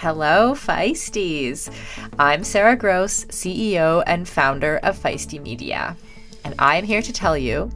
Hello, 0.00 0.52
Feisties. 0.52 1.72
I'm 2.18 2.44
Sarah 2.44 2.76
Gross, 2.76 3.24
CEO 3.24 4.02
and 4.06 4.28
founder 4.28 4.76
of 4.82 4.98
Feisty 4.98 5.40
Media. 5.40 5.96
And 6.44 6.54
I'm 6.58 6.84
here 6.84 7.00
to 7.00 7.14
tell 7.14 7.34
you 7.34 7.70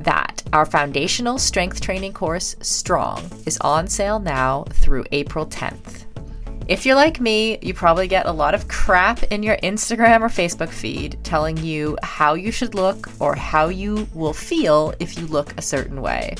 that 0.00 0.42
our 0.52 0.66
foundational 0.66 1.38
strength 1.38 1.80
training 1.80 2.12
course, 2.12 2.56
Strong, 2.60 3.30
is 3.46 3.56
on 3.58 3.86
sale 3.86 4.18
now 4.18 4.64
through 4.70 5.04
April 5.12 5.46
10th. 5.46 6.06
If 6.66 6.84
you're 6.84 6.96
like 6.96 7.20
me, 7.20 7.60
you 7.62 7.72
probably 7.72 8.08
get 8.08 8.26
a 8.26 8.32
lot 8.32 8.56
of 8.56 8.66
crap 8.66 9.22
in 9.22 9.44
your 9.44 9.56
Instagram 9.58 10.22
or 10.22 10.28
Facebook 10.28 10.70
feed 10.70 11.20
telling 11.22 11.56
you 11.56 11.96
how 12.02 12.34
you 12.34 12.50
should 12.50 12.74
look 12.74 13.08
or 13.20 13.36
how 13.36 13.68
you 13.68 14.08
will 14.12 14.32
feel 14.32 14.92
if 14.98 15.16
you 15.16 15.24
look 15.28 15.56
a 15.56 15.62
certain 15.62 16.02
way. 16.02 16.34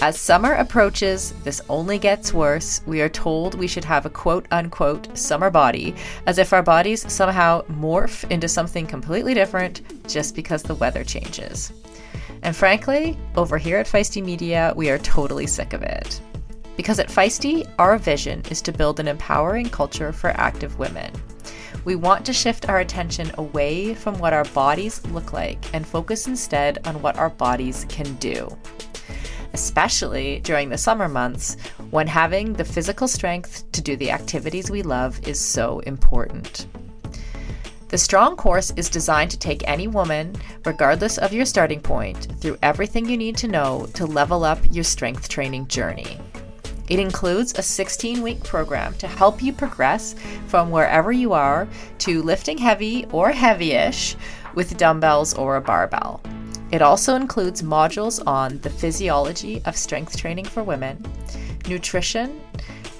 As 0.00 0.16
summer 0.16 0.52
approaches, 0.52 1.32
this 1.42 1.60
only 1.68 1.98
gets 1.98 2.32
worse. 2.32 2.82
We 2.86 3.00
are 3.00 3.08
told 3.08 3.56
we 3.56 3.66
should 3.66 3.84
have 3.84 4.06
a 4.06 4.10
quote 4.10 4.46
unquote 4.52 5.18
summer 5.18 5.50
body, 5.50 5.92
as 6.26 6.38
if 6.38 6.52
our 6.52 6.62
bodies 6.62 7.12
somehow 7.12 7.62
morph 7.62 8.30
into 8.30 8.46
something 8.46 8.86
completely 8.86 9.34
different 9.34 10.06
just 10.06 10.36
because 10.36 10.62
the 10.62 10.76
weather 10.76 11.02
changes. 11.02 11.72
And 12.44 12.54
frankly, 12.54 13.18
over 13.36 13.58
here 13.58 13.78
at 13.78 13.88
Feisty 13.88 14.24
Media, 14.24 14.72
we 14.76 14.88
are 14.88 14.98
totally 14.98 15.48
sick 15.48 15.72
of 15.72 15.82
it. 15.82 16.20
Because 16.76 17.00
at 17.00 17.08
Feisty, 17.08 17.68
our 17.80 17.98
vision 17.98 18.44
is 18.52 18.62
to 18.62 18.72
build 18.72 19.00
an 19.00 19.08
empowering 19.08 19.68
culture 19.68 20.12
for 20.12 20.30
active 20.30 20.78
women. 20.78 21.10
We 21.84 21.96
want 21.96 22.24
to 22.26 22.32
shift 22.32 22.68
our 22.68 22.78
attention 22.78 23.32
away 23.36 23.94
from 23.94 24.16
what 24.18 24.32
our 24.32 24.44
bodies 24.44 25.04
look 25.06 25.32
like 25.32 25.58
and 25.74 25.84
focus 25.84 26.28
instead 26.28 26.86
on 26.86 27.02
what 27.02 27.16
our 27.16 27.30
bodies 27.30 27.84
can 27.88 28.14
do. 28.16 28.56
Especially 29.52 30.40
during 30.40 30.68
the 30.68 30.78
summer 30.78 31.08
months 31.08 31.56
when 31.90 32.06
having 32.06 32.52
the 32.52 32.64
physical 32.64 33.08
strength 33.08 33.70
to 33.72 33.80
do 33.80 33.96
the 33.96 34.10
activities 34.10 34.70
we 34.70 34.82
love 34.82 35.26
is 35.26 35.40
so 35.40 35.80
important. 35.80 36.66
The 37.88 37.96
Strong 37.96 38.36
course 38.36 38.70
is 38.76 38.90
designed 38.90 39.30
to 39.30 39.38
take 39.38 39.66
any 39.66 39.88
woman, 39.88 40.36
regardless 40.66 41.16
of 41.16 41.32
your 41.32 41.46
starting 41.46 41.80
point, 41.80 42.28
through 42.38 42.58
everything 42.62 43.08
you 43.08 43.16
need 43.16 43.38
to 43.38 43.48
know 43.48 43.88
to 43.94 44.04
level 44.04 44.44
up 44.44 44.58
your 44.70 44.84
strength 44.84 45.30
training 45.30 45.68
journey. 45.68 46.18
It 46.88 46.98
includes 46.98 47.58
a 47.58 47.62
16 47.62 48.22
week 48.22 48.42
program 48.44 48.94
to 48.94 49.06
help 49.06 49.42
you 49.42 49.54
progress 49.54 50.14
from 50.48 50.70
wherever 50.70 51.12
you 51.12 51.32
are 51.32 51.66
to 52.00 52.22
lifting 52.22 52.58
heavy 52.58 53.06
or 53.06 53.30
heavyish 53.30 54.16
with 54.54 54.76
dumbbells 54.76 55.32
or 55.34 55.56
a 55.56 55.60
barbell. 55.60 56.20
It 56.70 56.82
also 56.82 57.14
includes 57.14 57.62
modules 57.62 58.24
on 58.26 58.58
the 58.58 58.70
physiology 58.70 59.62
of 59.64 59.76
strength 59.76 60.16
training 60.16 60.44
for 60.44 60.62
women, 60.62 61.02
nutrition, 61.68 62.40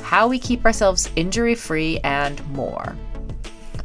how 0.03 0.27
we 0.27 0.39
keep 0.39 0.65
ourselves 0.65 1.11
injury 1.17 1.55
free, 1.55 2.01
and 2.01 2.47
more. 2.51 2.97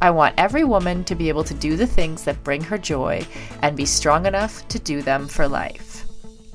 I 0.00 0.10
want 0.10 0.34
every 0.38 0.64
woman 0.64 1.04
to 1.04 1.14
be 1.14 1.28
able 1.28 1.44
to 1.44 1.54
do 1.54 1.76
the 1.76 1.86
things 1.86 2.24
that 2.24 2.42
bring 2.44 2.62
her 2.62 2.78
joy 2.78 3.26
and 3.62 3.76
be 3.76 3.84
strong 3.84 4.26
enough 4.26 4.66
to 4.68 4.78
do 4.78 5.02
them 5.02 5.28
for 5.28 5.46
life. 5.46 6.06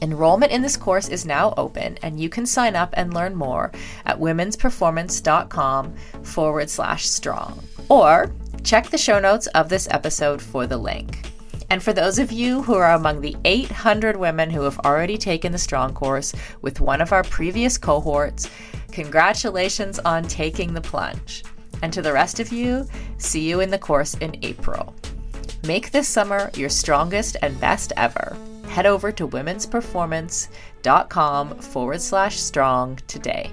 Enrollment 0.02 0.52
in 0.52 0.61
this 0.61 0.77
course 0.77 1.09
is 1.09 1.25
now 1.25 1.53
open, 1.57 1.97
and 2.02 2.19
you 2.19 2.30
can 2.30 2.45
sign 2.45 2.75
up 2.75 2.94
and 2.94 3.13
learn 3.13 3.35
more 3.35 3.72
at 4.05 4.19
womensperformance.com 4.19 5.94
forward 6.23 6.69
slash 6.69 7.07
strong. 7.07 7.61
Or 7.89 8.31
check 8.63 8.89
the 8.89 8.97
show 8.97 9.19
notes 9.19 9.47
of 9.47 9.69
this 9.69 9.88
episode 9.91 10.41
for 10.41 10.67
the 10.67 10.77
link. 10.77 11.28
And 11.70 11.84
for 11.84 11.94
those 11.94 12.20
of 12.20 12.31
you 12.31 12.64
who 12.64 12.75
are 12.75 12.94
among 12.94 13.22
the 13.22 13.36
800 13.45 14.17
women 14.17 14.50
who 14.50 14.64
have 14.64 14.80
already 14.80 15.17
taken 15.17 15.52
the 15.52 15.58
Strong 15.58 15.94
course 15.94 16.34
with 16.62 16.81
one 16.81 17.02
of 17.02 17.14
our 17.14 17.23
previous 17.23 17.78
cohorts, 17.78 18.50
congratulations 18.92 20.00
on 20.00 20.23
taking 20.23 20.73
the 20.73 20.81
plunge. 20.81 21.44
And 21.81 21.94
to 21.94 22.02
the 22.02 22.14
rest 22.14 22.40
of 22.40 22.52
you, 22.52 22.88
see 23.17 23.47
you 23.47 23.59
in 23.59 23.70
the 23.70 23.78
course 23.78 24.16
in 24.16 24.36
April. 24.42 24.95
Make 25.64 25.92
this 25.92 26.08
summer 26.08 26.50
your 26.56 26.70
strongest 26.70 27.38
and 27.41 27.59
best 27.59 27.94
ever 27.97 28.35
head 28.69 28.85
over 28.85 29.12
to 29.12 29.28
womensperformance.com 29.28 31.59
forward 31.59 32.02
slash 32.02 32.40
strong 32.40 32.97
today. 33.08 33.52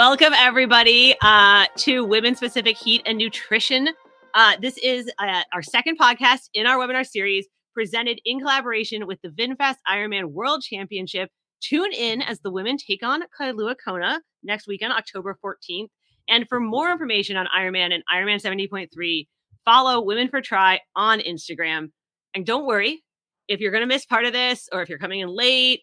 Welcome, 0.00 0.32
everybody, 0.32 1.14
uh, 1.20 1.66
to 1.76 2.06
Women 2.06 2.34
Specific 2.34 2.78
Heat 2.78 3.02
and 3.04 3.18
Nutrition. 3.18 3.90
Uh, 4.32 4.56
this 4.58 4.78
is 4.78 5.10
uh, 5.18 5.42
our 5.52 5.60
second 5.60 5.98
podcast 5.98 6.48
in 6.54 6.66
our 6.66 6.78
webinar 6.78 7.06
series 7.06 7.46
presented 7.74 8.18
in 8.24 8.40
collaboration 8.40 9.06
with 9.06 9.20
the 9.20 9.28
VinFast 9.28 9.74
Ironman 9.86 10.32
World 10.32 10.62
Championship. 10.62 11.28
Tune 11.60 11.92
in 11.92 12.22
as 12.22 12.40
the 12.40 12.50
women 12.50 12.78
take 12.78 13.02
on 13.02 13.24
Kailua 13.38 13.74
Kona 13.86 14.22
next 14.42 14.66
weekend, 14.66 14.94
October 14.94 15.36
14th. 15.44 15.88
And 16.30 16.48
for 16.48 16.60
more 16.60 16.90
information 16.90 17.36
on 17.36 17.46
Ironman 17.54 17.92
and 17.92 18.02
Ironman 18.10 18.40
70.3, 18.40 19.28
follow 19.66 20.00
Women 20.00 20.28
for 20.28 20.40
Tri 20.40 20.80
on 20.96 21.20
Instagram. 21.20 21.90
And 22.34 22.46
don't 22.46 22.64
worry, 22.64 23.02
if 23.48 23.60
you're 23.60 23.70
going 23.70 23.82
to 23.82 23.86
miss 23.86 24.06
part 24.06 24.24
of 24.24 24.32
this 24.32 24.66
or 24.72 24.80
if 24.80 24.88
you're 24.88 24.98
coming 24.98 25.20
in 25.20 25.28
late, 25.28 25.82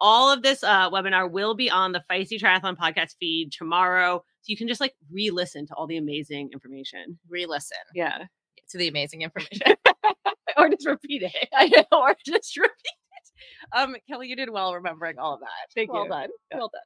all 0.00 0.32
of 0.32 0.42
this 0.42 0.62
uh, 0.62 0.90
webinar 0.90 1.30
will 1.30 1.54
be 1.54 1.70
on 1.70 1.92
the 1.92 2.02
Feisty 2.10 2.40
Triathlon 2.40 2.76
podcast 2.76 3.16
feed 3.18 3.52
tomorrow. 3.52 4.22
So 4.42 4.50
you 4.50 4.56
can 4.56 4.68
just 4.68 4.80
like 4.80 4.94
re 5.10 5.30
listen 5.30 5.66
to 5.66 5.74
all 5.74 5.86
the 5.86 5.96
amazing 5.96 6.50
information. 6.52 7.18
Re 7.28 7.46
listen. 7.46 7.78
Yeah. 7.94 8.24
To 8.70 8.78
the 8.78 8.88
amazing 8.88 9.22
information. 9.22 9.74
or 10.56 10.68
just 10.68 10.86
repeat 10.86 11.22
it. 11.22 11.48
I 11.54 11.66
know, 11.66 11.84
or 11.92 12.16
just 12.24 12.56
repeat 12.56 12.72
it. 12.84 13.76
Um, 13.76 13.96
Kelly, 14.08 14.28
you 14.28 14.36
did 14.36 14.50
well 14.50 14.74
remembering 14.74 15.18
all 15.18 15.34
of 15.34 15.40
that. 15.40 15.72
Thank 15.74 15.92
well 15.92 16.04
you. 16.04 16.10
Well 16.10 16.20
done. 16.20 16.30
Yeah. 16.50 16.58
Well 16.58 16.70
done. 16.72 16.80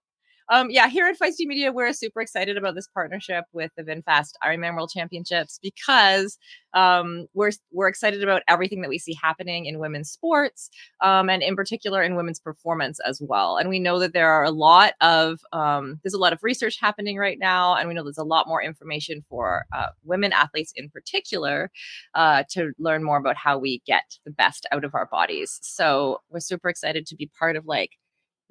Um, 0.53 0.69
yeah, 0.69 0.87
here 0.87 1.07
at 1.07 1.19
Feisty 1.19 1.47
Media, 1.47 1.73
we're 1.73 1.95
super 1.95 2.21
excited 2.21 2.59
about 2.59 2.75
this 2.75 2.87
partnership 2.87 3.47
with 3.55 3.71
the 3.75 3.83
VinFast 3.83 4.33
Ironman 4.45 4.75
World 4.75 4.91
Championships 4.95 5.59
because 5.63 6.37
um, 6.75 7.27
we're 7.33 7.53
we're 7.73 7.89
excited 7.89 8.23
about 8.23 8.43
everything 8.49 8.83
that 8.83 8.91
we 8.91 8.99
see 8.99 9.17
happening 9.23 9.65
in 9.65 9.79
women's 9.79 10.11
sports, 10.11 10.69
um, 11.01 11.31
and 11.31 11.43
in 11.43 11.57
particular 11.57 12.03
in 12.03 12.17
women's 12.17 12.39
performance 12.39 13.01
as 13.01 13.19
well. 13.27 13.57
And 13.57 13.71
we 13.71 13.79
know 13.79 13.99
that 13.99 14.13
there 14.13 14.31
are 14.31 14.45
a 14.45 14.51
lot 14.51 14.93
of 15.01 15.41
um, 15.55 15.99
there's 16.05 16.13
a 16.13 16.19
lot 16.19 16.35
of 16.35 16.41
research 16.43 16.77
happening 16.79 17.17
right 17.17 17.39
now, 17.39 17.75
and 17.75 17.89
we 17.89 17.95
know 17.95 18.03
there's 18.03 18.19
a 18.19 18.23
lot 18.23 18.47
more 18.47 18.63
information 18.63 19.25
for 19.31 19.65
uh, 19.75 19.87
women 20.05 20.35
athletes 20.35 20.75
in 20.77 20.91
particular 20.91 21.71
uh, 22.15 22.45
to 22.51 22.73
learn 22.79 23.03
more 23.03 23.17
about 23.17 23.37
how 23.37 23.57
we 23.57 23.81
get 23.87 24.19
the 24.27 24.31
best 24.31 24.67
out 24.71 24.85
of 24.85 24.95
our 24.95 25.07
bodies. 25.07 25.61
So 25.63 26.21
we're 26.29 26.41
super 26.41 26.69
excited 26.69 27.07
to 27.07 27.17
be 27.17 27.31
part 27.39 27.57
of 27.57 27.65
like 27.65 27.93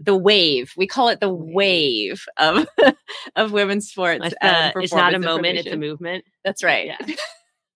the 0.03 0.15
wave. 0.15 0.73
We 0.75 0.87
call 0.87 1.09
it 1.09 1.19
the 1.19 1.33
wave 1.33 2.23
of 2.37 2.67
of 3.35 3.51
women's 3.51 3.89
sports. 3.89 4.25
It's, 4.25 4.35
uh, 4.41 4.71
it's 4.75 4.93
not 4.93 5.13
a 5.13 5.19
moment, 5.19 5.59
it's 5.59 5.67
a 5.69 5.77
movement. 5.77 6.25
That's 6.43 6.63
right. 6.63 6.87
Yeah. 6.87 7.15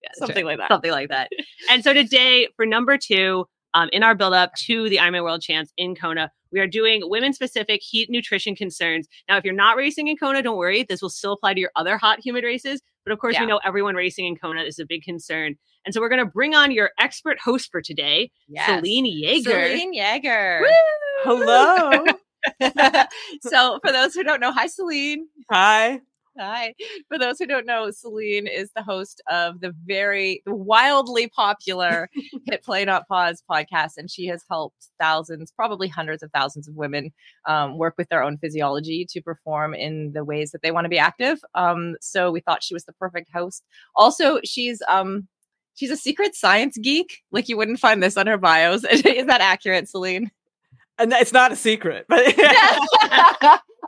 Yeah, 0.04 0.28
Something 0.28 0.46
like 0.46 0.60
that. 0.60 0.68
Something 0.68 0.92
like 0.92 1.10
that. 1.10 1.32
and 1.68 1.84
so 1.84 1.92
today, 1.92 2.48
for 2.56 2.68
number 2.68 2.96
two, 2.96 3.46
um, 3.74 3.90
in 3.92 4.04
our 4.04 4.14
build 4.14 4.36
up 4.36 4.54
to 4.66 4.88
the 4.88 4.98
Ironman 4.98 5.24
World 5.24 5.42
Champs 5.42 5.74
in 5.78 5.96
Kona, 5.96 6.30
we 6.52 6.60
are 6.60 6.68
doing 6.68 7.02
women 7.06 7.34
specific 7.34 7.82
heat 7.82 8.08
nutrition 8.10 8.56
concerns. 8.56 9.08
Now, 9.28 9.38
if 9.38 9.44
you're 9.44 9.54
not 9.56 9.78
racing 9.78 10.08
in 10.08 10.16
Kona, 10.16 10.44
don't 10.44 10.58
worry. 10.58 10.86
This 10.88 11.02
will 11.02 11.10
still 11.10 11.34
apply 11.34 11.56
to 11.56 11.60
your 11.60 11.72
other 11.76 11.98
hot, 11.98 12.20
humid 12.24 12.44
races. 12.44 12.82
But 13.06 13.14
of 13.14 13.20
course, 13.20 13.36
we 13.40 13.46
know 13.46 13.60
everyone 13.64 13.96
racing 13.96 14.26
in 14.26 14.36
Kona 14.36 14.64
is 14.64 14.80
a 14.80 14.86
big 14.86 15.04
concern. 15.04 15.56
And 15.86 15.94
so 15.94 16.02
we're 16.02 16.10
going 16.10 16.26
to 16.26 16.32
bring 16.32 16.56
on 16.56 16.72
your 16.72 16.90
expert 17.00 17.40
host 17.40 17.70
for 17.72 17.82
today, 17.82 18.32
Yes. 18.48 18.68
Selene 18.68 19.06
Yeager. 19.06 19.44
Selene 19.44 19.96
Yeager. 19.96 20.62
Woo! 20.62 20.68
Hello. 21.24 22.06
so, 23.42 23.80
for 23.84 23.92
those 23.92 24.14
who 24.14 24.24
don't 24.24 24.40
know, 24.40 24.52
hi, 24.52 24.68
Selene. 24.68 25.28
Hi. 25.52 26.02
Hi. 26.38 26.74
For 27.08 27.18
those 27.18 27.40
who 27.40 27.46
don't 27.46 27.66
know, 27.66 27.90
Selene 27.92 28.46
is 28.46 28.70
the 28.76 28.84
host 28.84 29.22
of 29.30 29.62
the 29.62 29.74
very 29.86 30.42
wildly 30.46 31.30
popular 31.30 32.10
Hit 32.46 32.62
Play 32.62 32.84
Not 32.84 33.08
Pause 33.08 33.42
podcast, 33.50 33.92
and 33.98 34.12
she 34.12 34.26
has 34.28 34.44
helped 34.50 34.88
thousands, 35.00 35.52
probably 35.52 35.88
hundreds 35.88 36.24
of 36.24 36.32
thousands 36.34 36.68
of 36.68 36.76
women 36.76 37.14
um, 37.48 37.78
work 37.78 37.96
with 37.98 38.10
their 38.10 38.22
own 38.22 38.38
physiology 38.38 39.06
to 39.12 39.22
perform 39.22 39.74
in 39.74 40.12
the 40.12 40.26
ways 40.26 40.52
that 40.52 40.62
they 40.62 40.72
want 40.72 40.84
to 40.84 40.90
be 40.90 41.00
active. 41.00 41.40
Um, 41.54 41.96
so 42.02 42.32
we 42.32 42.42
thought 42.42 42.64
she 42.64 42.74
was 42.74 42.84
the 42.84 42.94
perfect 42.94 43.30
host. 43.34 43.64
Also, 43.96 44.40
she's 44.44 44.82
um 44.90 45.30
she's 45.76 45.92
a 45.92 45.98
secret 45.98 46.36
science 46.36 46.78
geek. 46.78 47.20
Like 47.32 47.48
you 47.48 47.56
wouldn't 47.56 47.80
find 47.80 48.04
this 48.04 48.18
on 48.18 48.28
her 48.28 48.38
bios. 48.38 48.84
is 48.90 49.26
that 49.28 49.42
accurate, 49.42 49.88
Selene? 49.88 50.32
And 50.98 51.12
it's 51.14 51.34
not 51.34 51.52
a 51.52 51.56
secret, 51.56 52.06
but 52.08 52.20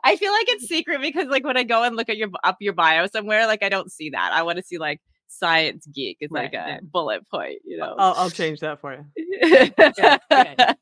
I 0.04 0.16
feel 0.18 0.32
like 0.32 0.48
it's 0.50 0.68
secret 0.68 1.02
because 1.02 1.28
like 1.28 1.44
when 1.46 1.58
I 1.58 1.64
go 1.64 1.84
and 1.84 1.96
look 1.96 2.10
at 2.10 2.18
your 2.18 2.30
up 2.44 2.58
your 2.60 2.74
bio 2.74 3.08
somewhere, 3.08 3.48
like 3.48 3.64
I 3.64 3.70
don't 3.70 3.92
see 3.92 4.10
that. 4.12 4.32
I 4.34 4.44
want 4.44 4.58
to 4.58 4.64
see 4.64 4.78
like 4.78 5.00
science 5.30 5.86
geek 5.88 6.18
is 6.22 6.32
like 6.32 6.54
Right, 6.54 6.68
a 6.68 6.70
yeah. 6.74 6.80
bullet 6.82 7.28
point, 7.30 7.60
you 7.66 7.78
know. 7.78 7.96
I'll, 7.98 8.14
I'll 8.16 8.30
change 8.30 8.60
that 8.62 8.80
for 8.82 8.94
you. 8.94 9.06
good. 9.80 10.76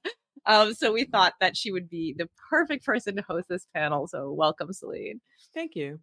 um, 0.45 0.73
so 0.73 0.91
we 0.91 1.03
thought 1.05 1.33
that 1.41 1.55
she 1.57 1.71
would 1.71 1.89
be 1.89 2.15
the 2.17 2.27
perfect 2.49 2.85
person 2.85 3.15
to 3.17 3.21
host 3.21 3.47
this 3.47 3.67
panel. 3.75 4.07
So 4.07 4.31
welcome, 4.31 4.71
Selene. 4.73 5.21
Thank 5.53 5.75
you. 5.75 5.99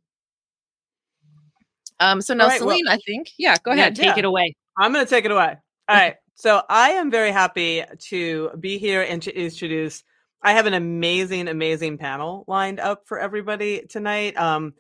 Um, 2.01 2.21
so 2.21 2.35
now 2.35 2.45
All 2.45 2.51
right, 2.51 2.61
well- 2.61 2.71
Selene, 2.71 2.89
I 2.89 2.99
think, 3.07 3.31
yeah, 3.39 3.57
go 3.63 3.73
Yeah, 3.73 3.81
ahead. 3.83 3.97
take 3.97 4.07
yeah. 4.07 4.19
it 4.19 4.25
away. 4.25 4.57
I'm 4.79 4.93
going 4.93 5.05
to 5.05 5.11
take 5.11 5.25
it 5.25 5.31
away. 5.31 5.57
All 5.89 5.97
right. 5.97 6.17
So 6.35 6.63
I 6.69 6.91
am 6.93 7.11
very 7.11 7.31
happy 7.31 7.85
to 8.09 8.51
be 8.59 8.79
here 8.79 9.03
and 9.03 9.23
to 9.23 9.37
introduce. 9.39 10.03
I 10.43 10.53
have 10.53 10.67
an 10.67 10.75
amazing, 10.75 11.49
amazing 11.49 11.99
panel 11.99 12.45
lined 12.49 12.81
up 12.81 13.03
for 13.07 13.19
everybody 13.19 13.87
tonight. 13.89 14.37
Um, 14.37 14.75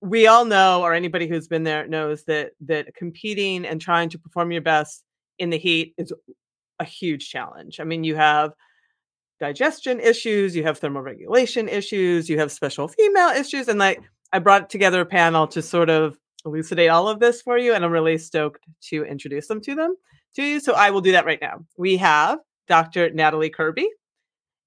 we 0.00 0.26
all 0.26 0.44
know, 0.44 0.82
or 0.82 0.94
anybody 0.94 1.26
who's 1.26 1.48
been 1.48 1.64
there 1.64 1.86
knows 1.86 2.24
that 2.24 2.52
that 2.62 2.94
competing 2.94 3.64
and 3.64 3.80
trying 3.80 4.08
to 4.10 4.18
perform 4.18 4.52
your 4.52 4.62
best 4.62 5.04
in 5.38 5.50
the 5.50 5.58
heat 5.58 5.94
is 5.98 6.12
a 6.78 6.84
huge 6.84 7.28
challenge. 7.28 7.80
I 7.80 7.84
mean, 7.84 8.04
you 8.04 8.14
have 8.16 8.52
digestion 9.40 10.00
issues, 10.00 10.54
you 10.54 10.62
have 10.62 10.80
thermoregulation 10.80 11.68
issues, 11.68 12.28
you 12.28 12.38
have 12.38 12.52
special 12.52 12.88
female 12.88 13.28
issues, 13.28 13.68
and 13.68 13.78
like 13.78 14.00
I 14.32 14.38
brought 14.38 14.70
together 14.70 15.00
a 15.00 15.06
panel 15.06 15.46
to 15.48 15.62
sort 15.62 15.90
of 15.90 16.16
elucidate 16.44 16.90
all 16.90 17.08
of 17.08 17.20
this 17.20 17.42
for 17.42 17.58
you, 17.58 17.74
and 17.74 17.84
I'm 17.84 17.92
really 17.92 18.18
stoked 18.18 18.64
to 18.88 19.04
introduce 19.04 19.48
them 19.48 19.60
to 19.62 19.74
them 19.74 19.96
to 20.34 20.42
you. 20.42 20.60
So 20.60 20.74
I 20.74 20.90
will 20.90 21.00
do 21.00 21.12
that 21.12 21.26
right 21.26 21.40
now. 21.40 21.64
We 21.76 21.96
have 21.98 22.38
Dr. 22.68 23.10
Nathalie 23.10 23.50
Kirby. 23.50 23.88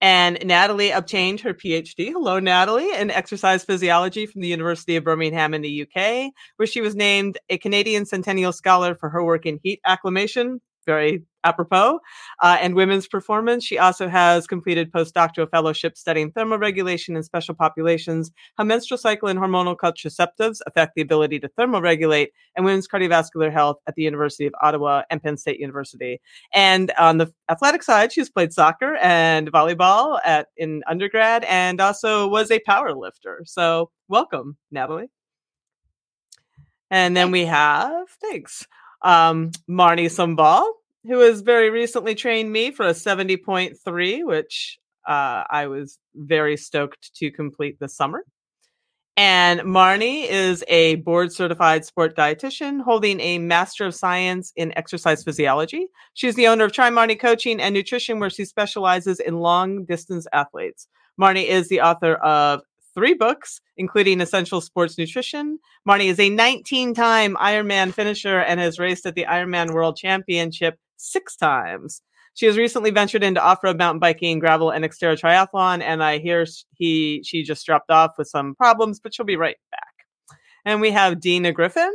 And 0.01 0.37
Nathalie 0.45 0.91
obtained 0.91 1.39
her 1.41 1.53
PhD, 1.53 2.11
hello, 2.11 2.39
Nathalie, 2.39 2.91
in 2.93 3.09
exercise 3.09 3.63
physiology 3.63 4.25
from 4.25 4.41
the 4.41 4.47
University 4.47 4.97
of 4.97 5.03
Birmingham 5.03 5.53
in 5.53 5.61
the 5.61 5.83
UK, 5.83 6.31
where 6.57 6.67
she 6.67 6.81
was 6.81 6.95
named 6.95 7.37
a 7.49 7.57
Canadian 7.57 8.05
Centennial 8.05 8.51
Scholar 8.51 8.95
for 8.95 9.09
her 9.09 9.23
work 9.23 9.45
in 9.45 9.59
heat 9.63 9.79
acclimation, 9.85 10.59
very 10.85 11.23
apropos, 11.45 11.99
uh, 12.41 12.57
and 12.59 12.75
women's 12.75 13.07
performance. 13.07 13.63
She 13.63 13.77
also 13.77 14.09
has 14.09 14.47
completed 14.47 14.91
postdoctoral 14.91 15.49
fellowship 15.49 15.95
studying 15.95 16.31
thermoregulation 16.31 17.15
in 17.15 17.23
special 17.23 17.53
populations, 17.53 18.31
how 18.57 18.63
menstrual 18.63 18.97
cycle 18.97 19.29
and 19.29 19.39
hormonal 19.39 19.77
contraceptives 19.77 20.59
affect 20.65 20.95
the 20.95 21.01
ability 21.01 21.39
to 21.39 21.49
thermoregulate, 21.49 22.29
and 22.55 22.65
women's 22.65 22.87
cardiovascular 22.87 23.51
health 23.51 23.77
at 23.87 23.95
the 23.95 24.03
University 24.03 24.45
of 24.45 24.55
Ottawa 24.61 25.03
and 25.09 25.21
Penn 25.21 25.37
State 25.37 25.59
University. 25.59 26.19
And 26.53 26.91
on 26.97 27.19
the 27.19 27.31
athletic 27.49 27.83
side, 27.83 28.11
she's 28.11 28.29
played 28.29 28.51
soccer 28.51 28.95
and 28.95 29.51
volleyball 29.51 30.19
at 30.25 30.47
in 30.57 30.83
undergrad, 30.89 31.45
and 31.45 31.79
also 31.79 32.27
was 32.27 32.51
a 32.51 32.59
power 32.59 32.93
lifter. 32.93 33.43
So 33.45 33.91
welcome, 34.07 34.57
Nathalie. 34.71 35.09
And 36.91 37.17
then 37.17 37.31
we 37.31 37.45
have 37.45 38.07
thanks 38.21 38.67
um, 39.01 39.51
Marni 39.69 40.05
Sumbal, 40.05 40.65
who 41.05 41.19
has 41.19 41.41
very 41.41 41.69
recently 41.69 42.15
trained 42.15 42.51
me 42.51 42.71
for 42.71 42.85
a 42.85 42.93
70.3, 42.93 44.25
which 44.25 44.79
uh, 45.07 45.43
I 45.49 45.67
was 45.67 45.99
very 46.15 46.57
stoked 46.57 47.13
to 47.15 47.31
complete 47.31 47.79
this 47.79 47.95
summer. 47.95 48.23
And 49.17 49.61
Marni 49.61 50.27
is 50.27 50.61
a 50.67 50.95
board 50.95 51.31
certified 51.31 51.85
sport 51.85 52.17
dietitian 52.17 52.81
holding 52.81 53.21
a 53.21 53.39
Master 53.39 53.85
of 53.85 53.95
Science 53.95 54.51
in 54.57 54.77
Exercise 54.77 55.23
Physiology. 55.23 55.87
She's 56.15 56.35
the 56.35 56.47
owner 56.47 56.65
of 56.65 56.73
Trimarni 56.73 57.17
Coaching 57.17 57.61
and 57.61 57.73
Nutrition, 57.73 58.19
where 58.19 58.29
she 58.29 58.43
specializes 58.43 59.21
in 59.21 59.39
long 59.39 59.85
distance 59.85 60.27
athletes. 60.33 60.89
Marni 61.17 61.47
is 61.47 61.69
the 61.69 61.79
author 61.79 62.15
of 62.15 62.61
three 62.95 63.13
books, 63.13 63.61
including 63.77 64.21
Essential 64.21 64.61
Sports 64.61 64.97
Nutrition. 64.97 65.59
Marni 65.87 66.05
is 66.05 66.19
a 66.19 66.29
19 66.29 66.95
time 66.95 67.35
Ironman 67.35 67.93
finisher 67.93 68.39
and 68.39 68.59
has 68.59 68.79
raced 68.79 69.05
at 69.05 69.13
the 69.13 69.25
Ironman 69.25 69.73
World 69.73 69.97
Championship 69.97 70.79
six 70.97 71.35
times. 71.35 72.01
She 72.33 72.47
has 72.47 72.57
recently 72.57 72.91
ventured 72.91 73.23
into 73.23 73.41
off-road 73.41 73.77
mountain 73.77 73.99
biking, 73.99 74.39
gravel, 74.39 74.71
and 74.71 74.83
Xterra 74.83 75.17
triathlon, 75.17 75.81
and 75.81 76.03
I 76.03 76.17
hear 76.17 76.45
he 76.73 77.23
she 77.25 77.43
just 77.43 77.65
dropped 77.65 77.91
off 77.91 78.11
with 78.17 78.27
some 78.27 78.55
problems, 78.55 78.99
but 78.99 79.13
she'll 79.13 79.25
be 79.25 79.37
right 79.37 79.57
back. 79.71 80.37
And 80.65 80.81
we 80.81 80.91
have 80.91 81.21
Dina 81.21 81.53
Griffin. 81.53 81.93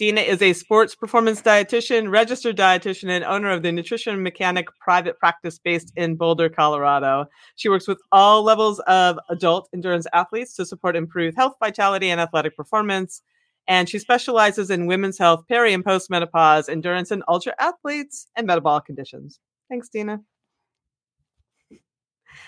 Dina 0.00 0.22
is 0.22 0.40
a 0.40 0.54
sports 0.54 0.94
performance 0.94 1.42
dietitian, 1.42 2.10
registered 2.10 2.56
dietitian, 2.56 3.10
and 3.10 3.22
owner 3.22 3.50
of 3.50 3.60
the 3.60 3.70
Nutrition 3.70 4.22
Mechanic 4.22 4.66
private 4.78 5.18
practice 5.18 5.58
based 5.58 5.92
in 5.94 6.16
Boulder, 6.16 6.48
Colorado. 6.48 7.26
She 7.56 7.68
works 7.68 7.86
with 7.86 8.00
all 8.10 8.42
levels 8.42 8.78
of 8.86 9.18
adult 9.28 9.68
endurance 9.74 10.06
athletes 10.14 10.56
to 10.56 10.64
support 10.64 10.96
improved 10.96 11.36
health, 11.36 11.56
vitality, 11.60 12.08
and 12.08 12.18
athletic 12.18 12.56
performance. 12.56 13.20
And 13.68 13.90
she 13.90 13.98
specializes 13.98 14.70
in 14.70 14.86
women's 14.86 15.18
health, 15.18 15.44
peri 15.46 15.74
and 15.74 15.84
postmenopause, 15.84 16.70
endurance, 16.70 17.10
and 17.10 17.22
ultra 17.28 17.52
athletes, 17.60 18.26
and 18.36 18.46
metabolic 18.46 18.86
conditions. 18.86 19.38
Thanks, 19.68 19.90
Dina. 19.90 20.22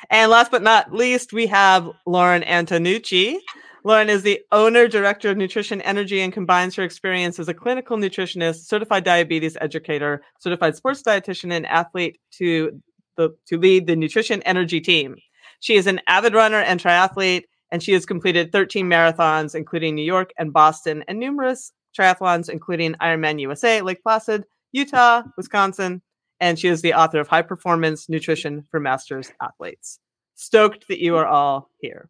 And 0.09 0.31
last 0.31 0.51
but 0.51 0.63
not 0.63 0.95
least, 0.95 1.35
we 1.35 1.49
have 1.49 1.91
Lauren 2.07 2.41
Antonucci. 2.45 3.37
Lauren 3.85 4.09
is 4.09 4.23
the 4.23 4.41
owner, 4.53 4.87
director 4.87 5.31
of 5.31 5.37
Nutrition 5.37 5.81
Energy, 5.83 6.21
and 6.21 6.33
combines 6.33 6.77
her 6.77 6.85
experience 6.85 7.39
as 7.41 7.49
a 7.49 7.55
clinical 7.55 7.97
nutritionist, 7.97 8.67
certified 8.67 9.03
diabetes 9.03 9.57
educator, 9.61 10.23
certified 10.39 10.77
sports 10.77 11.03
dietitian, 11.03 11.53
and 11.53 11.67
athlete 11.67 12.21
to 12.33 12.81
the 13.17 13.31
to 13.47 13.59
lead 13.59 13.87
the 13.87 13.97
Nutrition 13.97 14.41
Energy 14.43 14.81
team. 14.81 15.17
She 15.61 15.75
is 15.75 15.89
an 15.89 16.01
avid 16.07 16.33
runner 16.33 16.61
and 16.61 16.81
triathlete, 16.81 17.45
and 17.73 17.83
she 17.83 17.93
has 17.93 18.07
completed 18.07 18.53
13 18.53 18.87
marathons, 18.87 19.55
including 19.55 19.95
New 19.95 20.05
York 20.05 20.31
and 20.39 20.53
Boston, 20.53 21.03
and 21.09 21.19
numerous 21.19 21.73
triathlons, 21.99 22.49
including 22.49 22.95
Ironman 22.95 23.41
USA, 23.41 23.83
Lake 23.83 24.03
Placid, 24.03 24.45
Utah, 24.71 25.23
Wisconsin, 25.37 26.03
and 26.39 26.59
she 26.59 26.69
is 26.69 26.83
the 26.83 26.95
author 26.95 27.21
of 27.21 27.29
High 27.29 27.43
Performance 27.43 28.09
Nutrition 28.09 28.65
for 28.71 28.79
Masters 28.79 29.33
Athletes. 29.41 29.99
Stoked 30.35 30.87
that 30.89 31.01
you 31.01 31.17
are 31.17 31.27
all 31.27 31.69
here. 31.81 32.09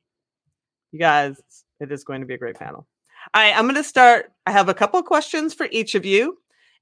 You 0.93 0.99
guys, 0.99 1.41
it 1.81 1.91
is 1.91 2.05
going 2.05 2.21
to 2.21 2.27
be 2.27 2.35
a 2.35 2.39
great 2.39 2.57
panel. 2.57 2.87
I, 3.35 3.53
I'm 3.53 3.65
going 3.65 3.77
to 3.77 3.85
start. 3.85 4.33
I 4.47 4.53
have 4.53 4.69
a 4.69 4.75
couple 4.75 5.01
of 5.01 5.07
questions 5.07 5.55
for 5.55 5.69
each 5.71 5.95
of 5.95 6.05
you, 6.05 6.39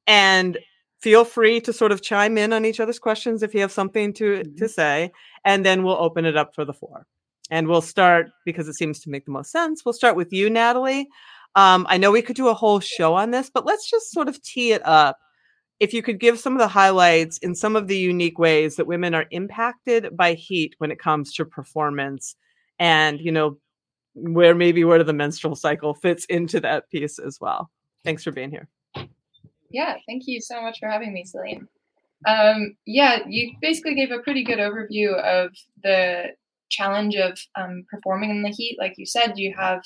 and 0.07 0.59
feel 1.01 1.25
free 1.25 1.61
to 1.63 1.73
sort 1.73 1.93
of 1.93 2.03
chime 2.03 2.37
in 2.37 2.53
on 2.53 2.65
each 2.65 2.81
other's 2.81 2.99
questions 2.99 3.43
if 3.43 3.55
you 3.55 3.61
have 3.61 3.73
something 3.73 4.13
to 4.15 4.25
Mm-hmm. 4.25 4.57
to 4.57 4.69
say, 4.69 5.13
and 5.45 5.65
then 5.65 5.83
we'll 5.83 5.97
open 5.97 6.25
it 6.25 6.37
up 6.37 6.55
for 6.55 6.65
the 6.65 6.75
floor. 6.75 7.07
And 7.51 7.67
we'll 7.67 7.83
start 7.83 8.31
because 8.45 8.69
it 8.69 8.75
seems 8.75 9.01
to 9.01 9.11
make 9.11 9.25
the 9.25 9.33
most 9.33 9.51
sense. 9.51 9.85
We'll 9.85 9.93
start 9.93 10.15
with 10.17 10.33
you, 10.33 10.49
Nathalie. 10.51 11.09
Um, 11.57 11.85
I 11.89 11.99
know 11.99 12.13
we 12.13 12.23
could 12.23 12.37
do 12.37 12.49
a 12.49 12.55
whole 12.55 12.79
show 12.79 13.15
on 13.15 13.33
this, 13.33 13.51
but 13.53 13.67
let's 13.67 13.91
just 13.91 14.13
sort 14.13 14.29
of 14.29 14.41
tee 14.43 14.71
it 14.73 14.87
up. 14.87 15.19
If 15.81 15.93
you 15.93 16.03
could 16.03 16.21
give 16.21 16.39
some 16.39 16.53
of 16.53 16.61
the 16.61 16.69
highlights 16.69 17.39
in 17.39 17.55
some 17.57 17.75
of 17.75 17.89
the 17.89 17.97
unique 17.97 18.39
ways 18.39 18.77
that 18.77 18.87
women 18.87 19.15
are 19.15 19.27
impacted 19.31 20.17
by 20.17 20.35
heat 20.35 20.75
when 20.79 20.93
it 20.93 21.01
comes 21.01 21.33
to 21.35 21.45
performance, 21.45 22.37
and 22.79 23.21
you 23.21 23.33
know 23.33 23.59
where 24.15 24.55
maybe 24.55 24.85
where 24.85 25.03
the 25.05 25.13
menstrual 25.13 25.55
cycle 25.55 25.95
fits 25.95 26.25
into 26.27 26.61
that 26.61 26.91
piece 26.91 27.19
as 27.19 27.39
well. 27.41 27.71
Thanks 28.05 28.25
for 28.25 28.33
being 28.33 28.51
here. 28.51 28.69
Yeah, 29.71 29.97
thank 30.09 30.25
you 30.27 30.41
so 30.41 30.61
much 30.61 30.79
for 30.81 30.89
having 30.89 31.13
me, 31.13 31.25
Selene. 31.25 31.69
Um, 32.27 32.77
yeah, 32.87 33.21
you 33.27 33.55
basically 33.61 33.95
gave 33.95 34.11
a 34.11 34.19
pretty 34.19 34.45
good 34.45 34.59
overview 34.59 35.15
of 35.15 35.53
the 35.83 36.27
challenge 36.71 37.17
of 37.17 37.39
um, 37.57 37.85
performing 37.91 38.31
in 38.31 38.43
the 38.43 38.51
heat. 38.51 38.77
Like 38.79 38.95
you 38.97 39.07
said, 39.07 39.35
you 39.37 39.55
have 39.57 39.83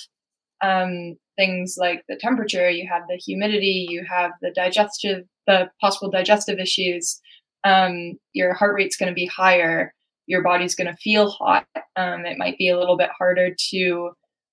um, 0.63 1.17
things 1.37 1.77
like 1.79 2.03
the 2.09 2.17
temperature, 2.17 2.71
you 2.71 2.89
have 2.89 3.03
the 3.09 3.17
humidity, 3.17 3.87
you 3.89 4.05
have 4.09 4.33
the 4.41 4.51
digestive, 4.51 5.25
the 5.47 5.71
possible 5.81 6.11
digestive 6.11 6.59
issues. 6.59 7.21
Um, 7.65 8.19
your 8.33 8.55
heart 8.55 8.75
rate's 8.75 8.97
going 8.97 9.11
to 9.11 9.15
be 9.15 9.27
higher. 9.27 9.95
Your 10.27 10.43
body's 10.43 10.75
going 10.75 10.91
to 10.91 10.97
feel 10.97 11.31
hot. 11.31 11.67
Um, 11.97 12.25
it 12.27 12.39
might 12.39 12.59
be 12.59 12.69
a 12.69 12.79
little 12.79 12.97
bit 12.97 13.11
harder 13.17 13.55
to 13.71 14.11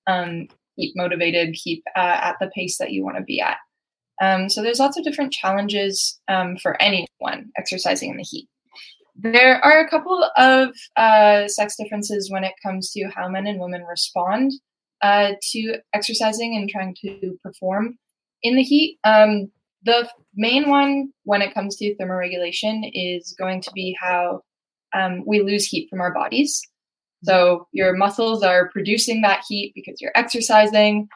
um, 0.08 0.48
keep 0.78 0.96
motivated, 0.96 1.54
keep 1.54 1.84
uh, 1.96 2.20
at 2.22 2.38
the 2.40 2.52
pace 2.56 2.78
that 2.78 2.92
you 2.92 3.04
want 3.04 3.18
to 3.18 3.24
be 3.24 3.42
at. 3.42 3.58
Um, 4.22 4.50
so 4.50 4.62
there's 4.62 4.80
lots 4.80 4.98
of 4.98 5.04
different 5.04 5.34
challenges 5.34 6.20
um, 6.28 6.58
for 6.58 6.80
anyone 6.82 7.52
exercising 7.58 8.12
in 8.12 8.18
the 8.18 8.24
heat. 8.24 8.48
There 9.16 9.64
are 9.64 9.80
a 9.80 9.90
couple 9.90 10.30
of 10.38 10.70
uh, 10.96 11.48
sex 11.48 11.76
differences 11.76 12.32
when 12.32 12.44
it 12.44 12.54
comes 12.64 12.92
to 12.92 13.10
how 13.10 13.28
men 13.28 13.48
and 13.48 13.60
women 13.60 13.84
respond 13.84 14.52
uh, 15.02 15.34
to 15.52 15.78
exercising 15.94 16.56
and 16.56 16.70
trying 16.70 16.96
to 17.02 17.38
perform 17.44 17.98
in 18.44 18.56
the 18.56 18.64
heat. 18.64 19.00
Um, 19.04 19.52
the 19.84 20.08
main 20.36 20.70
one 20.70 21.12
when 21.24 21.42
it 21.42 21.54
comes 21.54 21.76
to 21.78 21.96
thermoregulation 21.96 22.90
is 22.94 23.36
going 23.38 23.62
to 23.62 23.72
be 23.74 23.98
how 24.00 24.42
um, 24.94 25.24
we 25.26 25.42
lose 25.42 25.66
heat 25.66 25.90
from 25.90 26.02
our 26.02 26.14
bodies. 26.14 26.62
So 27.24 27.68
your 27.72 27.96
muscles 27.96 28.44
are 28.44 28.70
producing 28.70 29.22
that 29.22 29.44
heat 29.48 29.74
because 29.76 30.02
you're 30.02 30.12
exercising, 30.16 31.08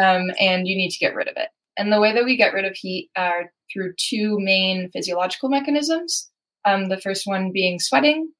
um, 0.00 0.30
and 0.40 0.66
you 0.66 0.76
need 0.76 0.90
to 0.90 0.98
get 0.98 1.14
rid 1.14 1.28
of 1.28 1.36
it. 1.36 1.48
And 1.78 1.92
the 1.92 2.00
way 2.00 2.12
that 2.12 2.24
we 2.24 2.36
get 2.36 2.52
rid 2.52 2.64
of 2.64 2.74
heat 2.74 3.10
are 3.16 3.52
through 3.72 3.94
two 3.96 4.38
main 4.40 4.90
physiological 4.90 5.48
mechanisms. 5.48 6.28
Um, 6.64 6.88
the 6.88 7.00
first 7.00 7.26
one 7.26 7.52
being 7.52 7.78
sweating, 7.78 8.30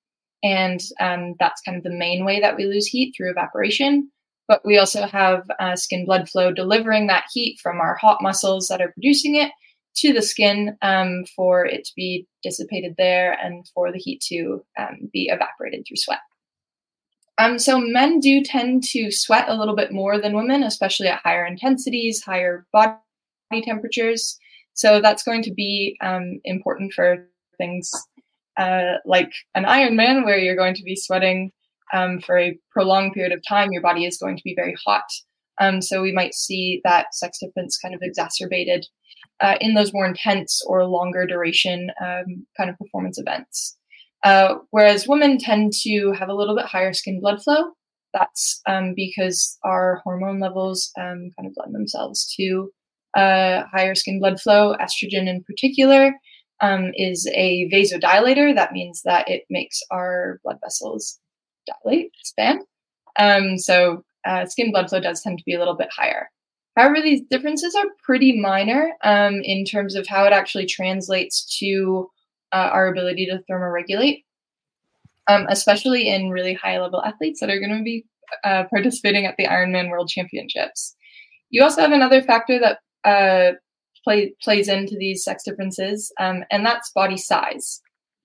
and 0.42 0.80
um, 1.00 1.34
that's 1.38 1.62
kind 1.62 1.76
of 1.76 1.84
the 1.84 1.90
main 1.90 2.24
way 2.24 2.40
that 2.40 2.56
we 2.56 2.64
lose 2.64 2.86
heat 2.86 3.14
through 3.16 3.30
evaporation. 3.30 4.10
But 4.48 4.60
we 4.64 4.78
also 4.78 5.06
have 5.06 5.44
uh, 5.60 5.76
skin 5.76 6.04
blood 6.04 6.28
flow 6.28 6.52
delivering 6.52 7.06
that 7.06 7.24
heat 7.32 7.58
from 7.62 7.80
our 7.80 7.96
hot 7.96 8.18
muscles 8.20 8.68
that 8.68 8.80
are 8.80 8.92
producing 8.92 9.36
it 9.36 9.50
to 9.96 10.12
the 10.12 10.22
skin 10.22 10.76
um, 10.82 11.24
for 11.36 11.64
it 11.66 11.84
to 11.84 11.92
be 11.96 12.26
dissipated 12.42 12.94
there 12.96 13.32
and 13.32 13.66
for 13.74 13.92
the 13.92 13.98
heat 13.98 14.20
to 14.28 14.64
um, 14.78 15.10
be 15.12 15.28
evaporated 15.30 15.84
through 15.86 15.96
sweat. 15.96 16.20
Um, 17.38 17.58
so 17.58 17.78
men 17.78 18.20
do 18.20 18.42
tend 18.42 18.84
to 18.84 19.10
sweat 19.10 19.48
a 19.48 19.54
little 19.54 19.74
bit 19.74 19.92
more 19.92 20.20
than 20.20 20.36
women, 20.36 20.62
especially 20.62 21.08
at 21.08 21.20
higher 21.22 21.46
intensities, 21.46 22.22
higher 22.22 22.66
body 22.72 22.98
temperatures. 23.62 24.38
So 24.74 25.00
that's 25.00 25.22
going 25.22 25.42
to 25.42 25.52
be 25.52 25.96
um, 26.02 26.40
important 26.44 26.92
for 26.92 27.28
things 27.58 27.90
uh, 28.58 28.94
like 29.06 29.32
an 29.54 29.64
Ironman, 29.64 30.24
where 30.24 30.38
you're 30.38 30.56
going 30.56 30.74
to 30.74 30.82
be 30.82 30.96
sweating 30.96 31.52
um, 31.92 32.20
for 32.20 32.38
a 32.38 32.58
prolonged 32.70 33.12
period 33.12 33.32
of 33.32 33.42
time. 33.46 33.72
Your 33.72 33.82
body 33.82 34.04
is 34.04 34.18
going 34.18 34.36
to 34.36 34.42
be 34.44 34.54
very 34.54 34.76
hot. 34.84 35.04
Um, 35.60 35.82
so 35.82 36.02
we 36.02 36.12
might 36.12 36.34
see 36.34 36.80
that 36.84 37.14
sex 37.14 37.38
difference 37.38 37.78
kind 37.78 37.94
of 37.94 38.00
exacerbated 38.02 38.86
uh, 39.42 39.56
in 39.60 39.74
those 39.74 39.92
more 39.92 40.06
intense 40.06 40.62
or 40.66 40.86
longer 40.86 41.26
duration 41.26 41.90
um, 42.00 42.46
kind 42.56 42.70
of 42.70 42.78
performance 42.78 43.18
events. 43.18 43.76
Uh, 44.24 44.54
whereas 44.70 45.08
women 45.08 45.36
tend 45.36 45.72
to 45.82 46.12
have 46.12 46.28
a 46.28 46.34
little 46.34 46.56
bit 46.56 46.64
higher 46.64 46.92
skin 46.92 47.20
blood 47.20 47.42
flow. 47.42 47.72
That's 48.14 48.60
um, 48.66 48.94
because 48.94 49.58
our 49.64 50.00
hormone 50.04 50.38
levels 50.38 50.92
um, 50.98 51.30
kind 51.36 51.46
of 51.46 51.54
lend 51.56 51.74
themselves 51.74 52.32
to 52.36 52.70
uh, 53.16 53.64
higher 53.72 53.94
skin 53.94 54.20
blood 54.20 54.40
flow. 54.40 54.76
Estrogen, 54.80 55.28
in 55.28 55.42
particular, 55.42 56.14
um, 56.60 56.92
is 56.94 57.28
a 57.34 57.68
vasodilator. 57.72 58.54
That 58.54 58.72
means 58.72 59.02
that 59.04 59.28
it 59.28 59.42
makes 59.50 59.80
our 59.90 60.40
blood 60.44 60.58
vessels 60.62 61.18
dilate, 61.66 62.12
expand. 62.20 62.60
Um, 63.18 63.58
so 63.58 64.04
uh, 64.24 64.46
skin 64.46 64.70
blood 64.70 64.88
flow 64.88 65.00
does 65.00 65.22
tend 65.22 65.38
to 65.38 65.44
be 65.44 65.54
a 65.54 65.58
little 65.58 65.76
bit 65.76 65.88
higher. 65.90 66.28
However, 66.76 67.02
these 67.02 67.22
differences 67.30 67.74
are 67.74 67.84
pretty 68.02 68.40
minor 68.40 68.92
um, 69.04 69.40
in 69.42 69.64
terms 69.64 69.94
of 69.94 70.06
how 70.06 70.24
it 70.24 70.32
actually 70.32 70.66
translates 70.66 71.58
to 71.58 72.10
uh, 72.52 72.70
our 72.72 72.88
ability 72.88 73.26
to 73.26 73.42
thermoregulate, 73.50 74.24
um, 75.28 75.46
especially 75.48 76.08
in 76.08 76.30
really 76.30 76.54
high 76.54 76.80
level 76.80 77.02
athletes 77.02 77.40
that 77.40 77.50
are 77.50 77.60
going 77.60 77.76
to 77.76 77.82
be 77.82 78.06
uh, 78.44 78.64
participating 78.70 79.26
at 79.26 79.36
the 79.36 79.46
Ironman 79.46 79.90
World 79.90 80.08
Championships. 80.08 80.94
You 81.50 81.62
also 81.62 81.82
have 81.82 81.92
another 81.92 82.22
factor 82.22 82.58
that 82.58 82.78
uh, 83.04 83.56
play, 84.04 84.34
plays 84.42 84.68
into 84.68 84.96
these 84.98 85.24
sex 85.24 85.44
differences, 85.44 86.10
um, 86.18 86.44
and 86.50 86.64
that's 86.64 86.92
body 86.94 87.18
size. 87.18 87.82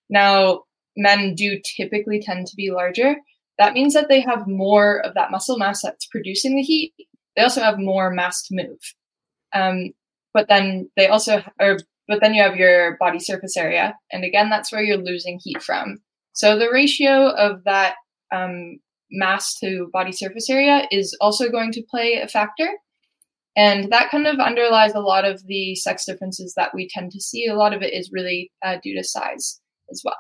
Now, 0.10 0.62
men 0.96 1.36
do 1.36 1.60
typically 1.64 2.22
tend 2.22 2.48
to 2.48 2.56
be 2.56 2.72
larger. 2.72 3.18
That 3.60 3.74
means 3.74 3.94
that 3.94 4.08
they 4.08 4.22
have 4.22 4.48
more 4.48 5.00
of 5.06 5.16
that 5.16 5.32
muscle 5.32 5.58
mass 5.58 5.82
that's 5.82 6.06
producing 6.06 6.56
the 6.56 6.62
heat 6.62 6.94
they 7.38 7.44
also 7.44 7.62
have 7.62 7.80
more 7.80 8.10
mass 8.12 8.44
to 8.48 8.56
move. 8.56 8.80
Um, 9.54 9.92
but 10.34 10.50
then 10.50 10.90
they 10.98 11.08
also, 11.08 11.42
or 11.62 11.78
but 12.10 12.20
then 12.20 12.34
you 12.34 12.42
have 12.42 12.58
your 12.58 12.98
body 12.98 13.20
surface 13.20 13.56
area, 13.56 13.96
and 14.12 14.26
again, 14.26 14.50
that's 14.50 14.72
where 14.72 14.84
you're 14.84 14.98
losing 14.98 15.40
heat 15.42 15.62
from. 15.62 16.00
So 16.34 16.60
the 16.60 16.70
ratio 16.72 17.30
of 17.30 17.64
that 17.64 17.96
um, 18.34 18.80
mass 19.10 19.58
to 19.60 19.90
body 19.94 20.12
surface 20.12 20.50
area 20.50 20.88
is 20.92 21.16
also 21.22 21.50
going 21.50 21.72
to 21.74 21.84
play 21.90 22.16
a 22.22 22.28
factor. 22.28 22.70
And 23.56 23.92
that 23.92 24.12
kind 24.12 24.28
of 24.28 24.40
underlies 24.40 24.94
a 24.94 25.00
lot 25.00 25.26
of 25.26 25.44
the 25.48 25.74
sex 25.74 26.06
differences 26.06 26.54
that 26.58 26.76
we 26.76 26.88
tend 26.88 27.12
to 27.14 27.20
see. 27.20 27.48
A 27.48 27.56
lot 27.56 27.74
of 27.74 27.82
it 27.82 27.92
is 27.92 28.12
really 28.14 28.52
uh, 28.64 28.78
due 28.84 28.96
to 28.96 29.04
size 29.04 29.60
as 29.92 30.02
well. 30.06 30.18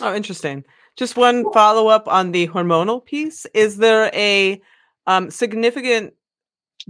Oh, 0.00 0.14
interesting. 0.14 0.64
Just 0.96 1.16
one 1.16 1.44
follow 1.52 1.88
up 1.88 2.08
on 2.08 2.32
the 2.32 2.48
hormonal 2.48 3.04
piece. 3.04 3.44
Is 3.52 3.76
there 3.76 4.10
a 4.14 4.62
um, 5.06 5.30
significant 5.30 6.14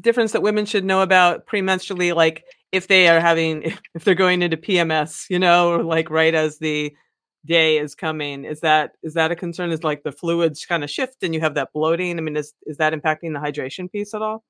difference 0.01 0.33
that 0.33 0.43
women 0.43 0.67
should 0.67 0.85
know 0.85 1.01
about 1.01 1.47
premenstrually, 1.47 2.15
like 2.15 2.45
if 2.73 2.89
they 2.89 3.09
are 3.09 3.21
having, 3.21 3.63
if 3.95 4.05
they're 4.05 4.15
going 4.15 4.43
into 4.43 4.57
PMS, 4.57 5.27
you 5.31 5.39
know, 5.39 5.71
or 5.71 5.83
like 5.83 6.11
right 6.11 6.35
as 6.35 6.59
the 6.59 6.95
day 7.47 7.79
is 7.79 7.95
coming, 7.95 8.45
is 8.45 8.61
that 8.61 8.93
is 9.03 9.15
that 9.15 9.31
a 9.31 9.37
concern? 9.37 9.71
Is 9.71 9.85
like 9.85 10.03
the 10.03 10.13
fluids 10.13 10.65
kind 10.67 10.83
of 10.85 10.91
shift 10.91 11.23
and 11.23 11.35
you 11.35 11.41
have 11.41 11.55
that 11.55 11.73
bloating? 11.73 12.19
I 12.19 12.21
mean, 12.21 12.37
is 12.37 12.55
is 12.67 12.79
that 12.79 12.93
impacting 12.93 13.33
the 13.33 13.41
hydration 13.41 13.91
piece 13.91 14.15
at 14.15 14.23
all? 14.23 14.45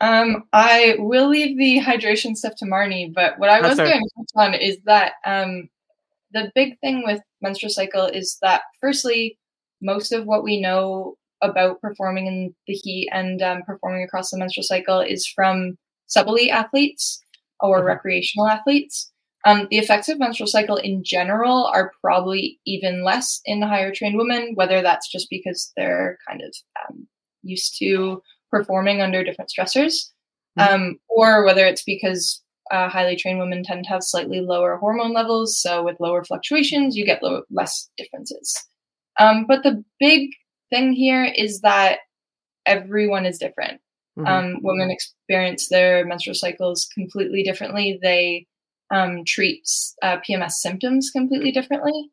Um, 0.00 0.44
I 0.52 0.96
will 0.98 1.28
leave 1.28 1.56
the 1.56 1.80
hydration 1.80 2.36
stuff 2.36 2.54
to 2.56 2.64
Marni, 2.64 3.12
but 3.14 3.38
what 3.38 3.48
I 3.48 3.60
was 3.60 3.78
going 3.78 4.02
to 4.02 4.10
touch 4.16 4.30
on 4.34 4.54
is 4.54 4.78
that 4.84 5.12
um, 5.24 5.68
the 6.32 6.50
big 6.54 6.78
thing 6.80 7.04
with 7.06 7.20
menstrual 7.40 7.70
cycle 7.70 8.06
is 8.06 8.38
that 8.42 8.62
firstly, 8.80 9.38
most 9.80 10.12
of 10.12 10.26
what 10.26 10.42
we 10.42 10.60
know 10.60 11.16
about 11.42 11.80
performing 11.80 12.26
in 12.26 12.54
the 12.66 12.74
heat 12.74 13.08
and 13.12 13.42
um, 13.42 13.62
performing 13.62 14.02
across 14.02 14.30
the 14.30 14.38
menstrual 14.38 14.64
cycle 14.64 15.00
is 15.00 15.26
from 15.26 15.76
sub-elite 16.06 16.50
athletes 16.50 17.20
or 17.60 17.78
mm-hmm. 17.78 17.88
recreational 17.88 18.48
athletes. 18.48 19.10
Um, 19.46 19.68
the 19.70 19.78
effects 19.78 20.08
of 20.08 20.18
menstrual 20.18 20.46
cycle 20.46 20.76
in 20.76 21.04
general 21.04 21.66
are 21.66 21.92
probably 22.00 22.58
even 22.66 23.04
less 23.04 23.40
in 23.44 23.60
higher 23.60 23.92
trained 23.92 24.16
women, 24.16 24.52
whether 24.54 24.80
that's 24.80 25.10
just 25.10 25.28
because 25.28 25.70
they're 25.76 26.18
kind 26.26 26.40
of 26.40 26.54
um, 26.88 27.06
used 27.42 27.76
to 27.78 28.22
performing 28.50 29.02
under 29.02 29.22
different 29.22 29.50
stressors, 29.50 30.10
mm-hmm. 30.58 30.74
um, 30.74 30.98
or 31.08 31.44
whether 31.44 31.66
it's 31.66 31.84
because 31.84 32.42
uh, 32.70 32.88
highly 32.88 33.16
trained 33.16 33.38
women 33.38 33.62
tend 33.62 33.84
to 33.84 33.90
have 33.90 34.02
slightly 34.02 34.40
lower 34.40 34.76
hormone 34.76 35.12
levels. 35.12 35.60
So 35.60 35.82
with 35.82 36.00
lower 36.00 36.24
fluctuations, 36.24 36.96
you 36.96 37.04
get 37.04 37.22
low, 37.22 37.42
less 37.50 37.90
differences. 37.98 38.56
Um, 39.18 39.44
but 39.46 39.62
the 39.62 39.84
big 40.00 40.30
thing 40.74 40.92
here 40.92 41.24
is 41.24 41.60
that 41.60 42.00
everyone 42.66 43.26
is 43.26 43.38
different. 43.38 43.80
Mm-hmm. 44.18 44.26
Um, 44.26 44.56
women 44.62 44.90
experience 44.90 45.68
their 45.68 46.04
menstrual 46.04 46.34
cycles 46.34 46.88
completely 46.94 47.42
differently. 47.42 47.98
They 48.02 48.46
um, 48.90 49.24
treat 49.24 49.68
uh, 50.02 50.18
PMS 50.28 50.52
symptoms 50.52 51.10
completely 51.10 51.52
differently. 51.52 52.10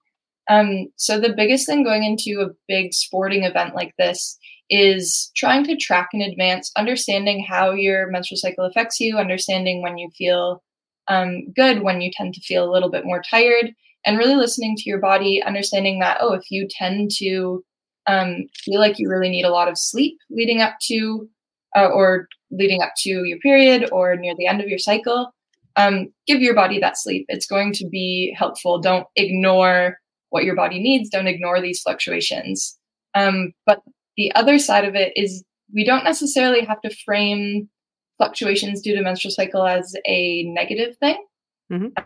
Um, 0.49 0.87
so 0.95 1.19
the 1.19 1.33
biggest 1.33 1.65
thing 1.65 1.83
going 1.83 2.03
into 2.03 2.41
a 2.41 2.53
big 2.67 2.93
sporting 2.93 3.43
event 3.43 3.75
like 3.75 3.93
this 3.97 4.37
is 4.69 5.31
trying 5.35 5.63
to 5.65 5.75
track 5.75 6.09
in 6.13 6.21
advance, 6.21 6.71
understanding 6.77 7.45
how 7.47 7.71
your 7.71 8.09
menstrual 8.09 8.37
cycle 8.37 8.65
affects 8.65 8.99
you, 8.99 9.17
understanding 9.17 9.81
when 9.81 9.97
you 9.97 10.09
feel 10.17 10.63
um, 11.07 11.51
good, 11.53 11.83
when 11.83 12.01
you 12.01 12.09
tend 12.11 12.33
to 12.33 12.41
feel 12.41 12.69
a 12.69 12.71
little 12.71 12.89
bit 12.89 13.05
more 13.05 13.21
tired, 13.21 13.73
and 14.05 14.17
really 14.17 14.35
listening 14.35 14.75
to 14.77 14.89
your 14.89 14.99
body, 14.99 15.43
understanding 15.43 15.99
that, 15.99 16.17
oh, 16.21 16.33
if 16.33 16.49
you 16.49 16.67
tend 16.69 17.11
to 17.17 17.63
um, 18.07 18.47
feel 18.55 18.79
like 18.79 18.99
you 18.99 19.09
really 19.09 19.29
need 19.29 19.45
a 19.45 19.51
lot 19.51 19.67
of 19.67 19.77
sleep 19.77 20.17
leading 20.29 20.61
up 20.61 20.75
to 20.83 21.29
uh, 21.75 21.87
or 21.87 22.27
leading 22.49 22.81
up 22.81 22.93
to 22.97 23.09
your 23.09 23.39
period 23.39 23.89
or 23.91 24.15
near 24.15 24.35
the 24.37 24.47
end 24.47 24.61
of 24.61 24.67
your 24.67 24.79
cycle, 24.79 25.33
um, 25.77 26.11
give 26.27 26.41
your 26.41 26.53
body 26.53 26.79
that 26.79 26.97
sleep. 26.97 27.25
It's 27.29 27.45
going 27.45 27.73
to 27.73 27.87
be 27.87 28.35
helpful. 28.37 28.79
Don't 28.79 29.07
ignore 29.15 29.97
what 30.29 30.43
your 30.43 30.55
body 30.55 30.79
needs. 30.81 31.09
Don't 31.09 31.27
ignore 31.27 31.61
these 31.61 31.81
fluctuations. 31.81 32.77
Um, 33.15 33.53
but 33.65 33.81
the 34.17 34.33
other 34.35 34.57
side 34.59 34.85
of 34.85 34.95
it 34.95 35.13
is 35.15 35.43
we 35.73 35.85
don't 35.85 36.03
necessarily 36.03 36.65
have 36.65 36.81
to 36.81 36.95
frame 37.05 37.69
fluctuations 38.17 38.81
due 38.81 38.95
to 38.95 39.01
menstrual 39.01 39.31
cycle 39.31 39.65
as 39.65 39.95
a 40.05 40.43
negative 40.43 40.97
thing. 40.97 41.25
Mm-hmm. 41.71 42.03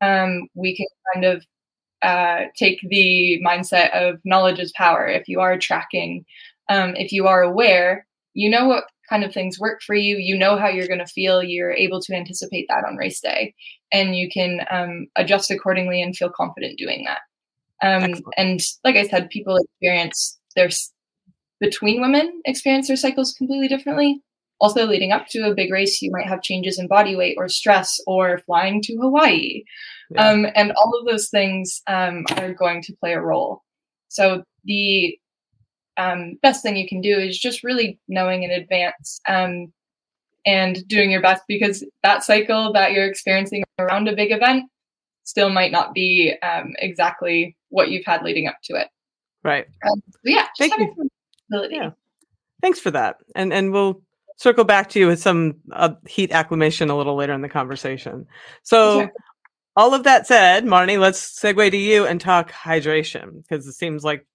Um, 0.00 0.48
we 0.54 0.76
can 0.76 0.86
kind 1.12 1.24
of 1.24 1.44
uh, 2.04 2.46
take 2.56 2.78
the 2.88 3.40
mindset 3.44 3.90
of 3.92 4.20
knowledge 4.24 4.58
is 4.58 4.72
power. 4.76 5.06
If 5.06 5.28
you 5.28 5.40
are 5.40 5.58
tracking, 5.58 6.24
um, 6.68 6.94
if 6.96 7.12
you 7.12 7.26
are 7.26 7.42
aware, 7.42 8.06
you 8.34 8.50
know 8.50 8.66
what 8.66 8.84
kind 9.08 9.24
of 9.24 9.32
things 9.32 9.58
work 9.58 9.80
for 9.82 9.94
you. 9.94 10.16
You 10.16 10.36
know 10.36 10.56
how 10.56 10.68
you're 10.68 10.88
going 10.88 10.98
to 10.98 11.06
feel. 11.06 11.42
You're 11.42 11.72
able 11.72 12.00
to 12.02 12.14
anticipate 12.14 12.66
that 12.68 12.84
on 12.84 12.96
race 12.96 13.20
day, 13.20 13.54
and 13.92 14.16
you 14.16 14.28
can 14.28 14.60
um, 14.70 15.06
adjust 15.16 15.50
accordingly 15.50 16.02
and 16.02 16.16
feel 16.16 16.30
confident 16.30 16.78
doing 16.78 17.06
that. 17.06 17.20
Um, 17.86 18.22
and 18.36 18.60
like 18.84 18.96
I 18.96 19.06
said, 19.06 19.30
people 19.30 19.56
experience 19.56 20.38
their 20.56 20.70
between 21.60 22.00
women 22.00 22.42
experience 22.44 22.88
their 22.88 22.96
cycles 22.96 23.32
completely 23.32 23.68
differently. 23.68 24.20
Also, 24.64 24.86
leading 24.86 25.12
up 25.12 25.26
to 25.28 25.40
a 25.40 25.54
big 25.54 25.70
race, 25.70 26.00
you 26.00 26.10
might 26.10 26.26
have 26.26 26.40
changes 26.40 26.78
in 26.78 26.88
body 26.88 27.14
weight 27.14 27.36
or 27.38 27.48
stress 27.48 28.00
or 28.06 28.38
flying 28.46 28.80
to 28.80 28.96
Hawaii 28.96 29.62
yeah. 30.10 30.30
Um, 30.30 30.46
and 30.54 30.72
all 30.72 30.98
of 30.98 31.06
those 31.06 31.28
things 31.28 31.82
um, 31.86 32.24
are 32.36 32.52
going 32.52 32.82
to 32.82 32.96
play 32.96 33.12
a 33.12 33.20
role. 33.20 33.62
So 34.08 34.44
the 34.64 35.18
um, 35.96 36.38
best 36.42 36.62
thing 36.62 36.76
you 36.76 36.88
can 36.88 37.00
do 37.00 37.18
is 37.18 37.38
just 37.38 37.64
really 37.64 37.98
knowing 38.08 38.42
in 38.42 38.50
advance 38.50 39.20
um, 39.28 39.72
and 40.46 40.86
doing 40.88 41.10
your 41.10 41.22
best 41.22 41.42
because 41.48 41.84
that 42.02 42.22
cycle 42.22 42.72
that 42.72 42.92
you're 42.92 43.06
experiencing 43.06 43.64
around 43.78 44.08
a 44.08 44.16
big 44.16 44.32
event 44.32 44.64
still 45.24 45.48
might 45.48 45.72
not 45.72 45.94
be 45.94 46.34
um, 46.42 46.74
exactly 46.78 47.56
what 47.70 47.90
you've 47.90 48.04
had 48.04 48.22
leading 48.22 48.46
up 48.46 48.58
to 48.64 48.74
it. 48.76 48.88
Right. 49.42 49.66
Um, 49.90 50.02
yeah. 50.22 50.46
Thank 50.58 50.78
you. 50.78 51.08
Yeah. 51.70 51.90
Thanks 52.62 52.80
for 52.80 52.90
that. 52.92 53.18
And 53.36 53.52
and 53.52 53.72
we'll 53.72 54.02
circle 54.36 54.64
back 54.64 54.88
to 54.90 54.98
you 54.98 55.06
with 55.06 55.20
some 55.20 55.56
uh, 55.72 55.94
heat 56.06 56.32
acclimation 56.32 56.90
a 56.90 56.96
little 56.96 57.16
later 57.16 57.32
in 57.32 57.42
the 57.42 57.48
conversation. 57.48 58.26
So 58.62 59.08
all 59.76 59.94
of 59.94 60.04
that 60.04 60.26
said, 60.26 60.64
Marni, 60.64 60.98
let's 60.98 61.38
segue 61.40 61.70
to 61.70 61.76
you 61.76 62.06
and 62.06 62.20
talk 62.20 62.52
hydration 62.52 63.42
because 63.42 63.66
it 63.66 63.72
seems 63.72 64.04
like 64.04 64.26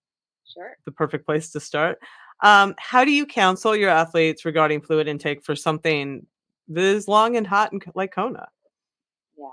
sure. 0.53 0.77
the 0.85 0.91
perfect 0.91 1.25
place 1.25 1.51
to 1.51 1.59
start. 1.59 1.99
Um, 2.41 2.75
how 2.77 3.03
do 3.03 3.11
you 3.11 3.25
counsel 3.25 3.75
your 3.75 3.89
athletes 3.89 4.45
regarding 4.45 4.81
fluid 4.81 5.07
intake 5.07 5.43
for 5.43 5.55
something 5.55 6.25
that 6.69 6.83
is 6.83 7.07
long 7.07 7.35
and 7.35 7.45
hot 7.45 7.71
and 7.71 7.83
like 7.95 8.13
Kona? 8.13 8.47
Yeah. 9.37 9.45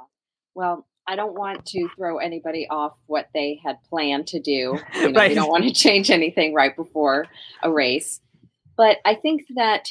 Well, 0.54 0.86
I 1.08 1.16
don't 1.16 1.34
want 1.34 1.66
to 1.66 1.88
throw 1.96 2.18
anybody 2.18 2.66
off 2.68 2.96
what 3.06 3.28
they 3.32 3.60
had 3.64 3.78
planned 3.88 4.26
to 4.28 4.40
do. 4.40 4.78
You 4.94 5.10
know, 5.10 5.20
right. 5.20 5.30
you 5.30 5.36
don't 5.36 5.50
want 5.50 5.64
to 5.64 5.72
change 5.72 6.10
anything 6.10 6.54
right 6.54 6.74
before 6.74 7.26
a 7.62 7.70
race. 7.70 8.20
But 8.76 8.98
I 9.04 9.14
think 9.14 9.42
that 9.54 9.88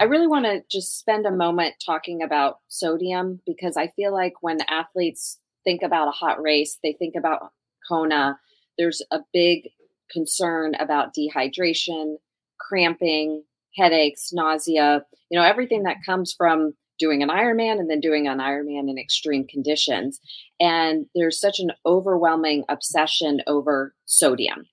I 0.00 0.04
really 0.04 0.26
want 0.26 0.46
to 0.46 0.62
just 0.70 0.98
spend 0.98 1.26
a 1.26 1.30
moment 1.30 1.74
talking 1.84 2.22
about 2.22 2.58
sodium 2.68 3.40
because 3.46 3.76
I 3.76 3.88
feel 3.88 4.12
like 4.12 4.34
when 4.40 4.58
athletes 4.68 5.38
think 5.64 5.82
about 5.82 6.08
a 6.08 6.12
hot 6.12 6.40
race, 6.42 6.78
they 6.82 6.92
think 6.92 7.14
about 7.16 7.52
Kona. 7.88 8.38
There's 8.78 9.02
a 9.10 9.20
big 9.32 9.68
concern 10.10 10.74
about 10.74 11.14
dehydration, 11.14 12.16
cramping, 12.58 13.44
headaches, 13.76 14.32
nausea, 14.32 15.04
you 15.30 15.38
know, 15.38 15.44
everything 15.44 15.84
that 15.84 16.04
comes 16.04 16.32
from 16.32 16.74
doing 16.98 17.22
an 17.22 17.30
Ironman 17.30 17.80
and 17.80 17.90
then 17.90 18.00
doing 18.00 18.28
an 18.28 18.38
Ironman 18.38 18.90
in 18.90 18.98
extreme 18.98 19.46
conditions. 19.46 20.20
And 20.60 21.06
there's 21.14 21.40
such 21.40 21.58
an 21.58 21.72
overwhelming 21.86 22.64
obsession 22.68 23.40
over 23.46 23.94
sodium. 24.04 24.66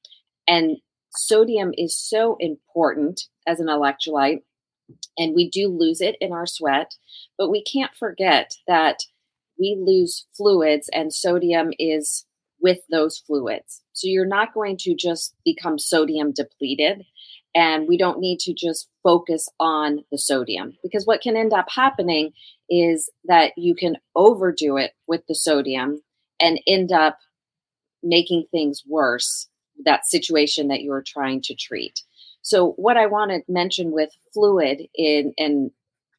And 0.47 0.77
sodium 1.11 1.71
is 1.77 1.97
so 1.97 2.35
important 2.39 3.21
as 3.47 3.59
an 3.59 3.67
electrolyte, 3.67 4.41
and 5.17 5.35
we 5.35 5.49
do 5.49 5.67
lose 5.67 6.01
it 6.01 6.15
in 6.21 6.31
our 6.31 6.45
sweat, 6.45 6.95
but 7.37 7.49
we 7.49 7.63
can't 7.63 7.93
forget 7.93 8.53
that 8.67 8.99
we 9.59 9.77
lose 9.79 10.25
fluids 10.35 10.89
and 10.93 11.13
sodium 11.13 11.71
is 11.77 12.25
with 12.61 12.79
those 12.89 13.17
fluids. 13.17 13.81
So 13.93 14.07
you're 14.07 14.25
not 14.25 14.53
going 14.53 14.77
to 14.81 14.95
just 14.95 15.35
become 15.45 15.77
sodium 15.77 16.31
depleted. 16.31 17.05
And 17.55 17.87
we 17.87 17.97
don't 17.97 18.19
need 18.19 18.39
to 18.41 18.53
just 18.53 18.89
focus 19.01 19.49
on 19.59 20.03
the 20.11 20.19
sodium 20.19 20.77
because 20.83 21.05
what 21.05 21.21
can 21.21 21.35
end 21.35 21.51
up 21.51 21.67
happening 21.69 22.31
is 22.69 23.09
that 23.25 23.53
you 23.57 23.73
can 23.73 23.97
overdo 24.15 24.77
it 24.77 24.91
with 25.07 25.25
the 25.27 25.33
sodium 25.33 26.03
and 26.39 26.59
end 26.67 26.91
up 26.91 27.17
making 28.03 28.45
things 28.51 28.83
worse, 28.87 29.47
that 29.83 30.05
situation 30.05 30.67
that 30.67 30.81
you 30.81 30.91
are 30.93 31.03
trying 31.05 31.41
to 31.41 31.55
treat. 31.55 32.01
So, 32.41 32.71
what 32.77 32.97
I 32.97 33.05
want 33.05 33.31
to 33.31 33.41
mention 33.51 33.91
with 33.91 34.11
fluid 34.33 34.87
in, 34.95 35.33
and 35.37 35.71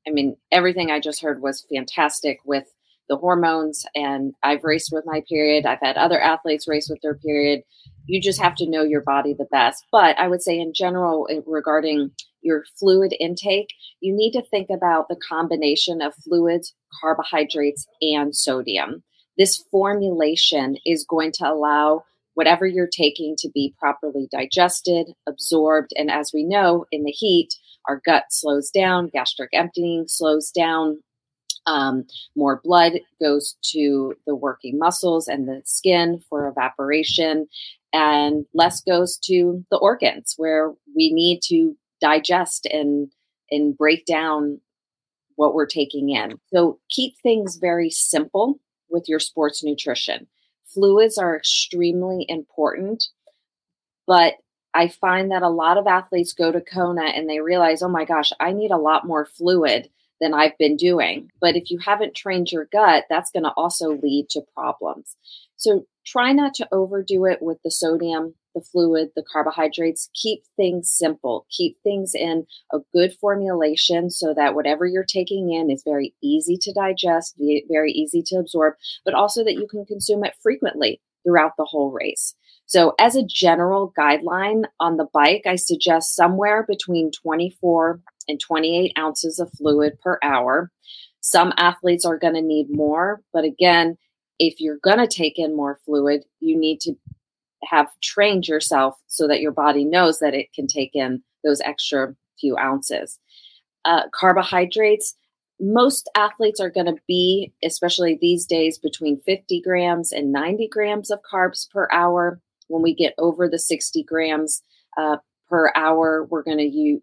I 0.07 0.11
mean, 0.11 0.37
everything 0.53 0.91
I 0.91 1.01
just 1.01 1.23
heard 1.23 1.43
was 1.43 1.67
fantastic 1.73 2.39
with 2.45 2.65
the 3.11 3.17
hormones 3.17 3.85
and 3.95 4.33
I've 4.43 4.63
raced 4.63 4.91
with 4.93 5.05
my 5.05 5.23
period. 5.29 5.67
I've 5.67 5.81
had 5.81 5.97
other 5.97 6.21
athletes 6.21 6.69
race 6.69 6.89
with 6.89 7.01
their 7.03 7.17
period. 7.17 7.63
You 8.07 8.21
just 8.21 8.41
have 8.41 8.55
to 8.57 8.71
know 8.71 8.85
your 8.85 9.03
body 9.03 9.35
the 9.35 9.49
best. 9.51 9.85
But 9.91 10.17
I 10.19 10.29
would 10.29 10.43
say, 10.43 10.59
in 10.59 10.73
general, 10.73 11.27
eh, 11.29 11.41
regarding 11.47 12.13
your 12.41 12.65
fluid 12.79 13.15
intake, 13.21 13.69
you 14.01 14.15
need 14.15 14.33
to 14.33 14.43
think 14.43 14.71
about 14.71 15.09
the 15.09 15.17
combination 15.29 16.01
of 16.01 16.15
fluids, 16.15 16.73
carbohydrates, 17.01 17.87
and 18.01 18.35
sodium. 18.35 19.03
This 19.37 19.65
formulation 19.71 20.77
is 20.87 21.05
going 21.05 21.33
to 21.33 21.51
allow 21.51 22.05
whatever 22.35 22.67
you're 22.67 22.89
taking 22.89 23.35
to 23.39 23.51
be 23.53 23.75
properly 23.79 24.29
digested, 24.31 25.09
absorbed, 25.29 25.91
and 25.97 26.11
as 26.11 26.31
we 26.33 26.45
know, 26.45 26.87
in 26.91 27.05
the 27.05 27.11
heat, 27.11 27.55
our 27.89 28.01
gut 28.05 28.25
slows 28.31 28.71
down, 28.71 29.09
gastric 29.09 29.51
emptying 29.53 30.05
slows 30.07 30.51
down, 30.51 30.99
um, 31.67 32.05
more 32.37 32.61
blood 32.63 33.01
goes 33.21 33.57
to 33.63 34.15
the 34.27 34.35
working 34.35 34.79
muscles 34.79 35.29
and 35.29 35.49
the 35.49 35.63
skin 35.65 36.23
for 36.29 36.49
evaporation, 36.49 37.47
and 37.93 38.47
less 38.55 38.81
goes 38.81 39.19
to 39.25 39.65
the 39.71 39.77
organs 39.77 40.35
where 40.37 40.73
we 40.97 41.13
need 41.13 41.41
to 41.45 41.77
digest 42.01 42.67
and 42.67 43.13
and 43.51 43.77
break 43.77 44.07
down 44.07 44.61
what 45.35 45.55
we're 45.55 45.67
taking 45.67 46.11
in. 46.11 46.39
So 46.53 46.79
keep 46.89 47.15
things 47.19 47.57
very 47.57 47.91
simple 47.91 48.61
with 48.89 49.09
your 49.09 49.19
sports 49.19 49.65
nutrition. 49.65 50.29
Fluids 50.75 51.19
are 51.19 51.37
extremely 51.37 52.25
important, 52.29 53.05
but 54.07 54.35
I 54.73 54.89
find 54.89 55.31
that 55.33 55.43
a 55.43 55.49
lot 55.49 55.79
of 55.79 55.87
athletes 55.87 56.33
go 56.33 56.53
to 56.53 56.61
Kona 56.61 57.07
and 57.07 57.29
they 57.29 57.41
realize, 57.41 57.83
oh 57.83 57.89
my 57.89 58.05
gosh, 58.05 58.33
I 58.39 58.53
need 58.53 58.71
a 58.71 58.77
lot 58.77 59.07
more 59.07 59.25
fluid 59.25 59.91
than 60.21 60.35
I've 60.35 60.57
been 60.59 60.77
doing. 60.77 61.31
But 61.41 61.57
if 61.57 61.71
you 61.71 61.79
haven't 61.79 62.15
trained 62.15 62.53
your 62.53 62.67
gut, 62.67 63.07
that's 63.09 63.31
going 63.31 63.45
to 63.45 63.53
also 63.57 63.99
lead 64.03 64.29
to 64.31 64.43
problems. 64.55 65.17
So 65.57 65.87
try 66.07 66.33
not 66.33 66.55
to 66.55 66.69
overdo 66.71 67.25
it 67.25 67.43
with 67.43 67.59
the 67.65 67.71
sodium, 67.71 68.35
the 68.55 68.61
fluid, 68.61 69.11
the 69.15 69.23
carbohydrates. 69.23 70.11
Keep 70.15 70.45
things 70.57 70.91
simple. 70.91 71.47
Keep 71.51 71.77
things 71.83 72.13
in 72.15 72.47
a 72.73 72.79
good 72.93 73.15
formulation 73.21 74.11
so 74.11 74.35
that 74.35 74.55
whatever 74.55 74.87
you're 74.87 75.05
taking 75.05 75.53
in 75.53 75.71
is 75.71 75.83
very 75.85 76.15
easy 76.23 76.57
to 76.61 76.73
digest, 76.73 77.41
very 77.71 77.93
easy 77.93 78.23
to 78.27 78.37
absorb, 78.37 78.75
but 79.05 79.15
also 79.15 79.45
that 79.45 79.55
you 79.55 79.67
can 79.67 79.85
consume 79.85 80.25
it 80.25 80.35
frequently 80.43 81.01
throughout 81.25 81.53
the 81.57 81.65
whole 81.65 81.91
race. 81.93 82.35
So, 82.67 82.95
as 83.01 83.17
a 83.17 83.27
general 83.27 83.93
guideline 83.99 84.65
on 84.79 84.97
the 84.97 85.09
bike, 85.13 85.43
I 85.45 85.57
suggest 85.57 86.15
somewhere 86.15 86.65
between 86.69 87.11
24 87.11 88.01
and 88.29 88.39
28 88.39 88.93
ounces 88.97 89.41
of 89.41 89.51
fluid 89.59 90.01
per 90.01 90.19
hour. 90.23 90.71
Some 91.21 91.53
athletes 91.57 92.05
are 92.05 92.17
going 92.17 92.35
to 92.35 92.43
need 92.43 92.69
more, 92.71 93.23
but 93.33 93.45
again, 93.45 93.99
if 94.39 94.61
you're 94.61 94.79
going 94.83 94.99
to 94.99 95.07
take 95.07 95.39
in 95.39 95.55
more 95.55 95.79
fluid, 95.85 96.25
you 96.39 96.59
need 96.59 96.81
to 96.81 96.95
have 97.65 97.89
trained 98.03 98.49
yourself 98.49 98.99
so 99.07 99.29
that 99.29 99.41
your 99.41 99.53
body 99.53 99.85
knows 99.85 100.19
that 100.19 100.35
it 100.35 100.53
can 100.53 100.67
take 100.67 100.95
in 100.95 101.23
those 101.45 101.61
extra 101.61 102.15
few 102.39 102.57
ounces. 102.57 103.19
Uh, 103.85 104.03
carbohydrates, 104.13 105.15
most 105.61 106.11
athletes 106.17 106.61
are 106.61 106.71
going 106.71 106.87
to 106.87 106.97
be, 107.07 107.53
especially 107.63 108.19
these 108.21 108.47
days, 108.47 108.79
between 108.79 109.21
50 109.21 109.61
grams 109.61 110.13
and 110.13 110.33
90 110.33 110.69
grams 110.69 111.11
of 111.11 111.21
carbs 111.31 111.71
per 111.71 111.89
hour. 111.93 112.41
When 112.69 112.83
we 112.83 112.95
get 112.95 113.15
over 113.19 113.49
the 113.49 113.59
60 113.59 114.03
grams 114.05 114.63
uh, 114.97 115.19
per 115.49 115.73
hour, 115.75 116.27
we're 116.31 116.43
going 116.43 116.59
to 116.59 116.65
use 116.65 117.03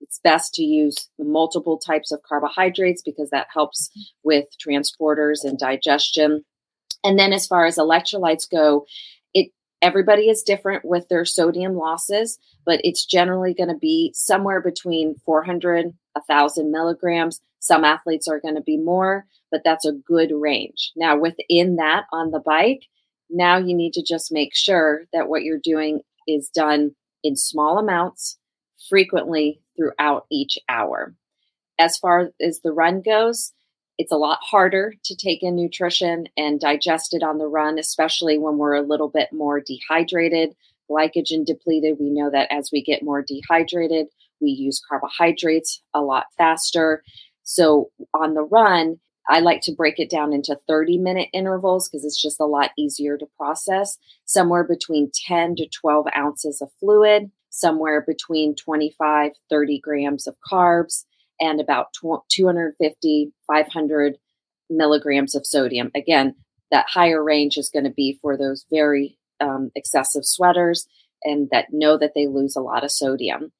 it's 0.00 0.20
best 0.22 0.54
to 0.54 0.62
use 0.62 1.08
multiple 1.18 1.78
types 1.78 2.12
of 2.12 2.22
carbohydrates 2.22 3.02
because 3.02 3.30
that 3.30 3.48
helps 3.52 3.90
with 4.22 4.44
transporters 4.64 5.42
and 5.42 5.58
digestion. 5.58 6.44
And 7.02 7.18
then 7.18 7.32
as 7.32 7.46
far 7.46 7.66
as 7.66 7.76
electrolytes 7.76 8.48
go, 8.48 8.86
everybody 9.82 10.28
is 10.28 10.42
different 10.42 10.84
with 10.84 11.08
their 11.08 11.24
sodium 11.24 11.74
losses, 11.74 12.38
but 12.64 12.80
it's 12.84 13.04
generally 13.04 13.54
going 13.54 13.68
to 13.68 13.76
be 13.76 14.12
somewhere 14.14 14.60
between 14.60 15.16
400 15.24 15.94
1000 16.16 16.70
milligrams. 16.70 17.40
Some 17.60 17.84
athletes 17.84 18.28
are 18.28 18.40
going 18.40 18.54
to 18.54 18.62
be 18.62 18.76
more, 18.76 19.26
but 19.50 19.62
that's 19.64 19.84
a 19.84 19.92
good 19.92 20.32
range. 20.32 20.92
Now 20.96 21.18
within 21.18 21.76
that 21.76 22.04
on 22.12 22.30
the 22.30 22.40
bike, 22.40 22.82
now 23.28 23.58
you 23.58 23.74
need 23.74 23.92
to 23.94 24.02
just 24.02 24.32
make 24.32 24.54
sure 24.54 25.04
that 25.12 25.28
what 25.28 25.42
you're 25.42 25.58
doing 25.62 26.00
is 26.26 26.48
done 26.48 26.94
in 27.22 27.36
small 27.36 27.78
amounts 27.78 28.38
frequently 28.88 29.60
throughout 29.76 30.26
each 30.30 30.58
hour. 30.68 31.14
As 31.78 31.98
far 31.98 32.30
as 32.40 32.60
the 32.60 32.72
run 32.72 33.02
goes, 33.02 33.52
it's 33.98 34.12
a 34.12 34.16
lot 34.16 34.38
harder 34.42 34.94
to 35.04 35.16
take 35.16 35.42
in 35.42 35.56
nutrition 35.56 36.26
and 36.36 36.60
digest 36.60 37.14
it 37.14 37.22
on 37.22 37.38
the 37.38 37.46
run, 37.46 37.78
especially 37.78 38.38
when 38.38 38.58
we're 38.58 38.74
a 38.74 38.82
little 38.82 39.08
bit 39.08 39.32
more 39.32 39.60
dehydrated, 39.60 40.54
glycogen 40.90 41.44
depleted. 41.44 41.96
We 41.98 42.10
know 42.10 42.30
that 42.30 42.52
as 42.52 42.70
we 42.72 42.82
get 42.82 43.02
more 43.02 43.22
dehydrated, 43.22 44.06
we 44.40 44.50
use 44.50 44.82
carbohydrates 44.86 45.82
a 45.94 46.00
lot 46.00 46.26
faster. 46.36 47.02
So 47.42 47.90
on 48.12 48.34
the 48.34 48.42
run, 48.42 48.98
I 49.28 49.40
like 49.40 49.60
to 49.62 49.74
break 49.74 49.98
it 49.98 50.10
down 50.10 50.32
into 50.32 50.58
30 50.68 50.98
minute 50.98 51.28
intervals 51.32 51.88
because 51.88 52.04
it's 52.04 52.20
just 52.20 52.38
a 52.38 52.44
lot 52.44 52.70
easier 52.78 53.16
to 53.18 53.26
process. 53.36 53.98
Somewhere 54.24 54.62
between 54.62 55.10
10 55.26 55.56
to 55.56 55.68
12 55.68 56.06
ounces 56.16 56.60
of 56.60 56.70
fluid, 56.78 57.30
somewhere 57.50 58.04
between 58.06 58.54
25, 58.54 59.32
30 59.48 59.80
grams 59.80 60.26
of 60.26 60.36
carbs, 60.48 61.04
and 61.40 61.60
about 61.60 61.92
250, 62.30 63.32
500 63.46 64.16
milligrams 64.70 65.34
of 65.34 65.46
sodium. 65.46 65.90
Again, 65.94 66.34
that 66.70 66.86
higher 66.88 67.22
range 67.22 67.56
is 67.56 67.70
going 67.70 67.84
to 67.84 67.90
be 67.90 68.18
for 68.20 68.36
those 68.36 68.64
very 68.70 69.18
um, 69.40 69.70
excessive 69.74 70.24
sweaters 70.24 70.86
and 71.22 71.48
that 71.50 71.66
know 71.72 71.96
that 71.98 72.12
they 72.14 72.26
lose 72.26 72.56
a 72.56 72.60
lot 72.60 72.84
of 72.84 72.90
sodium. 72.90 73.52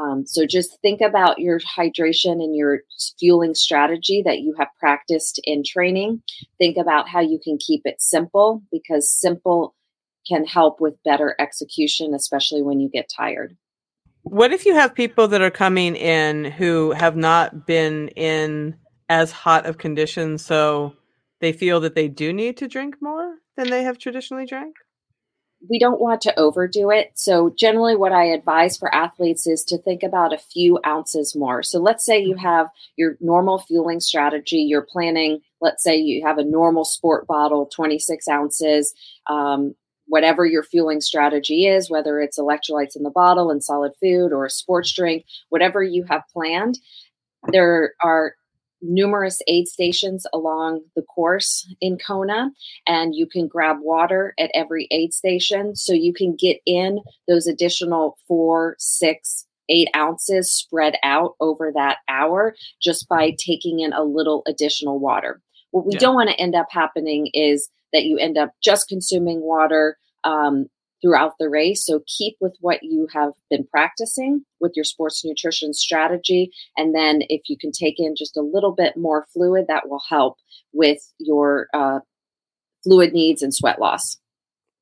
Um, 0.00 0.24
so 0.26 0.46
just 0.46 0.80
think 0.80 1.00
about 1.00 1.38
your 1.38 1.60
hydration 1.60 2.42
and 2.42 2.56
your 2.56 2.80
fueling 3.18 3.54
strategy 3.54 4.22
that 4.24 4.40
you 4.40 4.54
have 4.58 4.68
practiced 4.78 5.40
in 5.44 5.62
training. 5.64 6.22
Think 6.58 6.78
about 6.78 7.08
how 7.08 7.20
you 7.20 7.38
can 7.42 7.58
keep 7.58 7.82
it 7.84 8.00
simple 8.00 8.62
because 8.72 9.12
simple 9.12 9.74
can 10.26 10.46
help 10.46 10.80
with 10.80 11.02
better 11.04 11.34
execution, 11.38 12.14
especially 12.14 12.62
when 12.62 12.80
you 12.80 12.88
get 12.88 13.10
tired. 13.14 13.56
What 14.22 14.52
if 14.52 14.64
you 14.64 14.74
have 14.74 14.94
people 14.94 15.28
that 15.28 15.40
are 15.40 15.50
coming 15.50 15.96
in 15.96 16.44
who 16.44 16.92
have 16.92 17.16
not 17.16 17.66
been 17.66 18.08
in 18.08 18.76
as 19.08 19.32
hot 19.32 19.66
of 19.66 19.78
conditions, 19.78 20.44
so 20.44 20.94
they 21.40 21.52
feel 21.52 21.80
that 21.80 21.94
they 21.94 22.08
do 22.08 22.32
need 22.32 22.56
to 22.58 22.68
drink 22.68 22.96
more 23.00 23.36
than 23.56 23.68
they 23.68 23.82
have 23.82 23.98
traditionally 23.98 24.46
drank? 24.46 24.76
We 25.68 25.78
don't 25.78 26.00
want 26.00 26.20
to 26.22 26.38
overdo 26.38 26.90
it. 26.90 27.12
So, 27.14 27.52
generally, 27.56 27.94
what 27.94 28.12
I 28.12 28.24
advise 28.24 28.76
for 28.76 28.92
athletes 28.92 29.46
is 29.46 29.64
to 29.64 29.78
think 29.78 30.02
about 30.02 30.32
a 30.32 30.38
few 30.38 30.80
ounces 30.84 31.36
more. 31.36 31.62
So, 31.62 31.78
let's 31.78 32.04
say 32.04 32.20
you 32.20 32.36
have 32.36 32.68
your 32.96 33.16
normal 33.20 33.58
fueling 33.58 34.00
strategy, 34.00 34.58
you're 34.58 34.86
planning, 34.90 35.40
let's 35.60 35.82
say 35.84 35.96
you 35.96 36.26
have 36.26 36.38
a 36.38 36.44
normal 36.44 36.84
sport 36.84 37.26
bottle, 37.28 37.66
26 37.66 38.26
ounces. 38.28 38.92
Um, 39.28 39.74
whatever 40.06 40.44
your 40.44 40.62
fueling 40.62 41.00
strategy 41.00 41.66
is, 41.66 41.90
whether 41.90 42.20
it's 42.20 42.38
electrolytes 42.38 42.96
in 42.96 43.02
the 43.02 43.10
bottle 43.10 43.50
and 43.50 43.62
solid 43.62 43.92
food 44.00 44.32
or 44.32 44.44
a 44.44 44.50
sports 44.50 44.92
drink, 44.92 45.24
whatever 45.48 45.82
you 45.82 46.04
have 46.04 46.22
planned, 46.32 46.78
there 47.50 47.94
are 48.02 48.34
numerous 48.82 49.40
aid 49.46 49.68
stations 49.68 50.26
along 50.32 50.80
the 50.96 51.02
course 51.02 51.72
in 51.80 51.96
Kona, 51.98 52.50
and 52.86 53.14
you 53.14 53.26
can 53.26 53.46
grab 53.46 53.76
water 53.80 54.34
at 54.38 54.50
every 54.54 54.88
aid 54.90 55.14
station. 55.14 55.76
So 55.76 55.92
you 55.92 56.12
can 56.12 56.34
get 56.34 56.58
in 56.66 56.98
those 57.28 57.46
additional 57.46 58.18
four, 58.26 58.74
six, 58.78 59.46
eight 59.68 59.88
ounces 59.94 60.52
spread 60.52 60.96
out 61.04 61.36
over 61.40 61.70
that 61.72 61.98
hour 62.08 62.54
just 62.82 63.08
by 63.08 63.36
taking 63.38 63.80
in 63.80 63.92
a 63.92 64.02
little 64.02 64.42
additional 64.48 64.98
water. 64.98 65.40
What 65.70 65.86
we 65.86 65.94
Yeah. 65.94 66.00
don't 66.00 66.14
want 66.16 66.30
to 66.30 66.40
end 66.40 66.56
up 66.56 66.66
happening 66.70 67.28
is 67.32 67.70
that 67.92 68.04
you 68.04 68.18
end 68.18 68.38
up 68.38 68.50
just 68.62 68.88
consuming 68.88 69.40
water 69.42 69.98
um, 70.24 70.66
throughout 71.02 71.32
the 71.38 71.48
race. 71.48 71.84
So 71.84 72.02
keep 72.06 72.36
with 72.40 72.56
what 72.60 72.82
you 72.82 73.08
have 73.12 73.32
been 73.50 73.66
practicing 73.70 74.44
with 74.60 74.72
your 74.76 74.84
sports 74.84 75.24
nutrition 75.24 75.74
strategy. 75.74 76.50
And 76.76 76.94
then 76.94 77.22
if 77.28 77.42
you 77.48 77.56
can 77.58 77.72
take 77.72 77.96
in 77.98 78.14
just 78.16 78.36
a 78.36 78.40
little 78.42 78.72
bit 78.72 78.96
more 78.96 79.26
fluid, 79.32 79.66
that 79.68 79.88
will 79.88 80.02
help 80.08 80.36
with 80.72 80.98
your 81.18 81.66
uh, 81.74 82.00
fluid 82.84 83.12
needs 83.12 83.42
and 83.42 83.52
sweat 83.52 83.80
loss. 83.80 84.18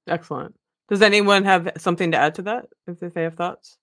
Excellent. 0.07 0.55
Does 0.88 1.03
anyone 1.03 1.44
have 1.44 1.70
something 1.79 2.11
to 2.11 2.18
add 2.18 2.35
to 2.35 2.42
that 2.42 2.66
if 2.87 3.03
if 3.03 3.14
they 3.14 3.23
have 3.23 3.35
thoughts? 3.35 3.79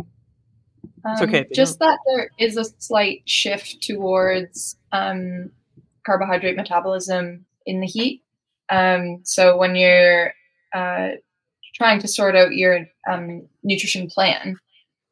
It's 0.00 1.20
Um, 1.22 1.28
okay 1.28 1.40
if 1.40 1.52
Just 1.52 1.78
that 1.78 1.98
there 2.06 2.30
is 2.38 2.56
a 2.56 2.64
slight 2.78 3.22
shift 3.26 3.82
towards 3.82 4.76
um, 4.90 5.50
carbohydrate 6.04 6.56
metabolism 6.56 7.44
in 7.66 7.80
the 7.80 7.86
heat. 7.86 8.22
Um, 8.70 9.20
so 9.24 9.56
when 9.56 9.76
you're 9.76 10.32
uh, 10.74 11.10
trying 11.74 12.00
to 12.00 12.08
sort 12.08 12.36
out 12.36 12.54
your 12.54 12.86
um, 13.10 13.48
nutrition 13.62 14.08
plan, 14.08 14.56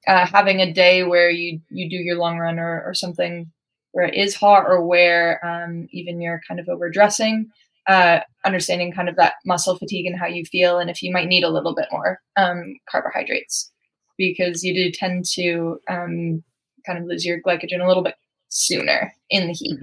uh, 0.07 0.27
having 0.27 0.61
a 0.61 0.73
day 0.73 1.03
where 1.03 1.31
you 1.31 1.61
you 1.71 1.91
do 1.91 1.97
your 1.97 2.17
long 2.17 2.39
run 2.39 2.59
or, 2.59 2.83
or 2.85 2.95
something 2.95 3.51
where 3.93 4.07
it 4.07 4.15
is 4.15 4.37
hot 4.37 4.65
or 4.67 4.85
where 4.85 5.45
um, 5.45 5.89
even 5.91 6.21
you're 6.21 6.43
kind 6.47 6.61
of 6.61 6.69
overdressing, 6.69 7.49
uh, 7.89 8.21
understanding 8.45 8.93
kind 8.93 9.09
of 9.09 9.17
that 9.17 9.35
muscle 9.47 9.79
fatigue 9.79 10.07
and 10.07 10.19
how 10.19 10.27
you 10.27 10.45
feel, 10.45 10.79
and 10.79 10.91
if 10.91 11.03
you 11.03 11.11
might 11.11 11.29
need 11.29 11.45
a 11.45 11.51
little 11.51 11.75
bit 11.75 11.89
more 11.91 12.21
um, 12.37 12.77
carbohydrates 12.91 13.71
because 14.19 14.63
you 14.63 14.75
do 14.75 14.91
tend 14.91 15.25
to 15.25 15.79
um, 15.89 16.43
kind 16.87 16.99
of 16.99 17.05
lose 17.05 17.25
your 17.25 17.41
glycogen 17.43 17.85
a 17.85 17.89
little 17.89 18.03
bit 18.03 18.15
sooner 18.49 19.13
in 19.29 19.47
the 19.47 19.53
heat. 19.53 19.79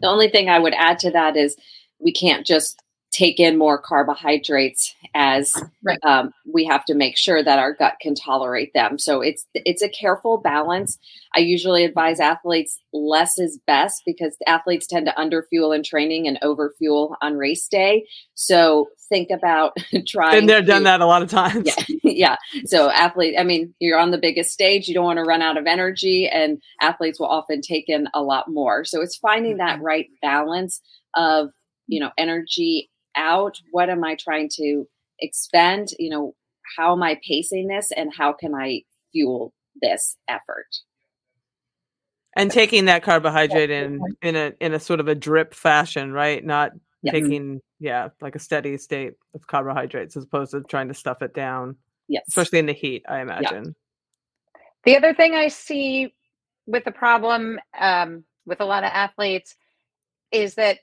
The 0.00 0.08
only 0.08 0.28
thing 0.28 0.48
I 0.48 0.58
would 0.58 0.74
add 0.74 0.98
to 1.00 1.10
that 1.12 1.36
is 1.36 1.56
we 2.00 2.12
can't 2.12 2.46
just 2.46 2.82
take 3.12 3.38
in 3.38 3.58
more 3.58 3.78
carbohydrates 3.78 4.94
as 5.14 5.62
Right. 5.84 5.98
um, 6.04 6.32
we 6.50 6.64
have 6.64 6.84
to 6.86 6.94
make 6.94 7.16
sure 7.16 7.42
that 7.44 7.58
our 7.58 7.74
gut 7.74 7.94
can 8.00 8.14
tolerate 8.14 8.72
them. 8.72 8.98
So 8.98 9.20
it's 9.20 9.46
it's 9.54 9.82
a 9.82 9.88
careful 9.88 10.38
balance. 10.38 10.98
I 11.36 11.40
usually 11.40 11.84
advise 11.84 12.20
athletes 12.20 12.80
less 12.92 13.38
is 13.38 13.58
best 13.66 14.02
because 14.06 14.36
athletes 14.46 14.86
tend 14.86 15.06
to 15.06 15.12
underfuel 15.12 15.74
in 15.76 15.82
training 15.82 16.26
and 16.28 16.38
overfuel 16.42 17.14
on 17.20 17.36
race 17.36 17.68
day. 17.68 18.06
So 18.34 18.88
think 19.08 19.28
about 19.30 19.76
trying. 20.06 20.32
Been 20.40 20.46
there, 20.46 20.60
to- 20.60 20.66
done 20.66 20.84
that 20.84 21.00
a 21.00 21.06
lot 21.06 21.22
of 21.22 21.28
times. 21.30 21.66
yeah 21.66 21.84
yeah 22.04 22.36
so 22.64 22.90
athlete 22.90 23.34
i 23.38 23.44
mean 23.44 23.74
you're 23.78 23.98
on 23.98 24.10
the 24.10 24.18
biggest 24.18 24.50
stage 24.52 24.88
you 24.88 24.94
don't 24.94 25.04
want 25.04 25.16
to 25.18 25.22
run 25.24 25.42
out 25.42 25.56
of 25.58 25.66
energy 25.66 26.28
and 26.28 26.60
athletes 26.80 27.18
will 27.20 27.26
often 27.26 27.60
take 27.60 27.88
in 27.88 28.06
a 28.14 28.22
lot 28.22 28.48
more 28.48 28.84
so 28.84 29.00
it's 29.00 29.16
finding 29.16 29.56
that 29.58 29.80
right 29.80 30.06
balance 30.20 30.80
of 31.16 31.50
you 31.88 31.98
know 32.00 32.10
energy 32.18 32.90
out 33.16 33.58
what 33.70 33.90
am 33.90 34.04
i 34.04 34.14
trying 34.14 34.48
to 34.52 34.86
expend 35.20 35.88
you 35.98 36.10
know 36.10 36.34
how 36.76 36.92
am 36.92 37.02
i 37.02 37.18
pacing 37.26 37.68
this 37.68 37.90
and 37.96 38.10
how 38.16 38.32
can 38.32 38.54
i 38.54 38.82
fuel 39.12 39.52
this 39.80 40.16
effort 40.28 40.66
And 42.34 42.50
taking 42.50 42.86
that 42.86 43.02
carbohydrate 43.02 43.70
in 43.70 44.00
in 44.22 44.36
a 44.36 44.52
in 44.60 44.72
a 44.72 44.80
sort 44.80 45.00
of 45.00 45.08
a 45.08 45.14
drip 45.14 45.54
fashion, 45.54 46.12
right? 46.12 46.44
Not 46.44 46.72
Yes. 47.02 47.14
taking 47.14 47.60
yeah, 47.80 48.10
like 48.20 48.36
a 48.36 48.38
steady 48.38 48.78
state 48.78 49.14
of 49.34 49.46
carbohydrates 49.48 50.16
as 50.16 50.22
opposed 50.22 50.52
to 50.52 50.62
trying 50.62 50.86
to 50.86 50.94
stuff 50.94 51.20
it 51.20 51.34
down, 51.34 51.76
yes 52.08 52.22
especially 52.28 52.60
in 52.60 52.66
the 52.66 52.72
heat, 52.72 53.04
I 53.08 53.20
imagine. 53.20 53.74
The 54.84 54.96
other 54.96 55.12
thing 55.12 55.34
I 55.34 55.48
see 55.48 56.14
with 56.66 56.84
the 56.84 56.92
problem 56.92 57.58
um, 57.78 58.24
with 58.46 58.60
a 58.60 58.64
lot 58.64 58.84
of 58.84 58.90
athletes 58.92 59.56
is 60.30 60.54
that 60.54 60.78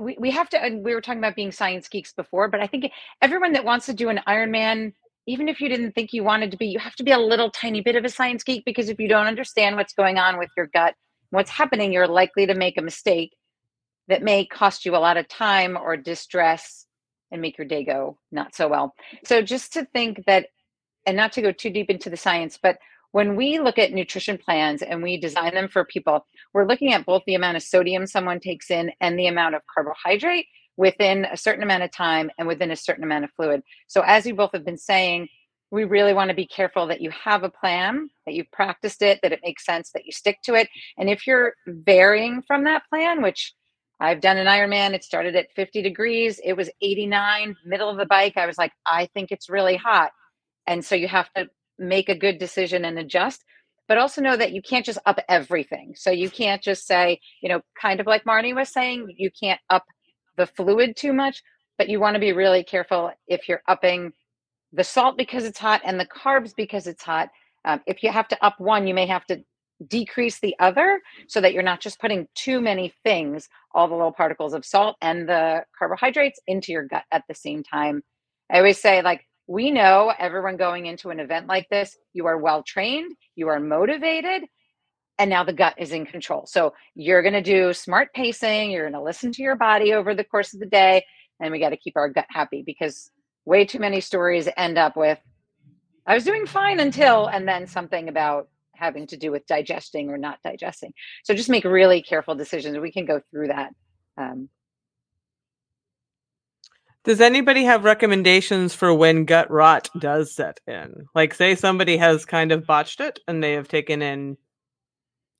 we, 0.00 0.16
we 0.18 0.30
have 0.30 0.48
to, 0.50 0.62
and 0.62 0.84
we 0.84 0.94
were 0.94 1.00
talking 1.00 1.18
about 1.18 1.36
being 1.36 1.52
science 1.52 1.88
geeks 1.88 2.12
before, 2.12 2.48
but 2.48 2.60
I 2.60 2.66
think 2.66 2.90
everyone 3.22 3.52
that 3.52 3.64
wants 3.64 3.86
to 3.86 3.94
do 3.94 4.08
an 4.08 4.20
Ironman, 4.26 4.92
even 5.26 5.48
if 5.48 5.60
you 5.60 5.68
didn't 5.68 5.92
think 5.92 6.12
you 6.12 6.22
wanted 6.22 6.50
to 6.50 6.56
be, 6.56 6.66
you 6.66 6.78
have 6.78 6.96
to 6.96 7.04
be 7.04 7.12
a 7.12 7.18
little 7.18 7.50
tiny 7.50 7.80
bit 7.80 7.96
of 7.96 8.04
a 8.04 8.08
science 8.08 8.44
geek 8.44 8.64
because 8.64 8.88
if 8.88 8.98
you 9.00 9.08
don't 9.08 9.26
understand 9.26 9.76
what's 9.76 9.94
going 9.94 10.18
on 10.18 10.38
with 10.38 10.50
your 10.56 10.66
gut, 10.66 10.94
what's 11.30 11.50
happening, 11.50 11.92
you're 11.92 12.06
likely 12.06 12.46
to 12.46 12.54
make 12.54 12.78
a 12.78 12.82
mistake 12.82 13.32
that 14.08 14.22
may 14.22 14.46
cost 14.46 14.84
you 14.84 14.94
a 14.94 14.98
lot 14.98 15.16
of 15.16 15.28
time 15.28 15.76
or 15.76 15.96
distress 15.96 16.86
and 17.32 17.42
make 17.42 17.58
your 17.58 17.66
day 17.66 17.84
go 17.84 18.18
not 18.30 18.54
so 18.54 18.68
well. 18.68 18.94
So 19.24 19.42
just 19.42 19.72
to 19.72 19.84
think 19.92 20.24
that 20.26 20.46
and 21.06 21.16
not 21.16 21.32
to 21.32 21.42
go 21.42 21.52
too 21.52 21.70
deep 21.70 21.90
into 21.90 22.10
the 22.10 22.16
science, 22.16 22.58
but 22.60 22.78
when 23.16 23.34
we 23.34 23.58
look 23.58 23.78
at 23.78 23.94
nutrition 23.94 24.36
plans 24.36 24.82
and 24.82 25.02
we 25.02 25.16
design 25.18 25.54
them 25.54 25.68
for 25.68 25.86
people, 25.86 26.26
we're 26.52 26.66
looking 26.66 26.92
at 26.92 27.06
both 27.06 27.22
the 27.26 27.34
amount 27.34 27.56
of 27.56 27.62
sodium 27.62 28.06
someone 28.06 28.38
takes 28.38 28.70
in 28.70 28.92
and 29.00 29.18
the 29.18 29.26
amount 29.26 29.54
of 29.54 29.62
carbohydrate 29.74 30.44
within 30.76 31.24
a 31.24 31.34
certain 31.34 31.62
amount 31.62 31.82
of 31.82 31.90
time 31.90 32.30
and 32.36 32.46
within 32.46 32.70
a 32.70 32.76
certain 32.76 33.04
amount 33.04 33.24
of 33.24 33.30
fluid. 33.30 33.62
So, 33.86 34.02
as 34.02 34.26
you 34.26 34.34
both 34.34 34.50
have 34.52 34.66
been 34.66 34.76
saying, 34.76 35.28
we 35.70 35.84
really 35.84 36.12
want 36.12 36.28
to 36.28 36.36
be 36.36 36.46
careful 36.46 36.86
that 36.88 37.00
you 37.00 37.08
have 37.08 37.42
a 37.42 37.48
plan, 37.48 38.10
that 38.26 38.34
you've 38.34 38.52
practiced 38.52 39.00
it, 39.00 39.18
that 39.22 39.32
it 39.32 39.40
makes 39.42 39.64
sense, 39.64 39.92
that 39.92 40.04
you 40.04 40.12
stick 40.12 40.36
to 40.44 40.52
it. 40.52 40.68
And 40.98 41.08
if 41.08 41.26
you're 41.26 41.54
varying 41.66 42.42
from 42.46 42.64
that 42.64 42.82
plan, 42.90 43.22
which 43.22 43.54
I've 43.98 44.20
done 44.20 44.36
an 44.36 44.46
Ironman, 44.46 44.92
it 44.92 45.02
started 45.02 45.34
at 45.36 45.50
50 45.56 45.80
degrees, 45.80 46.38
it 46.44 46.52
was 46.52 46.68
89, 46.82 47.56
middle 47.64 47.88
of 47.88 47.96
the 47.96 48.04
bike. 48.04 48.36
I 48.36 48.44
was 48.44 48.58
like, 48.58 48.72
I 48.86 49.06
think 49.14 49.32
it's 49.32 49.48
really 49.48 49.76
hot 49.76 50.10
and 50.66 50.84
so 50.84 50.94
you 50.94 51.08
have 51.08 51.32
to 51.34 51.48
make 51.78 52.08
a 52.08 52.18
good 52.18 52.38
decision 52.38 52.84
and 52.84 52.98
adjust 52.98 53.44
but 53.88 53.98
also 53.98 54.20
know 54.20 54.36
that 54.36 54.52
you 54.52 54.60
can't 54.62 54.84
just 54.84 54.98
up 55.06 55.20
everything. 55.28 55.94
So 55.96 56.10
you 56.10 56.30
can't 56.30 56.62
just 56.62 56.86
say 56.86 57.20
you 57.42 57.48
know 57.48 57.60
kind 57.80 58.00
of 58.00 58.06
like 58.06 58.24
marni 58.24 58.54
was 58.54 58.68
saying 58.70 59.06
you 59.16 59.30
can't 59.38 59.60
up 59.70 59.84
the 60.36 60.46
fluid 60.46 60.96
too 60.96 61.12
much 61.12 61.42
but 61.78 61.88
you 61.88 62.00
want 62.00 62.14
to 62.14 62.20
be 62.20 62.32
really 62.32 62.64
careful 62.64 63.10
if 63.28 63.48
you're 63.48 63.62
upping 63.68 64.12
the 64.72 64.84
salt 64.84 65.16
because 65.16 65.44
it's 65.44 65.58
hot 65.58 65.80
and 65.84 65.98
the 66.00 66.06
carbs 66.06 66.52
because 66.56 66.86
it's 66.86 67.02
hot. 67.02 67.28
Um, 67.64 67.80
if 67.86 68.02
you 68.02 68.10
have 68.10 68.28
to 68.28 68.44
up 68.44 68.60
one 68.60 68.86
you 68.86 68.94
may 68.94 69.06
have 69.06 69.24
to 69.26 69.42
decrease 69.88 70.40
the 70.40 70.54
other 70.58 71.00
so 71.28 71.40
that 71.40 71.52
you're 71.52 71.62
not 71.62 71.80
just 71.80 72.00
putting 72.00 72.26
too 72.34 72.60
many 72.60 72.94
things 73.04 73.48
all 73.74 73.88
the 73.88 73.94
little 73.94 74.12
particles 74.12 74.54
of 74.54 74.64
salt 74.64 74.96
and 75.02 75.28
the 75.28 75.64
carbohydrates 75.78 76.40
into 76.46 76.72
your 76.72 76.84
gut 76.84 77.04
at 77.12 77.22
the 77.28 77.34
same 77.34 77.62
time. 77.62 78.02
I 78.50 78.58
always 78.58 78.80
say 78.80 79.02
like 79.02 79.22
we 79.46 79.70
know 79.70 80.12
everyone 80.18 80.56
going 80.56 80.86
into 80.86 81.10
an 81.10 81.20
event 81.20 81.46
like 81.46 81.68
this, 81.68 81.96
you 82.12 82.26
are 82.26 82.38
well 82.38 82.62
trained, 82.62 83.12
you 83.34 83.48
are 83.48 83.60
motivated, 83.60 84.42
and 85.18 85.30
now 85.30 85.44
the 85.44 85.52
gut 85.52 85.74
is 85.78 85.92
in 85.92 86.06
control. 86.06 86.46
So 86.46 86.74
you're 86.94 87.22
going 87.22 87.34
to 87.34 87.42
do 87.42 87.72
smart 87.72 88.12
pacing, 88.14 88.70
you're 88.70 88.84
going 88.84 88.92
to 88.92 89.02
listen 89.02 89.32
to 89.32 89.42
your 89.42 89.56
body 89.56 89.94
over 89.94 90.14
the 90.14 90.24
course 90.24 90.52
of 90.54 90.60
the 90.60 90.66
day, 90.66 91.04
and 91.40 91.52
we 91.52 91.58
got 91.58 91.70
to 91.70 91.76
keep 91.76 91.96
our 91.96 92.08
gut 92.08 92.26
happy 92.28 92.62
because 92.64 93.10
way 93.44 93.64
too 93.64 93.78
many 93.78 94.00
stories 94.00 94.48
end 94.56 94.78
up 94.78 94.96
with 94.96 95.18
I 96.06 96.14
was 96.14 96.24
doing 96.24 96.46
fine 96.46 96.78
until, 96.78 97.26
and 97.26 97.48
then 97.48 97.66
something 97.66 98.08
about 98.08 98.48
having 98.74 99.06
to 99.08 99.16
do 99.16 99.32
with 99.32 99.46
digesting 99.46 100.08
or 100.08 100.18
not 100.18 100.38
digesting. 100.44 100.92
So 101.24 101.34
just 101.34 101.48
make 101.48 101.64
really 101.64 102.00
careful 102.00 102.34
decisions. 102.36 102.78
We 102.78 102.92
can 102.92 103.06
go 103.06 103.20
through 103.30 103.48
that. 103.48 103.72
Um, 104.16 104.48
Does 107.06 107.20
anybody 107.20 107.62
have 107.62 107.84
recommendations 107.84 108.74
for 108.74 108.92
when 108.92 109.26
gut 109.26 109.48
rot 109.48 109.88
does 109.96 110.34
set 110.34 110.58
in? 110.66 111.06
Like, 111.14 111.34
say 111.34 111.54
somebody 111.54 111.96
has 111.98 112.24
kind 112.24 112.50
of 112.50 112.66
botched 112.66 112.98
it 113.00 113.20
and 113.28 113.40
they 113.40 113.52
have 113.52 113.68
taken 113.68 114.02
in 114.02 114.36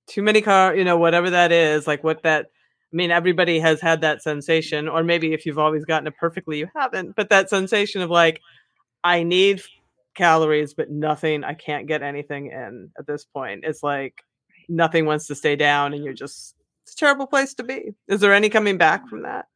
too 0.06 0.22
many 0.22 0.42
car, 0.42 0.76
you 0.76 0.84
know, 0.84 0.96
whatever 0.96 1.28
that 1.30 1.50
is, 1.50 1.88
like 1.88 2.04
what 2.04 2.22
that. 2.22 2.46
I 2.92 2.96
mean, 2.96 3.10
everybody 3.10 3.58
has 3.58 3.80
had 3.80 4.02
that 4.02 4.22
sensation, 4.22 4.86
or 4.86 5.02
maybe 5.02 5.32
if 5.32 5.44
you've 5.44 5.58
always 5.58 5.84
gotten 5.84 6.06
it 6.06 6.14
perfectly, 6.20 6.58
you 6.58 6.68
haven't. 6.76 7.16
But 7.16 7.30
that 7.30 7.50
sensation 7.50 8.00
of 8.00 8.10
like, 8.10 8.40
I 9.02 9.24
need 9.24 9.60
calories, 10.14 10.72
but 10.72 10.88
nothing. 10.88 11.42
I 11.42 11.54
can't 11.54 11.88
get 11.88 12.00
anything 12.00 12.46
in 12.46 12.90
at 12.96 13.08
this 13.08 13.24
point. 13.24 13.64
It's 13.64 13.82
like 13.82 14.22
nothing 14.68 15.04
wants 15.04 15.26
to 15.26 15.34
stay 15.34 15.56
down, 15.56 15.94
and 15.94 16.04
you're 16.04 16.14
just. 16.14 16.54
It's 16.84 16.92
a 16.92 16.96
terrible 16.96 17.26
place 17.26 17.54
to 17.54 17.64
be. 17.64 17.94
Is 18.06 18.20
there 18.20 18.32
any 18.32 18.48
coming 18.48 18.78
back 18.78 19.08
from 19.08 19.24
that? 19.24 19.46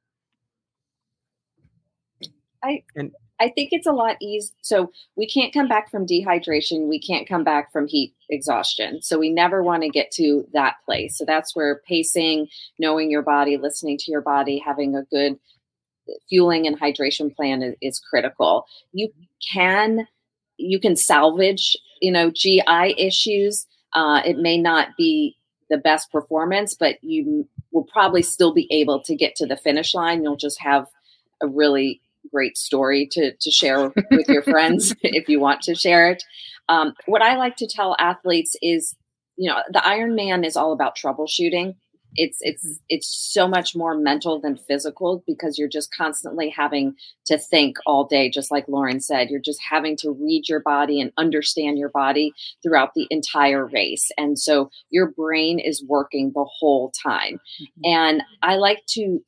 I 2.62 2.83
And- 2.96 3.14
I 3.40 3.49
think 3.49 3.73
it's 3.73 3.87
a 3.87 3.92
lot 3.92 4.16
easier. 4.20 4.55
So 4.61 4.92
we 5.16 5.27
can't 5.27 5.53
come 5.53 5.66
back 5.66 5.90
from 5.90 6.07
dehydration. 6.07 6.88
We 6.88 7.01
can't 7.01 7.27
come 7.27 7.42
back 7.42 7.73
from 7.73 7.87
heat 7.87 8.14
exhaustion. 8.29 9.01
So 9.01 9.18
we 9.18 9.31
never 9.31 9.62
want 9.62 9.83
to 9.83 9.88
get 9.88 10.11
to 10.12 10.46
that 10.53 10.77
place. 10.85 11.16
So 11.16 11.25
that's 11.25 11.57
where 11.57 11.81
pacing, 11.88 12.49
knowing 12.79 13.11
your 13.11 13.23
body, 13.23 13.57
listening 13.57 13.96
to 13.96 14.11
your 14.11 14.20
body, 14.20 14.59
having 14.59 14.94
a 14.94 15.05
good 15.05 15.38
fueling 16.29 16.66
and 16.66 16.79
hydration 16.79 17.35
plan 17.35 17.62
is, 17.62 17.75
is 17.81 17.99
critical. 17.99 18.66
You 18.92 19.09
can 19.53 20.07
you 20.59 20.79
can 20.79 20.94
salvage 20.94 21.77
you 22.03 22.12
know 22.12 22.31
GI 22.31 22.94
issues. 22.99 23.66
Uh, 23.94 24.20
it 24.25 24.37
may 24.37 24.59
not 24.59 24.88
be 24.99 25.37
the 25.70 25.79
best 25.79 26.12
performance, 26.12 26.75
but 26.75 27.03
you 27.03 27.49
will 27.73 27.85
probably 27.85 28.23
still 28.23 28.53
be 28.53 28.68
able 28.70 29.01
to 29.05 29.14
get 29.14 29.35
to 29.37 29.46
the 29.46 29.57
finish 29.57 29.94
line. 29.94 30.23
You'll 30.23 30.37
just 30.37 30.61
have 30.61 30.88
a 31.40 31.46
really 31.46 32.03
great 32.33 32.57
story 32.57 33.09
to, 33.13 33.33
to 33.41 33.51
share 33.51 33.93
with 34.11 34.29
your 34.29 34.43
friends 34.43 34.95
if 35.03 35.29
you 35.29 35.41
want 35.41 35.63
to 35.63 35.75
share 35.75 36.11
it. 36.11 36.23
Um, 36.69 36.95
what 37.07 37.23
I 37.23 37.37
like 37.37 37.57
to 37.57 37.67
tell 37.67 37.97
athletes 37.99 38.57
is, 38.63 38.95
you 39.37 39.51
know, 39.51 39.59
the 39.73 39.81
Ironman 39.81 40.47
is 40.47 40.57
all 40.57 40.73
about 40.73 40.97
troubleshooting 40.97 41.75
it's 42.17 42.39
it's 42.41 42.81
it's 42.89 43.09
so 43.33 43.47
much 43.47 43.77
more 43.77 43.97
mental 43.97 44.41
than 44.41 44.57
physical 44.57 45.23
because 45.27 45.59
you're 45.59 45.69
just 45.69 45.95
constantly 45.95 46.49
having 46.49 46.95
to 47.27 47.39
think 47.39 47.77
all 47.87 48.05
day 48.05 48.29
just 48.29 48.51
like 48.51 48.67
lauren 48.69 49.01
said 49.01 49.31
you're 49.31 49.41
just 49.41 49.61
having 49.69 49.97
to 49.97 50.11
read 50.11 50.49
your 50.49 50.61
body 50.61 51.01
and 51.01 51.13
understand 51.17 51.79
your 51.79 51.89
body 51.89 52.33
throughout 52.63 52.95
the 52.95 53.07
entire 53.11 53.67
race 53.67 54.11
and 54.19 54.39
so 54.39 54.71
your 54.91 55.11
brain 55.11 55.59
is 55.59 55.85
working 55.87 56.33
the 56.35 56.47
whole 56.59 56.93
time 57.03 57.35
mm-hmm. 57.63 57.81
and 57.85 58.23
i 58.43 58.57
like 58.57 58.85
to 58.89 59.23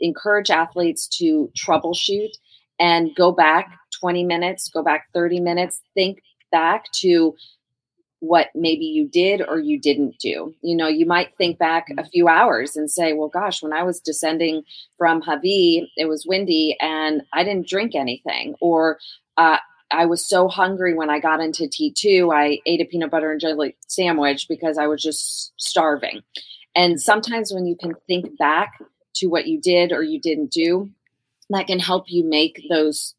encourage 0.00 0.50
athletes 0.50 1.08
to 1.18 1.50
troubleshoot 1.56 2.30
and 2.78 3.14
go 3.16 3.32
back 3.32 3.76
20 4.00 4.24
minutes 4.24 4.68
go 4.68 4.82
back 4.82 5.06
30 5.12 5.40
minutes 5.40 5.82
think 5.94 6.20
back 6.50 6.90
to 6.92 7.34
what 8.20 8.48
maybe 8.54 8.84
you 8.84 9.08
did 9.08 9.42
or 9.46 9.58
you 9.58 9.78
didn't 9.78 10.18
do. 10.18 10.54
You 10.62 10.76
know, 10.76 10.88
you 10.88 11.06
might 11.06 11.34
think 11.36 11.58
back 11.58 11.88
a 11.90 11.94
mm-hmm. 11.94 12.08
few 12.08 12.28
hours 12.28 12.76
and 12.76 12.90
say, 12.90 13.12
well, 13.12 13.28
gosh, 13.28 13.62
when 13.62 13.72
I 13.72 13.82
was 13.82 14.00
descending 14.00 14.62
from 14.96 15.22
Hawi, 15.22 15.90
it 15.96 16.06
was 16.06 16.26
windy 16.26 16.76
and 16.80 17.22
I 17.32 17.44
didn't 17.44 17.68
drink 17.68 17.94
anything. 17.94 18.54
Or 18.60 18.98
uh, 19.36 19.58
I 19.90 20.06
was 20.06 20.26
so 20.26 20.48
hungry 20.48 20.94
when 20.94 21.10
I 21.10 21.20
got 21.20 21.40
into 21.40 21.64
T2, 21.64 22.34
I 22.34 22.58
ate 22.66 22.80
a 22.80 22.84
peanut 22.84 23.10
butter 23.10 23.30
and 23.30 23.40
jelly 23.40 23.76
sandwich 23.86 24.46
because 24.48 24.78
I 24.78 24.86
was 24.86 25.02
just 25.02 25.52
starving. 25.56 26.22
And 26.74 27.00
sometimes 27.00 27.52
when 27.52 27.66
you 27.66 27.76
can 27.76 27.94
think 28.06 28.36
back 28.36 28.80
to 29.18 29.26
what 29.26 29.46
you 29.46 29.60
did 29.60 29.92
or 29.92 30.02
you 30.02 30.20
didn't 30.20 30.50
do, 30.50 30.90
that 31.50 31.66
can 31.66 31.78
help 31.78 32.04
you 32.08 32.24
make 32.24 32.62
those 32.68 33.14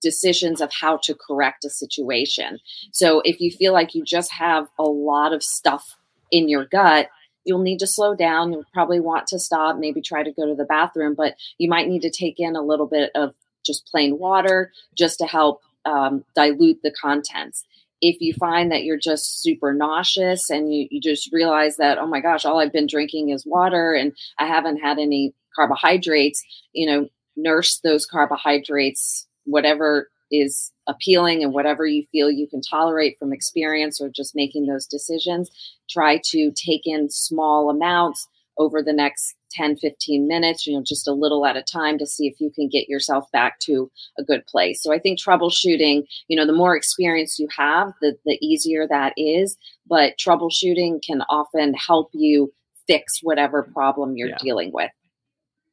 decisions 0.00 0.60
of 0.60 0.72
how 0.72 0.98
to 1.02 1.14
correct 1.14 1.64
a 1.64 1.70
situation. 1.70 2.58
So 2.92 3.20
if 3.24 3.40
you 3.40 3.50
feel 3.50 3.72
like 3.72 3.94
you 3.94 4.04
just 4.04 4.32
have 4.32 4.68
a 4.78 4.84
lot 4.84 5.32
of 5.32 5.42
stuff 5.42 5.96
in 6.30 6.48
your 6.48 6.64
gut, 6.64 7.08
you'll 7.44 7.62
need 7.62 7.78
to 7.78 7.86
slow 7.86 8.14
down. 8.14 8.52
You'll 8.52 8.64
probably 8.72 9.00
want 9.00 9.26
to 9.28 9.38
stop, 9.38 9.76
maybe 9.78 10.00
try 10.00 10.22
to 10.22 10.32
go 10.32 10.46
to 10.46 10.54
the 10.54 10.64
bathroom, 10.64 11.14
but 11.14 11.34
you 11.58 11.68
might 11.68 11.88
need 11.88 12.02
to 12.02 12.10
take 12.10 12.36
in 12.38 12.56
a 12.56 12.62
little 12.62 12.86
bit 12.86 13.10
of 13.14 13.34
just 13.64 13.86
plain 13.86 14.18
water 14.18 14.72
just 14.96 15.18
to 15.18 15.26
help 15.26 15.60
um, 15.84 16.24
dilute 16.34 16.80
the 16.82 16.90
contents. 16.92 17.64
If 18.06 18.20
you 18.20 18.34
find 18.34 18.70
that 18.70 18.84
you're 18.84 18.98
just 18.98 19.40
super 19.40 19.72
nauseous 19.72 20.50
and 20.50 20.70
you, 20.70 20.86
you 20.90 21.00
just 21.00 21.32
realize 21.32 21.76
that, 21.78 21.96
oh 21.96 22.06
my 22.06 22.20
gosh, 22.20 22.44
all 22.44 22.60
I've 22.60 22.72
been 22.72 22.86
drinking 22.86 23.30
is 23.30 23.46
water 23.46 23.94
and 23.94 24.12
I 24.38 24.44
haven't 24.44 24.76
had 24.76 24.98
any 24.98 25.34
carbohydrates, 25.56 26.44
you 26.72 26.86
know, 26.86 27.08
nurse 27.34 27.80
those 27.82 28.04
carbohydrates 28.04 29.26
whatever 29.44 30.10
is 30.30 30.70
appealing 30.86 31.42
and 31.42 31.54
whatever 31.54 31.86
you 31.86 32.04
feel 32.12 32.30
you 32.30 32.46
can 32.46 32.60
tolerate 32.60 33.16
from 33.18 33.32
experience 33.32 34.02
or 34.02 34.10
just 34.10 34.34
making 34.34 34.66
those 34.66 34.86
decisions. 34.86 35.50
Try 35.88 36.20
to 36.26 36.52
take 36.52 36.82
in 36.84 37.08
small 37.10 37.70
amounts 37.70 38.28
over 38.58 38.82
the 38.82 38.92
next 38.92 39.34
10, 39.52 39.76
15 39.76 40.26
minutes, 40.26 40.66
you 40.66 40.74
know, 40.74 40.82
just 40.84 41.08
a 41.08 41.12
little 41.12 41.46
at 41.46 41.56
a 41.56 41.62
time 41.62 41.98
to 41.98 42.06
see 42.06 42.26
if 42.26 42.40
you 42.40 42.50
can 42.50 42.68
get 42.68 42.88
yourself 42.88 43.30
back 43.32 43.58
to 43.60 43.90
a 44.18 44.22
good 44.22 44.44
place. 44.46 44.82
So 44.82 44.92
I 44.92 44.98
think 44.98 45.18
troubleshooting, 45.18 46.04
you 46.28 46.36
know, 46.36 46.46
the 46.46 46.52
more 46.52 46.76
experience 46.76 47.38
you 47.38 47.48
have, 47.56 47.92
the, 48.00 48.16
the 48.24 48.38
easier 48.40 48.86
that 48.88 49.12
is. 49.16 49.56
But 49.86 50.14
troubleshooting 50.18 51.02
can 51.04 51.22
often 51.28 51.74
help 51.74 52.10
you 52.12 52.52
fix 52.86 53.20
whatever 53.22 53.62
problem 53.62 54.16
you're 54.16 54.28
yeah. 54.28 54.38
dealing 54.40 54.70
with. 54.72 54.90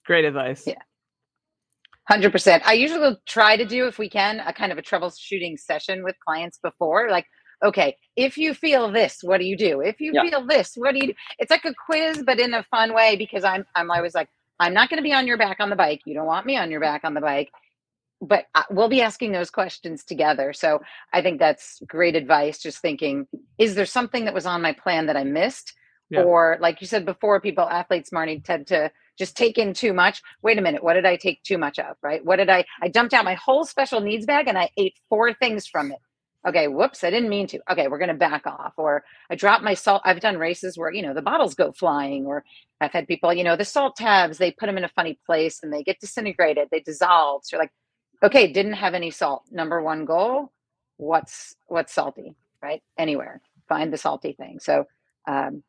Great 0.06 0.26
advice. 0.26 0.66
Yeah. 0.66 0.76
Hundred 2.08 2.32
percent. 2.32 2.64
I 2.66 2.74
usually 2.74 3.16
try 3.26 3.56
to 3.56 3.64
do, 3.64 3.88
if 3.88 3.98
we 3.98 4.10
can, 4.10 4.42
a 4.42 4.52
kind 4.52 4.72
of 4.72 4.78
a 4.78 4.82
troubleshooting 4.82 5.58
session 5.58 6.04
with 6.04 6.16
clients 6.26 6.58
before. 6.62 7.10
Like, 7.10 7.28
okay, 7.64 7.96
if 8.16 8.38
you 8.38 8.54
feel 8.54 8.92
this, 8.92 9.20
what 9.22 9.40
do 9.40 9.46
you 9.46 9.58
do? 9.58 9.82
If 9.82 10.00
you 10.00 10.12
yeah. 10.14 10.24
feel 10.24 10.46
this, 10.46 10.74
what 10.76 10.94
do 10.94 11.00
you 11.00 11.08
do? 11.08 11.14
It's 11.40 11.52
like 11.52 11.66
a 11.66 11.74
quiz, 11.86 12.24
but 12.26 12.40
in 12.40 12.54
a 12.54 12.64
fun 12.64 12.94
way 12.94 13.16
because 13.16 13.44
I'm 13.44 13.66
I'm 13.76 13.92
always 13.92 14.16
like, 14.16 14.30
I'm 14.60 14.74
not 14.74 14.90
going 14.90 14.98
to 14.98 15.04
be 15.04 15.14
on 15.14 15.28
your 15.28 15.38
back 15.38 15.58
on 15.60 15.70
the 15.70 15.76
bike. 15.76 16.02
You 16.06 16.14
don't 16.14 16.26
want 16.26 16.46
me 16.46 16.58
on 16.58 16.72
your 16.72 16.80
back 16.80 17.04
on 17.04 17.14
the 17.14 17.22
bike, 17.22 17.52
but 18.22 18.46
uh, 18.56 18.64
we'll 18.70 18.90
be 18.90 19.02
asking 19.02 19.32
those 19.32 19.50
questions 19.50 20.04
together. 20.04 20.54
So 20.54 20.82
I 21.14 21.22
think 21.22 21.40
that's 21.40 21.82
great 21.88 22.16
advice. 22.16 22.60
Just 22.60 22.80
thinking, 22.80 23.28
is 23.58 23.76
there 23.76 23.86
something 23.86 24.26
that 24.26 24.34
was 24.34 24.46
on 24.46 24.62
my 24.62 24.74
plan 24.74 25.08
that 25.08 25.18
I 25.18 25.24
missed? 25.24 25.74
Yeah. 26.10 26.24
Or 26.24 26.58
like 26.60 26.82
you 26.82 26.88
said 26.88 27.06
before, 27.06 27.40
people, 27.40 27.68
athletes, 27.70 28.10
Marni, 28.12 28.44
tend 28.44 28.68
to 28.68 28.92
just 29.18 29.38
take 29.38 29.58
in 29.58 29.74
too 29.74 29.94
much. 29.94 30.22
Wait 30.42 30.58
a 30.58 30.62
minute, 30.62 30.84
what 30.84 30.94
did 30.94 31.06
I 31.06 31.16
take 31.16 31.42
too 31.44 31.58
much 31.58 31.80
of? 31.80 31.96
Right? 32.04 32.24
What 32.24 32.36
did 32.36 32.50
I? 32.50 32.66
I 32.82 32.90
dumped 32.90 33.14
out 33.14 33.24
my 33.24 33.36
whole 33.36 33.66
special 33.66 34.02
needs 34.02 34.26
bag 34.26 34.48
and 34.48 34.58
I 34.58 34.70
ate 34.78 34.96
four 35.10 35.34
things 35.34 35.68
from 35.68 35.92
it. 35.92 36.00
Okay, 36.48 36.68
whoops, 36.68 37.04
I 37.04 37.12
didn't 37.12 37.30
mean 37.30 37.46
to. 37.48 37.60
Okay, 37.72 37.88
we're 37.88 38.00
going 38.00 38.08
to 38.08 38.16
back 38.16 38.48
off. 38.48 38.74
Or 38.78 39.04
I 39.30 39.36
dropped 39.36 39.64
my 39.64 39.76
salt. 39.76 40.02
I've 40.06 40.20
done 40.20 40.38
races 40.38 40.78
where, 40.78 40.92
you 40.92 41.04
know, 41.04 41.14
the 41.14 41.22
bottles 41.22 41.54
go 41.54 41.72
flying. 41.72 42.26
Or 42.26 42.44
I've 42.80 42.92
had 42.92 43.08
people, 43.08 43.32
you 43.34 43.44
know, 43.44 43.56
the 43.56 43.66
salt 43.66 43.96
tabs, 43.96 44.38
they 44.38 44.52
put 44.52 44.66
them 44.66 44.78
in 44.78 44.84
a 44.84 44.90
funny 44.90 45.20
place 45.26 45.60
and 45.62 45.72
they 45.72 45.84
get 45.84 46.00
disintegrated, 46.00 46.70
they 46.72 46.80
dissolve. 46.80 47.44
So 47.46 47.56
you're 47.56 47.64
like, 47.64 47.72
okay, 48.24 48.52
didn't 48.52 48.74
have 48.74 48.94
any 48.96 49.12
salt. 49.12 49.44
Number 49.52 49.82
one 49.82 50.06
goal, 50.06 50.52
what's 50.98 51.56
what's 51.68 51.94
salty, 51.94 52.36
right? 52.62 52.82
Anywhere, 52.98 53.42
find 53.70 53.94
the 53.94 53.98
salty 53.98 54.34
thing. 54.34 54.60
So 54.60 54.86
um, 55.28 55.64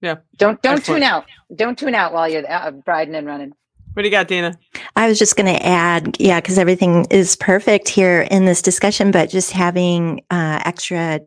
yeah. 0.00 0.16
Don't 0.36 0.60
don't 0.60 0.78
Excellent. 0.78 1.02
tune 1.02 1.02
out. 1.02 1.24
Don't 1.54 1.78
tune 1.78 1.94
out 1.94 2.12
while 2.12 2.28
you're 2.28 2.50
uh, 2.50 2.72
riding 2.86 3.14
and 3.14 3.26
running. 3.26 3.54
What 3.94 4.02
do 4.02 4.08
you 4.08 4.10
got, 4.10 4.26
Dina? 4.26 4.58
I 4.96 5.06
was 5.06 5.20
just 5.20 5.36
going 5.36 5.54
to 5.54 5.64
add, 5.64 6.16
yeah, 6.18 6.40
because 6.40 6.58
everything 6.58 7.06
is 7.12 7.36
perfect 7.36 7.88
here 7.88 8.22
in 8.22 8.44
this 8.44 8.60
discussion, 8.60 9.12
but 9.12 9.30
just 9.30 9.52
having 9.52 10.20
uh, 10.30 10.60
extra 10.64 11.20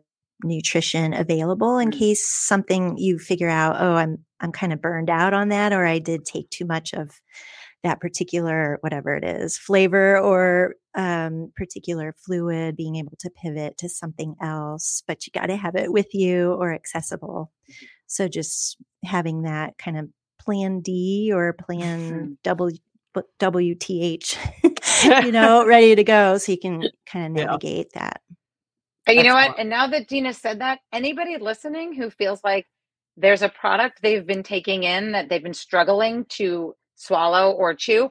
nutrition 0.44 1.14
available 1.14 1.78
in 1.78 1.90
mm. 1.90 1.98
case 1.98 2.28
something 2.28 2.98
you 2.98 3.18
figure 3.18 3.48
out, 3.48 3.76
oh, 3.80 3.94
I'm 3.94 4.18
I'm 4.40 4.52
kind 4.52 4.72
of 4.72 4.82
burned 4.82 5.10
out 5.10 5.32
on 5.32 5.48
that, 5.48 5.72
or 5.72 5.84
I 5.84 5.98
did 5.98 6.24
take 6.24 6.50
too 6.50 6.66
much 6.66 6.92
of 6.92 7.10
that 7.82 8.00
particular 8.00 8.76
whatever 8.82 9.14
it 9.14 9.24
is 9.24 9.56
flavor 9.56 10.18
or 10.18 10.74
um, 10.94 11.50
particular 11.56 12.14
fluid 12.24 12.76
being 12.76 12.96
able 12.96 13.14
to 13.20 13.30
pivot 13.30 13.78
to 13.78 13.88
something 13.88 14.34
else 14.42 15.04
but 15.06 15.24
you 15.24 15.30
got 15.32 15.46
to 15.46 15.54
have 15.54 15.76
it 15.76 15.92
with 15.92 16.12
you 16.12 16.52
or 16.54 16.74
accessible 16.74 17.52
mm-hmm. 17.70 17.86
So 18.08 18.26
just 18.26 18.78
having 19.04 19.42
that 19.42 19.76
kind 19.78 19.98
of 19.98 20.08
plan 20.48 20.80
D 20.80 21.30
or 21.34 21.52
plan 21.52 22.38
W 22.44 22.76
WTH, 23.40 25.24
you 25.24 25.32
know, 25.32 25.66
ready 25.66 25.94
to 25.94 26.04
go 26.04 26.38
so 26.38 26.52
you 26.52 26.58
can 26.58 26.84
kind 27.04 27.26
of 27.26 27.46
navigate 27.46 27.88
yeah. 27.94 28.00
that. 28.00 28.20
But 29.04 29.16
you 29.16 29.22
That's 29.22 29.28
know 29.28 29.34
what? 29.34 29.46
Fun. 29.48 29.56
And 29.58 29.70
now 29.70 29.88
that 29.88 30.08
Dina 30.08 30.32
said 30.32 30.60
that, 30.60 30.78
anybody 30.92 31.36
listening 31.36 31.94
who 31.94 32.10
feels 32.10 32.42
like 32.44 32.66
there's 33.16 33.42
a 33.42 33.48
product 33.48 34.00
they've 34.00 34.26
been 34.26 34.42
taking 34.42 34.84
in 34.84 35.12
that 35.12 35.28
they've 35.28 35.42
been 35.42 35.52
struggling 35.52 36.24
to 36.30 36.74
swallow 36.94 37.50
or 37.50 37.74
chew, 37.74 38.10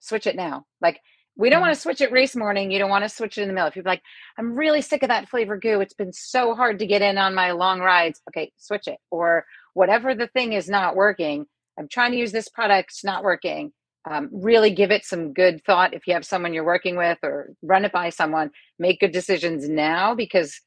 switch 0.00 0.26
it 0.26 0.34
now. 0.34 0.64
Like 0.80 1.00
we 1.36 1.50
don't 1.50 1.60
want 1.60 1.72
to 1.72 1.78
mm-hmm. 1.78 1.82
switch 1.82 2.00
it 2.00 2.10
race 2.10 2.34
morning. 2.34 2.70
You 2.70 2.78
don't 2.78 2.90
want 2.90 3.04
to 3.04 3.08
switch 3.08 3.38
it 3.38 3.42
in 3.42 3.48
the 3.48 3.54
middle. 3.54 3.68
If 3.68 3.76
you're 3.76 3.84
like, 3.84 4.02
I'm 4.38 4.54
really 4.54 4.82
sick 4.82 5.02
of 5.02 5.08
that 5.10 5.28
flavor 5.28 5.56
goo. 5.56 5.80
It's 5.80 5.94
been 5.94 6.12
so 6.12 6.54
hard 6.54 6.78
to 6.78 6.86
get 6.86 7.02
in 7.02 7.18
on 7.18 7.34
my 7.34 7.52
long 7.52 7.80
rides. 7.80 8.20
Okay, 8.28 8.52
switch 8.56 8.88
it. 8.88 8.98
Or 9.10 9.44
whatever 9.74 10.14
the 10.14 10.28
thing 10.28 10.54
is 10.54 10.68
not 10.68 10.96
working. 10.96 11.46
I'm 11.78 11.88
trying 11.88 12.12
to 12.12 12.18
use 12.18 12.32
this 12.32 12.48
product. 12.48 12.90
It's 12.90 13.04
not 13.04 13.22
working. 13.22 13.72
Um, 14.08 14.30
really 14.32 14.70
give 14.70 14.90
it 14.90 15.04
some 15.04 15.32
good 15.32 15.62
thought. 15.64 15.94
If 15.94 16.06
you 16.06 16.14
have 16.14 16.24
someone 16.24 16.54
you're 16.54 16.64
working 16.64 16.96
with 16.96 17.18
or 17.22 17.50
run 17.62 17.84
it 17.84 17.92
by 17.92 18.10
someone, 18.10 18.50
make 18.78 19.00
good 19.00 19.12
decisions 19.12 19.68
now 19.68 20.14
because 20.14 20.60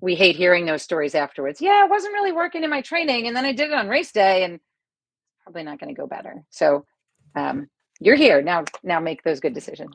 we 0.00 0.14
hate 0.14 0.36
hearing 0.36 0.66
those 0.66 0.82
stories 0.82 1.14
afterwards. 1.14 1.60
Yeah, 1.60 1.84
it 1.84 1.90
wasn't 1.90 2.12
really 2.12 2.32
working 2.32 2.62
in 2.62 2.70
my 2.70 2.82
training. 2.82 3.26
And 3.26 3.34
then 3.34 3.44
I 3.44 3.52
did 3.52 3.70
it 3.70 3.74
on 3.74 3.88
race 3.88 4.12
day 4.12 4.44
and 4.44 4.60
probably 5.42 5.64
not 5.64 5.80
going 5.80 5.94
to 5.94 6.00
go 6.00 6.06
better. 6.06 6.44
So, 6.50 6.84
um, 7.34 7.68
you're 8.00 8.16
here 8.16 8.42
now. 8.42 8.64
Now 8.84 9.00
make 9.00 9.24
those 9.24 9.40
good 9.40 9.54
decisions. 9.54 9.94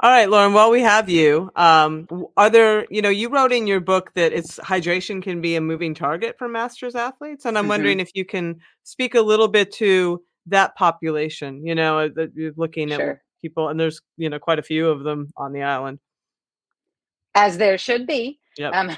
All 0.00 0.10
right, 0.10 0.30
Lauren, 0.30 0.52
while 0.52 0.70
we 0.70 0.82
have 0.82 1.08
you, 1.08 1.50
um, 1.56 2.06
are 2.36 2.48
there, 2.48 2.86
you 2.88 3.02
know, 3.02 3.08
you 3.08 3.28
wrote 3.28 3.50
in 3.50 3.66
your 3.66 3.80
book 3.80 4.12
that 4.14 4.32
it's 4.32 4.56
hydration 4.58 5.20
can 5.20 5.40
be 5.40 5.56
a 5.56 5.60
moving 5.60 5.92
target 5.92 6.38
for 6.38 6.46
masters 6.46 6.94
athletes. 6.94 7.44
And 7.44 7.58
I'm 7.58 7.64
mm-hmm. 7.64 7.70
wondering 7.70 8.00
if 8.00 8.12
you 8.14 8.24
can 8.24 8.60
speak 8.84 9.16
a 9.16 9.20
little 9.20 9.48
bit 9.48 9.72
to 9.74 10.22
that 10.46 10.76
population, 10.76 11.66
you 11.66 11.74
know, 11.74 11.98
uh, 11.98 12.08
that 12.14 12.30
you're 12.36 12.52
looking 12.56 12.90
sure. 12.90 13.10
at 13.10 13.18
people, 13.42 13.68
and 13.70 13.80
there's, 13.80 14.00
you 14.16 14.30
know, 14.30 14.38
quite 14.38 14.60
a 14.60 14.62
few 14.62 14.88
of 14.88 15.02
them 15.02 15.32
on 15.36 15.52
the 15.52 15.62
island. 15.62 15.98
As 17.34 17.58
there 17.58 17.76
should 17.76 18.06
be. 18.06 18.38
Yep. 18.56 18.72
Um, 18.72 18.96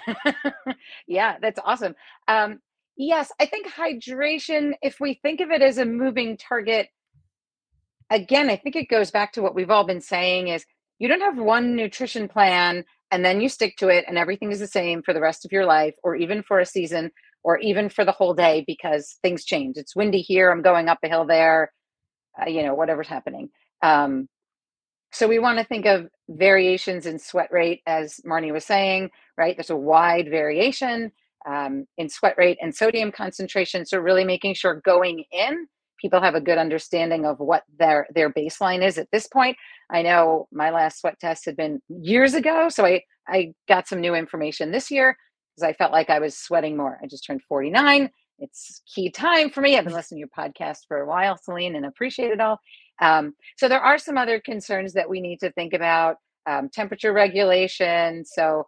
yeah, 1.06 1.36
that's 1.40 1.60
awesome. 1.64 1.94
Um, 2.28 2.60
yes, 2.98 3.32
I 3.40 3.46
think 3.46 3.68
hydration, 3.68 4.72
if 4.82 5.00
we 5.00 5.14
think 5.14 5.40
of 5.40 5.50
it 5.50 5.62
as 5.62 5.78
a 5.78 5.86
moving 5.86 6.36
target, 6.36 6.88
again, 8.10 8.50
I 8.50 8.56
think 8.56 8.76
it 8.76 8.90
goes 8.90 9.10
back 9.10 9.32
to 9.32 9.42
what 9.42 9.54
we've 9.54 9.70
all 9.70 9.84
been 9.84 10.02
saying 10.02 10.48
is 10.48 10.66
you 11.00 11.08
don't 11.08 11.20
have 11.22 11.38
one 11.38 11.74
nutrition 11.74 12.28
plan 12.28 12.84
and 13.10 13.24
then 13.24 13.40
you 13.40 13.48
stick 13.48 13.76
to 13.78 13.88
it 13.88 14.04
and 14.06 14.16
everything 14.16 14.52
is 14.52 14.60
the 14.60 14.68
same 14.68 15.02
for 15.02 15.12
the 15.12 15.20
rest 15.20 15.44
of 15.44 15.50
your 15.50 15.66
life 15.66 15.94
or 16.04 16.14
even 16.14 16.44
for 16.44 16.60
a 16.60 16.66
season. 16.66 17.10
or 17.42 17.58
even 17.58 17.88
for 17.88 18.04
the 18.04 18.12
whole 18.12 18.34
day 18.34 18.62
because 18.66 19.18
things 19.22 19.44
change. 19.46 19.76
It's 19.78 19.96
windy 19.96 20.20
here, 20.20 20.50
I'm 20.50 20.62
going 20.62 20.88
up 20.90 20.98
a 21.02 21.08
hill 21.08 21.26
there, 21.26 21.72
uh, 22.40 22.48
you 22.50 22.62
know, 22.62 22.74
whatever's 22.74 23.08
happening. 23.08 23.48
Um, 23.82 24.28
so 25.12 25.26
we 25.26 25.38
want 25.38 25.58
to 25.58 25.64
think 25.64 25.86
of 25.86 26.08
variations 26.28 27.06
in 27.06 27.18
sweat 27.18 27.48
rate, 27.50 27.80
as 27.86 28.20
Marni 28.26 28.52
was 28.52 28.66
saying, 28.66 29.10
right? 29.38 29.56
There's 29.56 29.70
a 29.70 29.76
wide 29.76 30.28
variation 30.30 31.12
um, 31.48 31.86
in 31.96 32.10
sweat 32.10 32.34
rate 32.36 32.58
and 32.60 32.74
sodium 32.74 33.10
concentration. 33.10 33.86
So 33.86 33.98
really 33.98 34.24
making 34.24 34.54
sure 34.54 34.82
going 34.84 35.24
in, 35.32 35.66
people 36.00 36.20
have 36.20 36.34
a 36.34 36.40
good 36.40 36.58
understanding 36.58 37.26
of 37.26 37.38
what 37.38 37.64
their 37.78 38.06
their 38.14 38.30
baseline 38.30 38.84
is 38.84 38.98
at 38.98 39.10
this 39.12 39.26
point. 39.26 39.56
I 39.90 40.02
know 40.02 40.48
my 40.52 40.70
last 40.70 41.00
sweat 41.00 41.18
test 41.20 41.44
had 41.44 41.56
been 41.56 41.80
years 41.88 42.34
ago, 42.34 42.68
so 42.68 42.84
I 42.84 43.02
I 43.28 43.54
got 43.68 43.88
some 43.88 44.00
new 44.00 44.14
information 44.14 44.70
this 44.70 44.90
year 44.90 45.16
because 45.54 45.68
I 45.68 45.72
felt 45.74 45.92
like 45.92 46.10
I 46.10 46.18
was 46.18 46.36
sweating 46.36 46.76
more. 46.76 46.98
I 47.02 47.06
just 47.06 47.24
turned 47.26 47.42
49. 47.48 48.10
It's 48.38 48.82
key 48.92 49.10
time 49.10 49.50
for 49.50 49.60
me. 49.60 49.76
I've 49.76 49.84
been 49.84 49.92
listening 50.00 50.18
to 50.24 50.28
your 50.34 50.46
podcast 50.48 50.80
for 50.88 50.98
a 50.98 51.06
while, 51.06 51.36
Selene, 51.36 51.76
and 51.76 51.86
appreciate 51.86 52.30
it 52.30 52.40
all. 52.40 52.58
Um, 53.00 53.34
so 53.56 53.68
there 53.68 53.80
are 53.80 53.98
some 53.98 54.18
other 54.18 54.40
concerns 54.40 54.92
that 54.94 55.08
we 55.08 55.20
need 55.20 55.40
to 55.40 55.52
think 55.52 55.74
about. 55.74 56.16
Um, 56.46 56.70
temperature 56.70 57.12
regulation. 57.12 58.24
So 58.24 58.64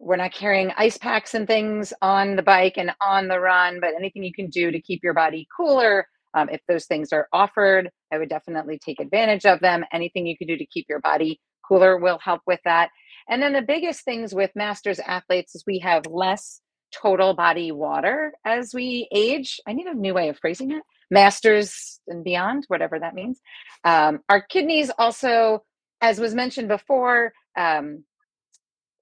we're 0.00 0.16
not 0.16 0.32
carrying 0.32 0.72
ice 0.76 0.96
packs 0.96 1.34
and 1.34 1.46
things 1.46 1.92
on 2.00 2.34
the 2.34 2.42
bike 2.42 2.78
and 2.78 2.90
on 3.02 3.28
the 3.28 3.38
run, 3.38 3.80
but 3.80 3.94
anything 3.94 4.24
you 4.24 4.32
can 4.32 4.48
do 4.48 4.70
to 4.70 4.80
keep 4.80 5.04
your 5.04 5.14
body 5.14 5.46
cooler. 5.54 6.06
Um, 6.34 6.48
if 6.50 6.60
those 6.68 6.86
things 6.86 7.12
are 7.12 7.28
offered, 7.32 7.90
I 8.12 8.18
would 8.18 8.28
definitely 8.28 8.78
take 8.78 9.00
advantage 9.00 9.46
of 9.46 9.60
them. 9.60 9.84
Anything 9.92 10.26
you 10.26 10.36
can 10.36 10.48
do 10.48 10.56
to 10.56 10.66
keep 10.66 10.86
your 10.88 11.00
body 11.00 11.40
cooler 11.66 11.96
will 11.98 12.18
help 12.22 12.42
with 12.46 12.60
that. 12.64 12.90
And 13.28 13.42
then 13.42 13.52
the 13.52 13.62
biggest 13.62 14.04
things 14.04 14.34
with 14.34 14.50
masters 14.54 15.00
athletes 15.00 15.54
is 15.54 15.64
we 15.66 15.80
have 15.80 16.06
less 16.06 16.60
total 16.92 17.34
body 17.34 17.72
water 17.72 18.32
as 18.44 18.72
we 18.74 19.08
age. 19.14 19.60
I 19.66 19.72
need 19.72 19.86
a 19.86 19.94
new 19.94 20.14
way 20.14 20.28
of 20.28 20.38
phrasing 20.38 20.72
it. 20.72 20.82
Masters 21.10 22.00
and 22.08 22.24
beyond, 22.24 22.64
whatever 22.68 22.98
that 22.98 23.14
means. 23.14 23.40
Um, 23.84 24.20
our 24.28 24.40
kidneys 24.42 24.90
also, 24.98 25.64
as 26.00 26.20
was 26.20 26.34
mentioned 26.34 26.68
before, 26.68 27.32
um, 27.56 28.04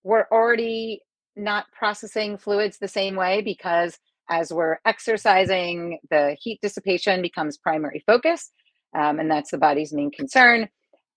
we're 0.04 0.26
already 0.32 1.02
not 1.36 1.66
processing 1.72 2.38
fluids 2.38 2.78
the 2.78 2.88
same 2.88 3.16
way 3.16 3.42
because 3.42 3.98
as 4.30 4.52
we're 4.52 4.78
exercising, 4.84 5.98
the 6.10 6.36
heat 6.40 6.60
dissipation 6.62 7.22
becomes 7.22 7.56
primary 7.58 8.02
focus, 8.06 8.50
um, 8.96 9.18
and 9.18 9.30
that's 9.30 9.50
the 9.50 9.58
body's 9.58 9.92
main 9.92 10.10
concern. 10.10 10.68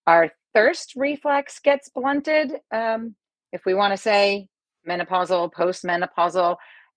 Our 0.07 0.31
thirst 0.53 0.93
reflex 0.95 1.59
gets 1.59 1.89
blunted. 1.89 2.53
Um, 2.71 3.15
if 3.51 3.65
we 3.65 3.73
want 3.73 3.93
to 3.93 3.97
say 3.97 4.47
menopausal, 4.87 5.51
postmenopausal, 5.51 6.55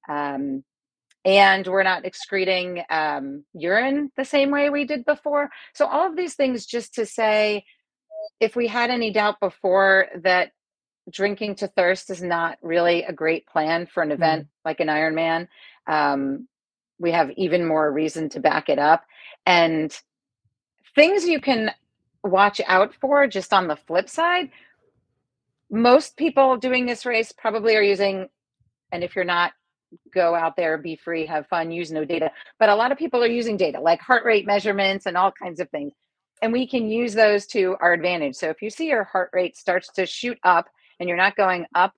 um, 0.09 0.65
and 1.25 1.67
we're 1.67 1.83
not 1.83 2.05
excreting 2.05 2.83
um, 2.91 3.45
urine 3.55 4.11
the 4.17 4.25
same 4.25 4.51
way 4.51 4.69
we 4.69 4.85
did 4.85 5.05
before. 5.05 5.49
So, 5.75 5.87
all 5.87 6.07
of 6.07 6.17
these 6.17 6.35
things 6.35 6.67
just 6.67 6.95
to 6.95 7.07
say 7.07 7.65
if 8.41 8.57
we 8.57 8.67
had 8.67 8.91
any 8.91 9.11
doubt 9.13 9.41
before 9.41 10.09
that 10.23 10.53
drinking 11.11 11.57
to 11.57 11.69
thirst 11.69 12.11
is 12.11 12.23
not 12.23 12.59
really 12.63 13.03
a 13.03 13.13
great 13.13 13.47
plan 13.47 13.87
for 13.87 14.03
an 14.03 14.11
event 14.11 14.45
mm. 14.45 14.49
like 14.65 14.81
an 14.81 14.89
Ironman, 14.89 15.49
um, 15.87 16.49
we 16.99 17.13
have 17.13 17.31
even 17.37 17.67
more 17.67 17.91
reason 17.91 18.29
to 18.31 18.41
back 18.41 18.69
it 18.69 18.79
up. 18.79 19.05
And 19.47 19.97
things 20.95 21.27
you 21.27 21.41
can 21.41 21.71
watch 22.23 22.61
out 22.67 22.95
for 23.01 23.27
just 23.27 23.53
on 23.53 23.69
the 23.69 23.77
flip 23.77 24.09
side 24.09 24.51
most 25.71 26.17
people 26.17 26.57
doing 26.57 26.87
this 26.87 27.05
race 27.05 27.33
probably 27.33 27.77
are 27.77 27.83
using 27.83 28.29
and 28.93 29.03
if 29.03 29.17
you're 29.17 29.25
not 29.25 29.53
go 30.13 30.35
out 30.35 30.57
there 30.57 30.79
be 30.79 30.97
free 30.97 31.27
have 31.27 31.47
fun 31.49 31.71
use 31.71 31.91
no 31.91 32.05
data 32.05 32.31
but 32.59 32.69
a 32.69 32.75
lot 32.75 32.93
of 32.93 32.99
people 32.99 33.23
are 33.23 33.29
using 33.29 33.57
data 33.57 33.81
like 33.81 34.01
heart 34.01 34.25
rate 34.25 34.47
measurements 34.47 35.07
and 35.07 35.17
all 35.17 35.33
kinds 35.33 35.61
of 35.61 35.69
things 35.71 35.93
and 36.43 36.53
we 36.53 36.67
can 36.67 36.89
use 36.89 37.15
those 37.15 37.47
to 37.47 37.77
our 37.81 37.93
advantage 37.93 38.35
so 38.35 38.49
if 38.49 38.63
you 38.63 38.71
see 38.71 38.89
your 38.89 39.05
heart 39.05 39.31
rate 39.33 39.57
starts 39.57 39.89
to 39.93 40.07
shoot 40.07 40.39
up 40.45 40.67
and 41.01 41.09
you're 41.09 41.19
not 41.19 41.37
going 41.37 41.67
up 41.75 41.93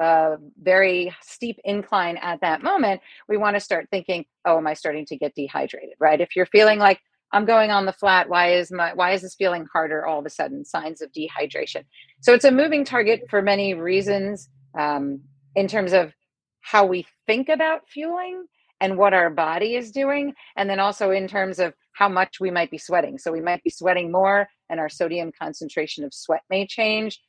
a 0.00 0.36
very 0.62 1.14
steep 1.22 1.58
incline 1.64 2.16
at 2.18 2.40
that 2.40 2.62
moment 2.62 3.00
we 3.28 3.36
want 3.36 3.56
to 3.56 3.60
start 3.60 3.88
thinking 3.90 4.24
oh 4.44 4.56
am 4.56 4.66
i 4.66 4.74
starting 4.74 5.04
to 5.04 5.16
get 5.16 5.34
dehydrated 5.34 5.94
right 5.98 6.20
if 6.20 6.36
you're 6.36 6.46
feeling 6.46 6.78
like 6.78 7.00
I'm 7.32 7.44
going 7.44 7.70
on 7.70 7.84
the 7.84 7.92
flat. 7.92 8.28
Why 8.28 8.52
is 8.52 8.72
my 8.72 8.94
why 8.94 9.12
is 9.12 9.22
this 9.22 9.34
feeling 9.34 9.66
harder 9.72 10.06
all 10.06 10.18
of 10.18 10.26
a 10.26 10.30
sudden? 10.30 10.64
Signs 10.64 11.02
of 11.02 11.12
dehydration. 11.12 11.84
So 12.20 12.32
it's 12.32 12.44
a 12.44 12.50
moving 12.50 12.84
target 12.84 13.24
for 13.28 13.42
many 13.42 13.74
reasons 13.74 14.48
um, 14.78 15.20
in 15.54 15.68
terms 15.68 15.92
of 15.92 16.12
how 16.60 16.86
we 16.86 17.06
think 17.26 17.48
about 17.48 17.88
fueling 17.88 18.44
and 18.80 18.96
what 18.96 19.12
our 19.12 19.28
body 19.28 19.74
is 19.74 19.90
doing, 19.90 20.32
and 20.56 20.70
then 20.70 20.78
also 20.78 21.10
in 21.10 21.26
terms 21.26 21.58
of 21.58 21.74
how 21.92 22.08
much 22.08 22.38
we 22.38 22.50
might 22.50 22.70
be 22.70 22.78
sweating. 22.78 23.18
So 23.18 23.32
we 23.32 23.40
might 23.40 23.62
be 23.64 23.70
sweating 23.70 24.12
more, 24.12 24.48
and 24.70 24.78
our 24.78 24.88
sodium 24.88 25.32
concentration 25.36 26.04
of 26.04 26.14
sweat 26.14 26.42
may 26.48 26.66
change. 26.66 27.20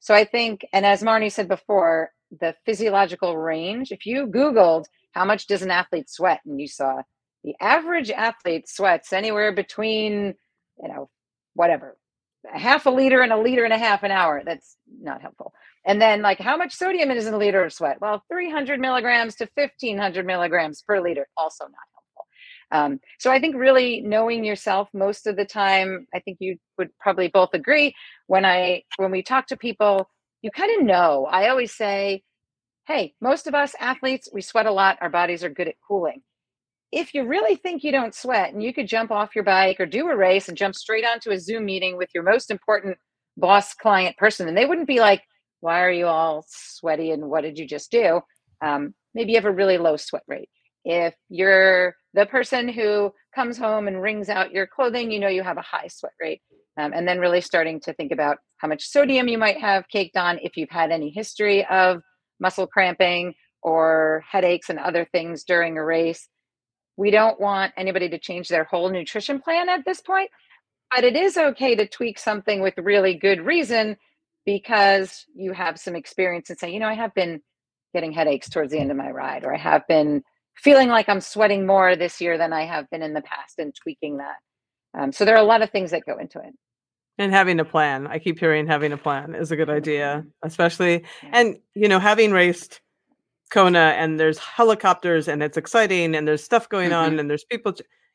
So 0.00 0.14
I 0.14 0.24
think, 0.24 0.66
and 0.72 0.84
as 0.84 1.02
Marni 1.02 1.32
said 1.32 1.48
before, 1.48 2.10
the 2.40 2.54
physiological 2.64 3.36
range. 3.36 3.92
If 3.92 4.06
you 4.06 4.26
Googled 4.26 4.84
how 5.12 5.24
much 5.24 5.46
does 5.46 5.62
an 5.62 5.70
athlete 5.70 6.10
sweat, 6.10 6.40
and 6.44 6.60
you 6.60 6.68
saw 6.68 7.02
the 7.44 7.54
average 7.60 8.10
athlete 8.10 8.68
sweats 8.68 9.12
anywhere 9.12 9.52
between, 9.52 10.34
you 10.82 10.88
know, 10.88 11.08
whatever, 11.54 11.96
a 12.52 12.58
half 12.58 12.86
a 12.86 12.90
liter 12.90 13.20
and 13.20 13.32
a 13.32 13.40
liter 13.40 13.64
and 13.64 13.72
a 13.72 13.78
half 13.78 14.02
an 14.02 14.10
hour. 14.10 14.42
That's 14.44 14.76
not 15.00 15.22
helpful. 15.22 15.52
And 15.86 16.00
then, 16.00 16.22
like, 16.22 16.40
how 16.40 16.56
much 16.56 16.74
sodium 16.74 17.10
is 17.10 17.26
in 17.26 17.34
a 17.34 17.38
liter 17.38 17.62
of 17.62 17.72
sweat? 17.72 18.00
Well, 18.00 18.24
300 18.28 18.80
milligrams 18.80 19.36
to 19.36 19.48
1500 19.54 20.26
milligrams 20.26 20.82
per 20.82 21.00
liter, 21.00 21.28
also 21.36 21.64
not. 21.64 21.93
Um, 22.72 23.00
so, 23.18 23.30
I 23.30 23.40
think 23.40 23.56
really 23.56 24.00
knowing 24.02 24.44
yourself 24.44 24.88
most 24.94 25.26
of 25.26 25.36
the 25.36 25.44
time, 25.44 26.06
I 26.14 26.20
think 26.20 26.38
you 26.40 26.56
would 26.78 26.90
probably 27.00 27.28
both 27.28 27.50
agree. 27.54 27.94
When 28.26 28.44
I 28.44 28.82
when 28.96 29.10
we 29.10 29.22
talk 29.22 29.46
to 29.48 29.56
people, 29.56 30.08
you 30.42 30.50
kind 30.50 30.78
of 30.80 30.86
know. 30.86 31.26
I 31.30 31.48
always 31.48 31.72
say, 31.74 32.22
"Hey, 32.86 33.14
most 33.20 33.46
of 33.48 33.54
us 33.54 33.74
athletes, 33.80 34.28
we 34.32 34.42
sweat 34.42 34.66
a 34.66 34.72
lot. 34.72 34.98
Our 35.02 35.10
bodies 35.10 35.44
are 35.44 35.50
good 35.50 35.68
at 35.68 35.76
cooling." 35.88 36.22
if 36.92 37.14
you 37.14 37.24
really 37.24 37.56
think 37.56 37.82
you 37.82 37.92
don't 37.92 38.14
sweat 38.14 38.52
and 38.52 38.62
you 38.62 38.72
could 38.72 38.86
jump 38.86 39.10
off 39.10 39.34
your 39.34 39.44
bike 39.44 39.80
or 39.80 39.86
do 39.86 40.08
a 40.08 40.16
race 40.16 40.48
and 40.48 40.56
jump 40.56 40.74
straight 40.74 41.04
onto 41.04 41.30
a 41.30 41.38
Zoom 41.38 41.64
meeting 41.64 41.96
with 41.96 42.08
your 42.14 42.22
most 42.22 42.50
important 42.50 42.96
boss 43.36 43.74
client 43.74 44.16
person, 44.16 44.48
and 44.48 44.56
they 44.56 44.66
wouldn't 44.66 44.86
be 44.86 45.00
like, 45.00 45.22
why 45.60 45.80
are 45.82 45.90
you 45.90 46.06
all 46.06 46.44
sweaty 46.48 47.10
and 47.10 47.28
what 47.28 47.42
did 47.42 47.58
you 47.58 47.66
just 47.66 47.90
do? 47.90 48.20
Um, 48.62 48.94
maybe 49.14 49.32
you 49.32 49.36
have 49.38 49.44
a 49.44 49.50
really 49.52 49.78
low 49.78 49.96
sweat 49.96 50.22
rate. 50.28 50.48
If 50.84 51.14
you're 51.28 51.94
the 52.12 52.26
person 52.26 52.68
who 52.68 53.12
comes 53.34 53.58
home 53.58 53.88
and 53.88 54.00
wrings 54.00 54.28
out 54.28 54.52
your 54.52 54.66
clothing, 54.66 55.10
you 55.10 55.18
know 55.18 55.28
you 55.28 55.42
have 55.42 55.56
a 55.56 55.62
high 55.62 55.88
sweat 55.88 56.12
rate. 56.20 56.42
Um, 56.76 56.92
and 56.92 57.06
then 57.06 57.20
really 57.20 57.40
starting 57.40 57.80
to 57.80 57.92
think 57.92 58.10
about 58.12 58.38
how 58.58 58.68
much 58.68 58.86
sodium 58.88 59.28
you 59.28 59.38
might 59.38 59.60
have 59.60 59.88
caked 59.88 60.16
on 60.16 60.38
if 60.42 60.56
you've 60.56 60.70
had 60.70 60.90
any 60.90 61.10
history 61.10 61.64
of 61.66 62.02
muscle 62.40 62.66
cramping 62.66 63.34
or 63.62 64.24
headaches 64.28 64.70
and 64.70 64.78
other 64.78 65.06
things 65.12 65.44
during 65.44 65.78
a 65.78 65.84
race 65.84 66.28
we 66.96 67.10
don't 67.10 67.40
want 67.40 67.72
anybody 67.76 68.08
to 68.10 68.18
change 68.18 68.48
their 68.48 68.64
whole 68.64 68.90
nutrition 68.90 69.40
plan 69.40 69.68
at 69.68 69.84
this 69.84 70.00
point, 70.00 70.30
but 70.94 71.04
it 71.04 71.16
is 71.16 71.36
okay 71.36 71.74
to 71.74 71.88
tweak 71.88 72.18
something 72.18 72.60
with 72.60 72.74
really 72.78 73.14
good 73.14 73.44
reason 73.44 73.96
because 74.46 75.24
you 75.34 75.52
have 75.52 75.80
some 75.80 75.96
experience 75.96 76.50
and 76.50 76.58
say, 76.58 76.70
you 76.70 76.78
know, 76.78 76.88
I 76.88 76.94
have 76.94 77.14
been 77.14 77.40
getting 77.92 78.12
headaches 78.12 78.48
towards 78.48 78.72
the 78.72 78.78
end 78.78 78.90
of 78.90 78.96
my 78.96 79.10
ride, 79.10 79.44
or 79.44 79.54
I 79.54 79.58
have 79.58 79.86
been 79.88 80.22
feeling 80.56 80.88
like 80.88 81.08
I'm 81.08 81.20
sweating 81.20 81.66
more 81.66 81.96
this 81.96 82.20
year 82.20 82.38
than 82.38 82.52
I 82.52 82.64
have 82.64 82.88
been 82.90 83.02
in 83.02 83.14
the 83.14 83.22
past 83.22 83.58
and 83.58 83.74
tweaking 83.74 84.18
that. 84.18 84.36
Um, 84.98 85.12
so 85.12 85.24
there 85.24 85.34
are 85.34 85.42
a 85.42 85.46
lot 85.46 85.62
of 85.62 85.70
things 85.70 85.90
that 85.90 86.06
go 86.06 86.18
into 86.18 86.38
it. 86.38 86.54
And 87.18 87.32
having 87.32 87.60
a 87.60 87.64
plan. 87.64 88.06
I 88.08 88.18
keep 88.18 88.40
hearing 88.40 88.66
having 88.66 88.92
a 88.92 88.96
plan 88.96 89.34
is 89.34 89.52
a 89.52 89.56
good 89.56 89.70
idea, 89.70 90.24
especially, 90.42 91.04
and, 91.32 91.56
you 91.74 91.88
know, 91.88 92.00
having 92.00 92.32
raced 92.32 92.80
Kona 93.50 93.94
and 93.96 94.18
there's 94.18 94.38
helicopters 94.38 95.28
and 95.28 95.42
it's 95.42 95.56
exciting 95.56 96.16
and 96.16 96.26
there's 96.26 96.42
stuff 96.42 96.68
going 96.68 96.90
mm-hmm. 96.90 97.12
on 97.12 97.18
and 97.20 97.30
there's 97.30 97.44
people. 97.44 97.72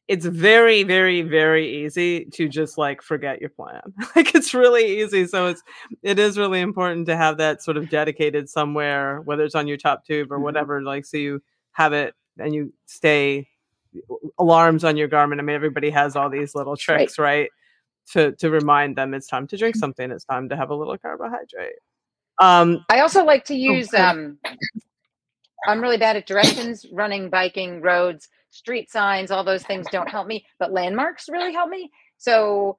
it's 0.10 0.26
very, 0.26 0.84
very, 0.84 1.22
very 1.22 1.86
easy 1.86 2.26
to 2.26 2.50
just 2.50 2.78
like 2.78 3.02
forget 3.02 3.40
your 3.40 3.50
plan. 3.50 3.80
like 4.18 4.36
it's 4.36 4.54
really 4.54 5.02
easy. 5.02 5.26
So 5.28 5.48
it's 5.48 5.64
it 6.04 6.20
is 6.20 6.38
really 6.38 6.60
important 6.60 7.06
to 7.06 7.16
have 7.16 7.38
that 7.38 7.64
sort 7.64 7.78
of 7.78 7.90
dedicated 7.90 8.50
somewhere, 8.50 9.22
whether 9.22 9.44
it's 9.44 9.56
on 9.56 9.68
your 9.68 9.78
top 9.78 10.06
tube 10.06 10.30
or 10.30 10.36
mm-hmm. 10.36 10.44
whatever. 10.44 10.82
Like 10.82 11.06
so 11.06 11.16
you 11.16 11.42
have 11.72 11.94
it 11.94 12.16
and 12.40 12.54
you 12.54 12.74
stay 12.86 13.48
alarms 14.38 14.84
on 14.84 14.98
your 14.98 15.08
Garmin. 15.08 15.40
I 15.40 15.42
mean, 15.42 15.56
everybody 15.56 15.90
has 15.90 16.16
all 16.16 16.30
these 16.30 16.56
little 16.56 16.78
tricks, 16.78 17.18
right? 17.18 17.26
right? 17.26 17.50
To 18.14 18.32
to 18.38 18.50
remind 18.50 18.96
them 18.96 19.14
it's 19.14 19.28
time 19.28 19.48
to 19.48 19.58
drink 19.58 19.76
something. 19.76 20.10
It's 20.12 20.26
time 20.26 20.50
to 20.50 20.56
have 20.56 20.70
a 20.72 20.76
little 20.76 20.98
carbohydrate. 20.98 21.76
Um, 22.40 22.86
I 22.90 23.02
also 23.02 23.24
like 23.24 23.46
to 23.46 23.54
oh, 23.54 23.74
use 23.74 23.94
um, 23.94 24.40
I'm 25.68 25.82
really 25.82 25.98
bad 25.98 26.16
at 26.16 26.26
directions, 26.26 26.86
running, 26.92 27.30
biking, 27.30 27.82
roads, 27.82 28.30
street 28.50 28.92
signs, 28.92 29.32
all 29.32 29.44
those 29.44 29.64
things 29.64 29.88
don't 29.92 30.10
help 30.10 30.28
me, 30.28 30.46
but 30.58 30.72
landmarks 30.72 31.30
really 31.30 31.54
help 31.54 31.70
me. 31.70 31.92
So 32.18 32.78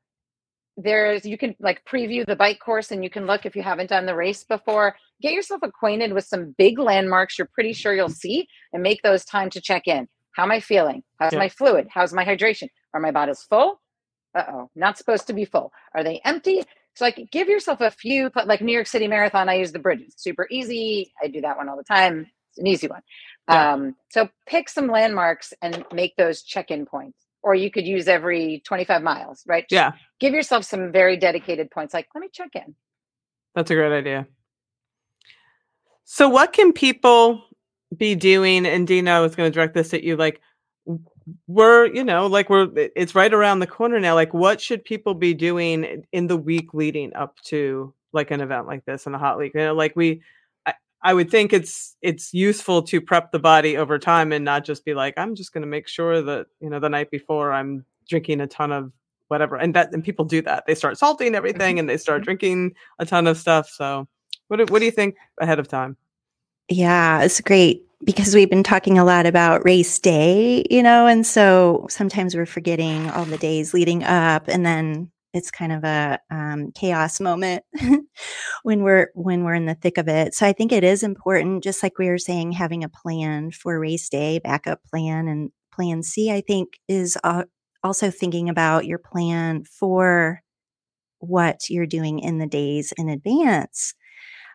there's 0.82 1.24
you 1.24 1.36
can 1.38 1.54
like 1.60 1.84
preview 1.84 2.24
the 2.26 2.36
bike 2.36 2.58
course 2.60 2.90
and 2.90 3.02
you 3.04 3.10
can 3.10 3.26
look 3.26 3.46
if 3.46 3.54
you 3.56 3.62
haven't 3.62 3.90
done 3.90 4.06
the 4.06 4.14
race 4.14 4.44
before. 4.44 4.96
Get 5.22 5.32
yourself 5.32 5.60
acquainted 5.62 6.12
with 6.12 6.24
some 6.24 6.54
big 6.58 6.78
landmarks 6.78 7.38
you're 7.38 7.50
pretty 7.52 7.72
sure 7.72 7.94
you'll 7.94 8.08
see 8.08 8.48
and 8.72 8.82
make 8.82 9.02
those 9.02 9.24
time 9.24 9.50
to 9.50 9.60
check 9.60 9.86
in. 9.86 10.08
How 10.32 10.44
am 10.44 10.50
i 10.52 10.60
feeling? 10.60 11.02
How's 11.18 11.32
Yeah. 11.32 11.38
my 11.40 11.48
fluid? 11.48 11.88
How's 11.90 12.12
my 12.12 12.24
hydration? 12.24 12.68
Are 12.94 13.00
my 13.00 13.10
bottles 13.10 13.42
full? 13.42 13.80
Uh-oh 14.34 14.70
not 14.76 14.96
supposed 14.98 15.26
to 15.26 15.32
be 15.32 15.44
full. 15.44 15.72
Are 15.94 16.04
they 16.04 16.20
empty? 16.24 16.62
So 16.94 17.04
like 17.04 17.28
give 17.30 17.48
yourself 17.48 17.80
a 17.80 17.90
few 17.90 18.30
like 18.46 18.60
new 18.60 18.72
york 18.72 18.86
city 18.86 19.08
marathon 19.08 19.48
i 19.48 19.54
use 19.54 19.72
the 19.72 19.78
bridges 19.78 20.14
super 20.16 20.46
easy. 20.50 21.12
I 21.22 21.28
do 21.28 21.40
that 21.42 21.56
one 21.56 21.68
all 21.68 21.76
the 21.76 21.84
time. 21.84 22.26
It's 22.50 22.58
an 22.58 22.66
easy 22.66 22.88
one. 22.88 23.02
Yeah. 23.48 23.72
um 23.72 23.96
so 24.10 24.28
pick 24.46 24.68
some 24.68 24.86
landmarks 24.88 25.52
and 25.62 25.84
make 25.92 26.14
those 26.16 26.42
check-in 26.42 26.86
points 26.86 27.18
or 27.42 27.54
you 27.54 27.70
could 27.70 27.86
use 27.86 28.08
every 28.08 28.62
25 28.64 29.02
miles 29.02 29.44
right 29.46 29.68
Just 29.68 29.72
Yeah, 29.72 29.92
give 30.18 30.34
yourself 30.34 30.64
some 30.64 30.92
very 30.92 31.16
dedicated 31.16 31.70
points 31.70 31.94
like 31.94 32.08
let 32.14 32.20
me 32.20 32.28
check 32.32 32.50
in 32.54 32.74
that's 33.54 33.70
a 33.70 33.74
great 33.74 33.92
idea. 33.92 34.26
So, 36.04 36.28
what 36.28 36.52
can 36.52 36.72
people 36.72 37.44
be 37.96 38.14
doing? 38.14 38.66
And 38.66 38.86
Dina, 38.86 39.12
I 39.12 39.20
was 39.20 39.34
going 39.34 39.50
to 39.50 39.54
direct 39.54 39.74
this 39.74 39.94
at 39.94 40.02
you. 40.02 40.16
Like, 40.16 40.40
we're, 41.46 41.86
you 41.86 42.04
know, 42.04 42.26
like 42.26 42.50
we're, 42.50 42.68
it's 42.74 43.14
right 43.14 43.32
around 43.32 43.60
the 43.60 43.66
corner 43.66 44.00
now. 44.00 44.14
Like, 44.14 44.34
what 44.34 44.60
should 44.60 44.84
people 44.84 45.14
be 45.14 45.34
doing 45.34 46.04
in 46.12 46.26
the 46.26 46.36
week 46.36 46.74
leading 46.74 47.14
up 47.14 47.38
to 47.44 47.94
like 48.12 48.30
an 48.30 48.40
event 48.40 48.66
like 48.66 48.84
this 48.84 49.06
in 49.06 49.14
a 49.14 49.18
hot 49.18 49.38
week? 49.38 49.52
You 49.54 49.60
know, 49.60 49.74
like 49.74 49.94
we, 49.94 50.22
I, 51.02 51.14
would 51.14 51.30
think 51.30 51.52
it's 51.52 51.96
it's 52.02 52.34
useful 52.34 52.82
to 52.82 53.00
prep 53.00 53.32
the 53.32 53.38
body 53.38 53.76
over 53.76 53.98
time 53.98 54.32
and 54.32 54.44
not 54.44 54.64
just 54.64 54.84
be 54.84 54.94
like, 54.94 55.14
I'm 55.16 55.34
just 55.34 55.52
going 55.52 55.62
to 55.62 55.68
make 55.68 55.88
sure 55.88 56.22
that 56.22 56.46
you 56.60 56.70
know 56.70 56.80
the 56.80 56.88
night 56.88 57.10
before 57.10 57.52
I'm 57.52 57.84
drinking 58.08 58.40
a 58.40 58.46
ton 58.46 58.72
of 58.72 58.92
whatever. 59.28 59.56
And 59.56 59.74
that 59.74 59.92
and 59.92 60.04
people 60.04 60.24
do 60.24 60.42
that. 60.42 60.64
They 60.66 60.74
start 60.74 60.98
salting 60.98 61.34
everything 61.34 61.78
and 61.78 61.88
they 61.88 61.96
start 61.96 62.18
mm-hmm. 62.18 62.24
drinking 62.24 62.74
a 62.98 63.06
ton 63.06 63.26
of 63.26 63.38
stuff. 63.38 63.68
So, 63.68 64.06
what 64.48 64.58
do, 64.58 64.66
what 64.72 64.80
do 64.80 64.84
you 64.84 64.90
think 64.90 65.16
ahead 65.40 65.58
of 65.58 65.68
time? 65.68 65.96
Yeah, 66.68 67.22
it's 67.22 67.40
great 67.40 67.84
because 68.04 68.34
we've 68.34 68.50
been 68.50 68.62
talking 68.62 68.98
a 68.98 69.04
lot 69.04 69.26
about 69.26 69.64
race 69.64 69.98
day, 69.98 70.64
you 70.70 70.82
know, 70.82 71.06
and 71.06 71.26
so 71.26 71.86
sometimes 71.90 72.34
we're 72.34 72.46
forgetting 72.46 73.10
all 73.10 73.24
the 73.24 73.38
days 73.38 73.74
leading 73.74 74.04
up 74.04 74.48
and 74.48 74.64
then 74.64 75.10
it's 75.32 75.50
kind 75.50 75.72
of 75.72 75.84
a 75.84 76.18
um, 76.30 76.72
chaos 76.72 77.20
moment 77.20 77.64
when 78.62 78.82
we're 78.82 79.10
when 79.14 79.44
we're 79.44 79.54
in 79.54 79.66
the 79.66 79.74
thick 79.74 79.98
of 79.98 80.08
it. 80.08 80.34
So 80.34 80.46
I 80.46 80.52
think 80.52 80.72
it 80.72 80.84
is 80.84 81.02
important, 81.02 81.62
just 81.62 81.82
like 81.82 81.98
we 81.98 82.08
were 82.08 82.18
saying, 82.18 82.52
having 82.52 82.84
a 82.84 82.88
plan 82.88 83.50
for 83.50 83.78
race 83.78 84.08
day, 84.08 84.38
backup 84.38 84.80
plan, 84.84 85.28
and 85.28 85.50
plan 85.72 86.02
C. 86.02 86.30
I 86.30 86.40
think 86.40 86.78
is 86.88 87.16
uh, 87.24 87.44
also 87.82 88.10
thinking 88.10 88.48
about 88.48 88.86
your 88.86 88.98
plan 88.98 89.64
for 89.64 90.42
what 91.20 91.68
you're 91.68 91.86
doing 91.86 92.18
in 92.18 92.38
the 92.38 92.46
days 92.46 92.92
in 92.96 93.08
advance. 93.08 93.94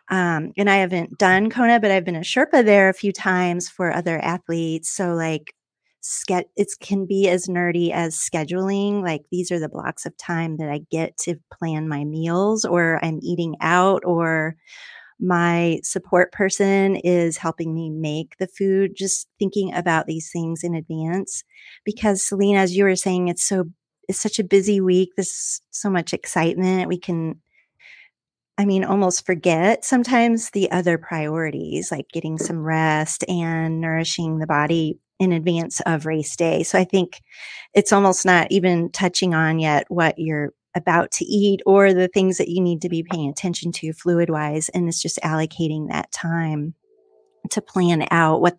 Um, 0.08 0.52
and 0.56 0.70
I 0.70 0.76
haven't 0.76 1.18
done 1.18 1.50
Kona, 1.50 1.80
but 1.80 1.90
I've 1.90 2.04
been 2.04 2.16
a 2.16 2.20
Sherpa 2.20 2.64
there 2.64 2.88
a 2.88 2.94
few 2.94 3.12
times 3.12 3.68
for 3.68 3.92
other 3.92 4.18
athletes. 4.18 4.88
So 4.90 5.14
like, 5.14 5.52
ske- 6.06 6.48
it 6.56 6.68
can 6.80 7.06
be 7.06 7.28
as 7.28 7.46
nerdy 7.46 7.90
as 7.90 8.16
scheduling. 8.16 9.02
Like 9.02 9.22
these 9.30 9.50
are 9.50 9.58
the 9.58 9.68
blocks 9.68 10.06
of 10.06 10.16
time 10.16 10.56
that 10.58 10.70
I 10.70 10.80
get 10.90 11.16
to 11.18 11.36
plan 11.52 11.88
my 11.88 12.04
meals, 12.04 12.64
or 12.64 13.00
I'm 13.04 13.18
eating 13.22 13.56
out, 13.60 14.02
or 14.04 14.56
my 15.18 15.80
support 15.82 16.32
person 16.32 16.96
is 16.96 17.38
helping 17.38 17.74
me 17.74 17.90
make 17.90 18.36
the 18.38 18.46
food. 18.46 18.92
Just 18.96 19.28
thinking 19.38 19.74
about 19.74 20.06
these 20.06 20.30
things 20.30 20.62
in 20.62 20.74
advance, 20.74 21.42
because 21.84 22.26
Selena, 22.26 22.60
as 22.60 22.76
you 22.76 22.84
were 22.84 22.96
saying, 22.96 23.28
it's 23.28 23.44
so 23.44 23.64
it's 24.08 24.20
such 24.20 24.38
a 24.38 24.44
busy 24.44 24.80
week. 24.80 25.10
There's 25.16 25.60
so 25.70 25.90
much 25.90 26.12
excitement. 26.12 26.88
We 26.88 26.98
can 26.98 27.40
I 28.58 28.64
mean, 28.64 28.84
almost 28.84 29.26
forget 29.26 29.84
sometimes 29.84 30.50
the 30.50 30.70
other 30.70 30.96
priorities, 30.96 31.90
like 31.90 32.08
getting 32.10 32.38
some 32.38 32.60
rest 32.60 33.22
and 33.28 33.80
nourishing 33.82 34.38
the 34.38 34.46
body 34.46 34.98
in 35.18 35.32
advance 35.32 35.80
of 35.86 36.06
race 36.06 36.36
day. 36.36 36.62
So 36.62 36.78
I 36.78 36.84
think 36.84 37.22
it's 37.74 37.92
almost 37.92 38.26
not 38.26 38.50
even 38.50 38.90
touching 38.90 39.34
on 39.34 39.58
yet 39.58 39.84
what 39.88 40.18
you're 40.18 40.52
about 40.74 41.10
to 41.10 41.24
eat 41.24 41.60
or 41.64 41.94
the 41.94 42.08
things 42.08 42.38
that 42.38 42.48
you 42.48 42.60
need 42.60 42.82
to 42.82 42.88
be 42.88 43.02
paying 43.02 43.30
attention 43.30 43.72
to 43.72 43.92
fluid 43.94 44.28
wise. 44.28 44.68
And 44.68 44.88
it's 44.88 45.00
just 45.00 45.18
allocating 45.24 45.88
that 45.88 46.12
time 46.12 46.74
to 47.50 47.60
plan 47.60 48.06
out 48.10 48.40
what 48.40 48.58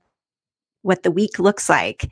what 0.81 1.03
the 1.03 1.11
week 1.11 1.37
looks 1.37 1.69
like. 1.69 2.09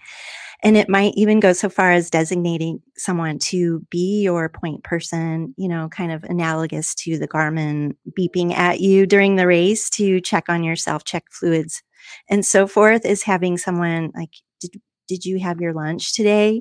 And 0.61 0.75
it 0.75 0.89
might 0.89 1.13
even 1.15 1.39
go 1.39 1.53
so 1.53 1.69
far 1.69 1.91
as 1.91 2.09
designating 2.09 2.81
someone 2.97 3.39
to 3.39 3.85
be 3.89 4.21
your 4.21 4.49
point 4.49 4.83
person, 4.83 5.53
you 5.57 5.67
know, 5.67 5.89
kind 5.89 6.11
of 6.11 6.23
analogous 6.23 6.95
to 6.95 7.17
the 7.17 7.27
Garmin 7.27 7.95
beeping 8.17 8.53
at 8.53 8.79
you 8.79 9.05
during 9.05 9.35
the 9.35 9.47
race 9.47 9.89
to 9.91 10.19
check 10.19 10.49
on 10.49 10.63
yourself, 10.63 11.03
check 11.03 11.25
fluids, 11.31 11.83
and 12.29 12.45
so 12.45 12.67
forth, 12.67 13.05
is 13.05 13.23
having 13.23 13.57
someone 13.57 14.11
like, 14.15 14.31
did, 14.59 14.79
did 15.07 15.25
you 15.25 15.39
have 15.39 15.61
your 15.61 15.73
lunch 15.73 16.13
today? 16.13 16.59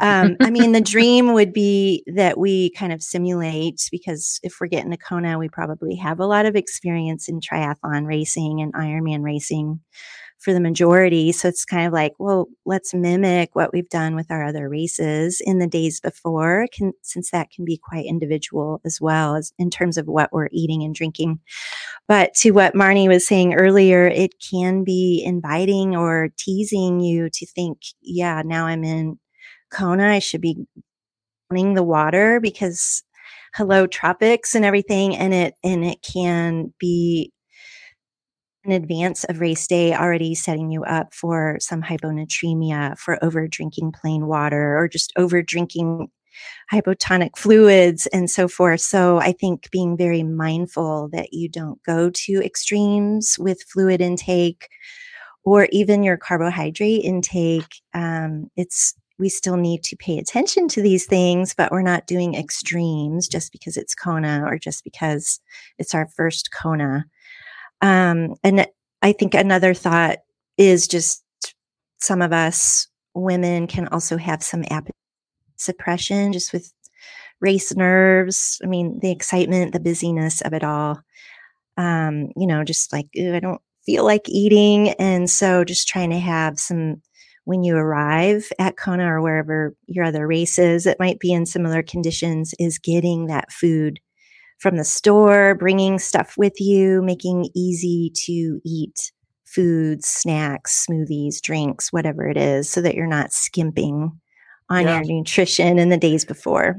Um, 0.00 0.36
I 0.40 0.50
mean, 0.50 0.72
the 0.72 0.80
dream 0.94 1.32
would 1.32 1.52
be 1.52 2.04
that 2.14 2.38
we 2.38 2.70
kind 2.70 2.92
of 2.92 3.02
simulate 3.02 3.88
because 3.90 4.40
if 4.42 4.56
we're 4.60 4.66
getting 4.66 4.90
to 4.90 4.96
Kona, 4.96 5.38
we 5.38 5.48
probably 5.48 5.96
have 5.96 6.20
a 6.20 6.26
lot 6.26 6.46
of 6.46 6.56
experience 6.56 7.28
in 7.28 7.40
triathlon 7.40 8.06
racing 8.06 8.60
and 8.60 8.72
Ironman 8.74 9.22
racing 9.22 9.80
for 10.38 10.52
the 10.52 10.60
majority. 10.60 11.32
So 11.32 11.48
it's 11.48 11.64
kind 11.64 11.86
of 11.86 11.92
like, 11.92 12.12
well, 12.18 12.46
let's 12.64 12.94
mimic 12.94 13.50
what 13.54 13.72
we've 13.72 13.88
done 13.88 14.14
with 14.14 14.30
our 14.30 14.44
other 14.44 14.68
races 14.68 15.40
in 15.44 15.58
the 15.58 15.66
days 15.66 16.00
before, 16.00 16.66
can, 16.72 16.92
since 17.02 17.30
that 17.30 17.50
can 17.50 17.64
be 17.64 17.78
quite 17.82 18.06
individual 18.06 18.80
as 18.84 19.00
well 19.00 19.36
as 19.36 19.52
in 19.58 19.70
terms 19.70 19.96
of 19.96 20.06
what 20.06 20.32
we're 20.32 20.48
eating 20.52 20.82
and 20.82 20.94
drinking. 20.94 21.40
But 22.06 22.34
to 22.34 22.52
what 22.52 22.74
Marni 22.74 23.08
was 23.08 23.26
saying 23.26 23.54
earlier, 23.54 24.06
it 24.06 24.34
can 24.50 24.84
be 24.84 25.22
inviting 25.24 25.96
or 25.96 26.28
teasing 26.38 27.00
you 27.00 27.28
to 27.30 27.46
think, 27.46 27.78
yeah, 28.00 28.42
now 28.44 28.66
I'm 28.66 28.84
in 28.84 29.18
Kona. 29.70 30.08
I 30.08 30.18
should 30.20 30.40
be 30.40 30.66
running 31.50 31.74
the 31.74 31.82
water 31.82 32.40
because 32.40 33.02
hello 33.54 33.86
tropics 33.86 34.54
and 34.54 34.64
everything 34.64 35.16
and 35.16 35.32
it 35.32 35.54
and 35.64 35.84
it 35.84 35.98
can 36.02 36.74
be 36.78 37.32
in 38.66 38.72
advance 38.72 39.24
of 39.24 39.40
race 39.40 39.66
day 39.66 39.94
already 39.94 40.34
setting 40.34 40.70
you 40.70 40.82
up 40.84 41.14
for 41.14 41.56
some 41.60 41.82
hyponatremia 41.82 42.98
for 42.98 43.22
over 43.24 43.46
drinking 43.46 43.92
plain 43.92 44.26
water 44.26 44.76
or 44.76 44.88
just 44.88 45.12
over 45.16 45.42
drinking 45.42 46.08
hypotonic 46.70 47.36
fluids 47.36 48.06
and 48.08 48.28
so 48.28 48.48
forth. 48.48 48.80
So 48.80 49.18
i 49.18 49.32
think 49.32 49.70
being 49.70 49.96
very 49.96 50.22
mindful 50.22 51.08
that 51.12 51.32
you 51.32 51.48
don't 51.48 51.82
go 51.84 52.10
to 52.10 52.44
extremes 52.44 53.38
with 53.38 53.62
fluid 53.62 54.00
intake 54.00 54.68
or 55.44 55.68
even 55.70 56.02
your 56.02 56.16
carbohydrate 56.16 57.04
intake 57.04 57.80
um, 57.94 58.50
it's 58.56 58.94
we 59.18 59.30
still 59.30 59.56
need 59.56 59.82
to 59.82 59.96
pay 59.96 60.18
attention 60.18 60.68
to 60.68 60.82
these 60.82 61.06
things 61.06 61.54
but 61.54 61.72
we're 61.72 61.80
not 61.82 62.06
doing 62.06 62.34
extremes 62.34 63.28
just 63.28 63.50
because 63.52 63.76
it's 63.78 63.94
kona 63.94 64.42
or 64.44 64.58
just 64.58 64.84
because 64.84 65.40
it's 65.78 65.94
our 65.94 66.06
first 66.16 66.50
kona 66.52 67.06
um, 67.80 68.34
and 68.42 68.66
I 69.02 69.12
think 69.12 69.34
another 69.34 69.74
thought 69.74 70.18
is 70.58 70.88
just 70.88 71.24
some 71.98 72.22
of 72.22 72.32
us 72.32 72.88
women 73.14 73.66
can 73.66 73.88
also 73.88 74.16
have 74.16 74.42
some 74.42 74.62
appetite 74.70 74.92
suppression 75.56 76.32
just 76.32 76.52
with 76.52 76.72
race 77.40 77.74
nerves. 77.74 78.60
I 78.62 78.66
mean, 78.66 78.98
the 79.00 79.10
excitement, 79.10 79.72
the 79.72 79.80
busyness 79.80 80.40
of 80.42 80.52
it 80.52 80.64
all. 80.64 81.00
Um, 81.76 82.28
you 82.36 82.46
know, 82.46 82.64
just 82.64 82.92
like, 82.92 83.06
I 83.18 83.40
don't 83.40 83.60
feel 83.84 84.04
like 84.04 84.28
eating. 84.28 84.90
And 84.90 85.28
so 85.28 85.64
just 85.64 85.88
trying 85.88 86.10
to 86.10 86.18
have 86.18 86.58
some, 86.58 87.02
when 87.44 87.62
you 87.62 87.76
arrive 87.76 88.50
at 88.58 88.76
Kona 88.76 89.06
or 89.06 89.22
wherever 89.22 89.74
your 89.86 90.04
other 90.04 90.26
race 90.26 90.58
is, 90.58 90.86
it 90.86 90.98
might 90.98 91.20
be 91.20 91.32
in 91.32 91.46
similar 91.46 91.82
conditions, 91.82 92.54
is 92.58 92.78
getting 92.78 93.26
that 93.26 93.52
food 93.52 94.00
from 94.58 94.76
the 94.76 94.84
store, 94.84 95.54
bringing 95.54 95.98
stuff 95.98 96.34
with 96.36 96.60
you, 96.60 97.02
making 97.02 97.50
easy 97.54 98.10
to 98.24 98.60
eat 98.64 99.12
foods, 99.44 100.06
snacks, 100.06 100.86
smoothies, 100.88 101.40
drinks, 101.40 101.92
whatever 101.92 102.26
it 102.28 102.36
is, 102.36 102.68
so 102.68 102.80
that 102.80 102.94
you're 102.94 103.06
not 103.06 103.32
skimping 103.32 104.10
on 104.68 104.84
Yeah. 104.84 104.96
your 104.96 105.04
nutrition 105.04 105.78
in 105.78 105.88
the 105.90 105.96
days 105.96 106.24
before. 106.24 106.76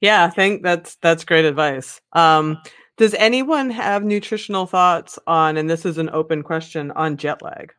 Yeah, 0.00 0.24
I 0.24 0.30
think 0.30 0.62
that's 0.62 0.96
that's 0.96 1.24
great 1.24 1.44
advice. 1.44 2.00
Um, 2.12 2.58
does 2.96 3.14
anyone 3.14 3.70
have 3.70 4.02
nutritional 4.04 4.66
thoughts 4.66 5.18
on, 5.26 5.56
and 5.56 5.68
this 5.70 5.84
is 5.86 5.98
an 5.98 6.10
open 6.12 6.42
question, 6.42 6.90
on 6.92 7.16
jet 7.16 7.40
lag? 7.42 7.72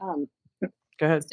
Um, 0.00 0.28
Go 0.98 1.06
ahead. 1.06 1.24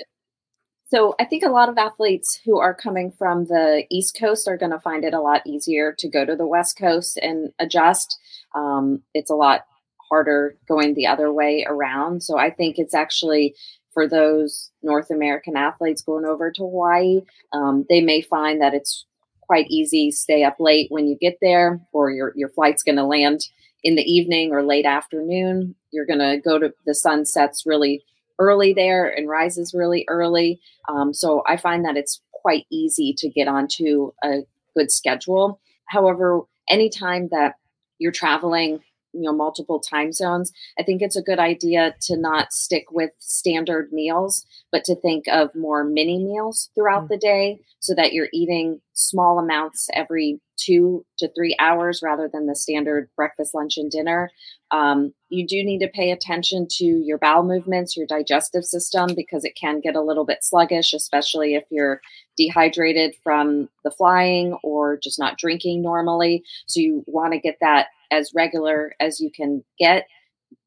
So 0.89 1.15
I 1.19 1.25
think 1.25 1.43
a 1.43 1.49
lot 1.49 1.67
of 1.67 1.77
athletes 1.77 2.39
who 2.45 2.59
are 2.59 2.73
coming 2.73 3.11
from 3.11 3.45
the 3.45 3.83
East 3.91 4.17
Coast 4.17 4.47
are 4.47 4.57
going 4.57 4.71
to 4.71 4.79
find 4.79 5.03
it 5.03 5.13
a 5.13 5.21
lot 5.21 5.45
easier 5.45 5.93
to 5.99 6.09
go 6.09 6.25
to 6.25 6.35
the 6.35 6.47
West 6.47 6.77
Coast 6.77 7.19
and 7.21 7.51
adjust. 7.59 8.17
Um, 8.55 9.03
it's 9.13 9.29
a 9.29 9.35
lot 9.35 9.65
harder 10.09 10.55
going 10.67 10.93
the 10.93 11.07
other 11.07 11.31
way 11.31 11.65
around. 11.67 12.23
So 12.23 12.37
I 12.37 12.49
think 12.49 12.77
it's 12.77 12.93
actually 12.93 13.53
for 13.93 14.07
those 14.07 14.71
North 14.81 15.09
American 15.09 15.57
athletes 15.57 16.01
going 16.01 16.23
over 16.23 16.51
to 16.51 16.61
Hawaii, 16.61 17.21
um, 17.51 17.85
they 17.89 17.99
may 17.99 18.21
find 18.21 18.61
that 18.61 18.73
it's 18.73 19.05
quite 19.41 19.67
easy 19.69 20.11
stay 20.11 20.43
up 20.43 20.57
late 20.59 20.87
when 20.89 21.07
you 21.07 21.17
get 21.19 21.37
there, 21.41 21.81
or 21.91 22.11
your 22.11 22.31
your 22.35 22.49
flight's 22.49 22.83
going 22.83 22.97
to 22.97 23.03
land 23.03 23.41
in 23.83 23.95
the 23.95 24.03
evening 24.03 24.51
or 24.51 24.63
late 24.63 24.85
afternoon. 24.85 25.75
You're 25.91 26.05
going 26.05 26.19
to 26.19 26.37
go 26.37 26.59
to 26.59 26.73
the 26.85 26.93
sun 26.93 27.25
sets 27.25 27.65
really 27.65 28.03
early 28.39 28.73
there 28.73 29.07
and 29.07 29.29
rises 29.29 29.73
really 29.73 30.05
early. 30.07 30.59
Um, 30.89 31.13
so 31.13 31.43
I 31.47 31.57
find 31.57 31.85
that 31.85 31.97
it's 31.97 32.21
quite 32.31 32.65
easy 32.71 33.13
to 33.17 33.29
get 33.29 33.47
onto 33.47 34.11
a 34.23 34.39
good 34.75 34.91
schedule. 34.91 35.59
However, 35.85 36.41
anytime 36.69 37.29
that 37.31 37.55
you're 37.99 38.11
traveling 38.11 38.79
you 39.13 39.21
know 39.21 39.33
multiple 39.33 39.79
time 39.79 40.11
zones. 40.11 40.51
I 40.79 40.83
think 40.83 41.01
it's 41.01 41.15
a 41.15 41.21
good 41.21 41.39
idea 41.39 41.95
to 42.01 42.17
not 42.17 42.53
stick 42.53 42.91
with 42.91 43.11
standard 43.19 43.91
meals 43.91 44.45
but 44.71 44.83
to 44.83 44.95
think 44.95 45.27
of 45.27 45.53
more 45.55 45.83
mini 45.83 46.19
meals 46.19 46.69
throughout 46.75 47.03
mm-hmm. 47.03 47.13
the 47.13 47.17
day 47.17 47.59
so 47.79 47.95
that 47.95 48.13
you're 48.13 48.29
eating 48.33 48.81
small 48.93 49.39
amounts 49.39 49.89
every 49.93 50.39
two 50.57 51.05
to 51.19 51.29
three 51.33 51.55
hours 51.59 52.01
rather 52.03 52.27
than 52.27 52.47
the 52.47 52.55
standard 52.55 53.09
breakfast 53.15 53.53
lunch 53.53 53.77
and 53.77 53.91
dinner. 53.91 54.29
Um, 54.71 55.13
you 55.29 55.47
do 55.47 55.63
need 55.63 55.79
to 55.79 55.87
pay 55.87 56.11
attention 56.11 56.67
to 56.71 56.83
your 56.83 57.17
bowel 57.17 57.43
movements 57.43 57.95
your 57.95 58.07
digestive 58.07 58.65
system 58.65 59.13
because 59.15 59.45
it 59.45 59.55
can 59.55 59.79
get 59.79 59.95
a 59.95 60.01
little 60.01 60.25
bit 60.25 60.43
sluggish 60.43 60.93
especially 60.93 61.53
if 61.53 61.63
you're 61.69 62.01
dehydrated 62.37 63.15
from 63.23 63.69
the 63.83 63.91
flying 63.91 64.57
or 64.63 64.97
just 64.97 65.19
not 65.19 65.37
drinking 65.37 65.81
normally. 65.81 66.43
So 66.65 66.79
you 66.79 67.03
want 67.07 67.33
to 67.33 67.39
get 67.39 67.57
that 67.61 67.87
as 68.11 68.31
regular 68.35 68.93
as 68.99 69.19
you 69.19 69.31
can 69.31 69.63
get 69.79 70.07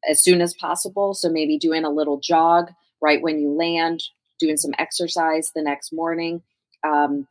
as 0.09 0.23
soon 0.23 0.41
as 0.41 0.53
possible. 0.53 1.13
So 1.13 1.29
maybe 1.29 1.57
doing 1.57 1.83
a 1.83 1.89
little 1.89 2.19
jog 2.19 2.71
right 3.01 3.21
when 3.21 3.39
you 3.39 3.51
land, 3.51 4.01
doing 4.39 4.57
some 4.57 4.73
exercise 4.77 5.51
the 5.53 5.61
next 5.61 5.91
morning, 5.91 6.41
um, 6.87 7.27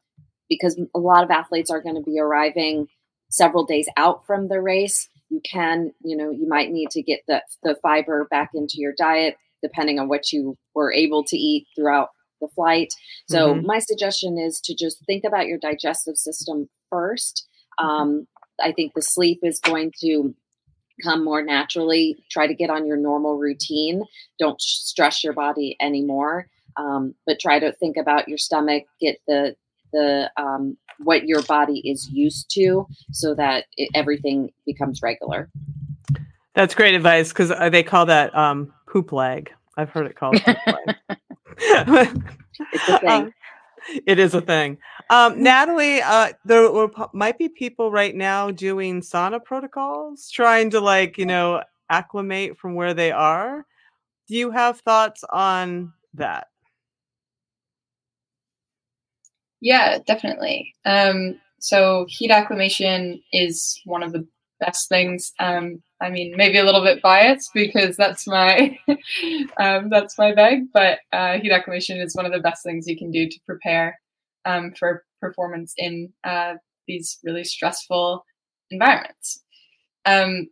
because 0.48 0.80
a 0.94 0.98
lot 0.98 1.24
of 1.24 1.30
athletes 1.30 1.70
are 1.70 1.82
going 1.82 1.94
to 1.94 2.02
be 2.02 2.18
arriving 2.18 2.88
several 3.30 3.64
days 3.64 3.88
out 3.96 4.26
from 4.26 4.48
the 4.48 4.60
race. 4.60 5.08
You 5.28 5.40
can, 5.48 5.92
you 6.02 6.16
know, 6.16 6.30
you 6.30 6.48
might 6.48 6.70
need 6.70 6.90
to 6.90 7.02
get 7.02 7.20
the 7.28 7.42
the 7.62 7.76
fiber 7.82 8.26
back 8.30 8.50
into 8.54 8.74
your 8.78 8.94
diet 8.96 9.36
depending 9.62 9.98
on 9.98 10.08
what 10.08 10.32
you 10.32 10.56
were 10.74 10.92
able 10.92 11.22
to 11.24 11.36
eat 11.36 11.66
throughout 11.76 12.08
the 12.40 12.48
flight. 12.48 12.88
So 13.28 13.54
mm-hmm. 13.54 13.66
my 13.66 13.78
suggestion 13.78 14.38
is 14.38 14.60
to 14.62 14.74
just 14.74 15.04
think 15.04 15.24
about 15.24 15.46
your 15.46 15.58
digestive 15.58 16.16
system 16.16 16.68
first. 16.88 17.46
Mm-hmm. 17.78 17.88
Um, 17.88 18.26
I 18.62 18.72
think 18.72 18.94
the 18.94 19.02
sleep 19.02 19.40
is 19.42 19.60
going 19.60 19.92
to 20.00 20.34
come 21.02 21.24
more 21.24 21.42
naturally. 21.42 22.16
Try 22.30 22.46
to 22.46 22.54
get 22.54 22.70
on 22.70 22.86
your 22.86 22.96
normal 22.96 23.38
routine. 23.38 24.04
Don't 24.38 24.60
stress 24.60 25.24
your 25.24 25.32
body 25.32 25.76
anymore. 25.80 26.48
Um, 26.76 27.14
but 27.26 27.40
try 27.40 27.58
to 27.58 27.72
think 27.72 27.96
about 27.96 28.28
your 28.28 28.38
stomach. 28.38 28.84
Get 29.00 29.18
the 29.26 29.56
the 29.92 30.30
um, 30.36 30.76
what 30.98 31.26
your 31.26 31.42
body 31.42 31.80
is 31.84 32.08
used 32.12 32.50
to, 32.52 32.86
so 33.12 33.34
that 33.34 33.64
it, 33.76 33.90
everything 33.94 34.50
becomes 34.64 35.02
regular. 35.02 35.50
That's 36.54 36.74
great 36.74 36.94
advice 36.94 37.30
because 37.30 37.50
uh, 37.50 37.70
they 37.70 37.82
call 37.82 38.06
that 38.06 38.34
um, 38.36 38.72
poop 38.86 39.12
lag. 39.12 39.50
I've 39.76 39.90
heard 39.90 40.06
it 40.06 40.16
called. 40.16 40.40
it's 41.58 42.88
a 42.88 42.98
thing. 42.98 43.32
It 44.06 44.18
is 44.18 44.34
a 44.34 44.40
thing. 44.40 44.78
Um, 45.08 45.42
Nathalie, 45.42 46.02
uh, 46.02 46.32
there 46.44 46.70
were, 46.70 46.90
might 47.12 47.38
be 47.38 47.48
people 47.48 47.90
right 47.90 48.14
now 48.14 48.50
doing 48.50 49.00
sauna 49.00 49.42
protocols, 49.42 50.30
trying 50.30 50.70
to 50.70 50.80
like 50.80 51.18
you 51.18 51.26
know 51.26 51.62
acclimate 51.88 52.58
from 52.58 52.74
where 52.74 52.94
they 52.94 53.10
are. 53.10 53.66
Do 54.28 54.36
you 54.36 54.50
have 54.50 54.80
thoughts 54.80 55.24
on 55.30 55.92
that? 56.14 56.48
Yeah, 59.60 59.98
definitely. 60.06 60.74
Um, 60.84 61.40
so 61.58 62.06
heat 62.08 62.30
acclimation 62.30 63.22
is 63.32 63.80
one 63.84 64.02
of 64.02 64.12
the 64.12 64.26
best 64.60 64.88
things. 64.88 65.32
Um, 65.38 65.82
I 66.00 66.10
mean, 66.10 66.34
maybe 66.36 66.58
a 66.58 66.64
little 66.64 66.82
bit 66.82 67.02
biased 67.02 67.50
because 67.54 67.96
that's 67.96 68.26
my 68.26 68.78
um, 69.58 69.90
that's 69.90 70.18
my 70.18 70.34
bag, 70.34 70.64
but 70.72 70.98
uh, 71.12 71.38
heat 71.38 71.52
acclimation 71.52 72.00
is 72.00 72.14
one 72.14 72.26
of 72.26 72.32
the 72.32 72.40
best 72.40 72.62
things 72.64 72.86
you 72.86 72.96
can 72.96 73.10
do 73.10 73.28
to 73.28 73.40
prepare 73.46 73.98
um, 74.44 74.72
for 74.78 75.04
performance 75.20 75.74
in 75.76 76.12
uh, 76.24 76.54
these 76.86 77.18
really 77.24 77.44
stressful 77.44 78.24
environments. 78.70 79.42
Um, 80.06 80.48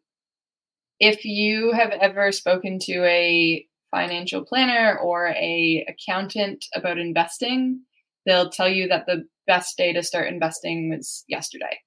if 1.00 1.24
you 1.24 1.72
have 1.72 1.90
ever 1.90 2.32
spoken 2.32 2.78
to 2.80 3.04
a 3.04 3.64
financial 3.90 4.44
planner 4.44 4.98
or 4.98 5.28
a 5.28 5.86
accountant 5.88 6.64
about 6.74 6.98
investing, 6.98 7.82
they'll 8.26 8.50
tell 8.50 8.68
you 8.68 8.88
that 8.88 9.06
the 9.06 9.24
best 9.46 9.76
day 9.78 9.92
to 9.92 10.02
start 10.02 10.28
investing 10.28 10.90
was 10.90 11.24
yesterday. 11.28 11.78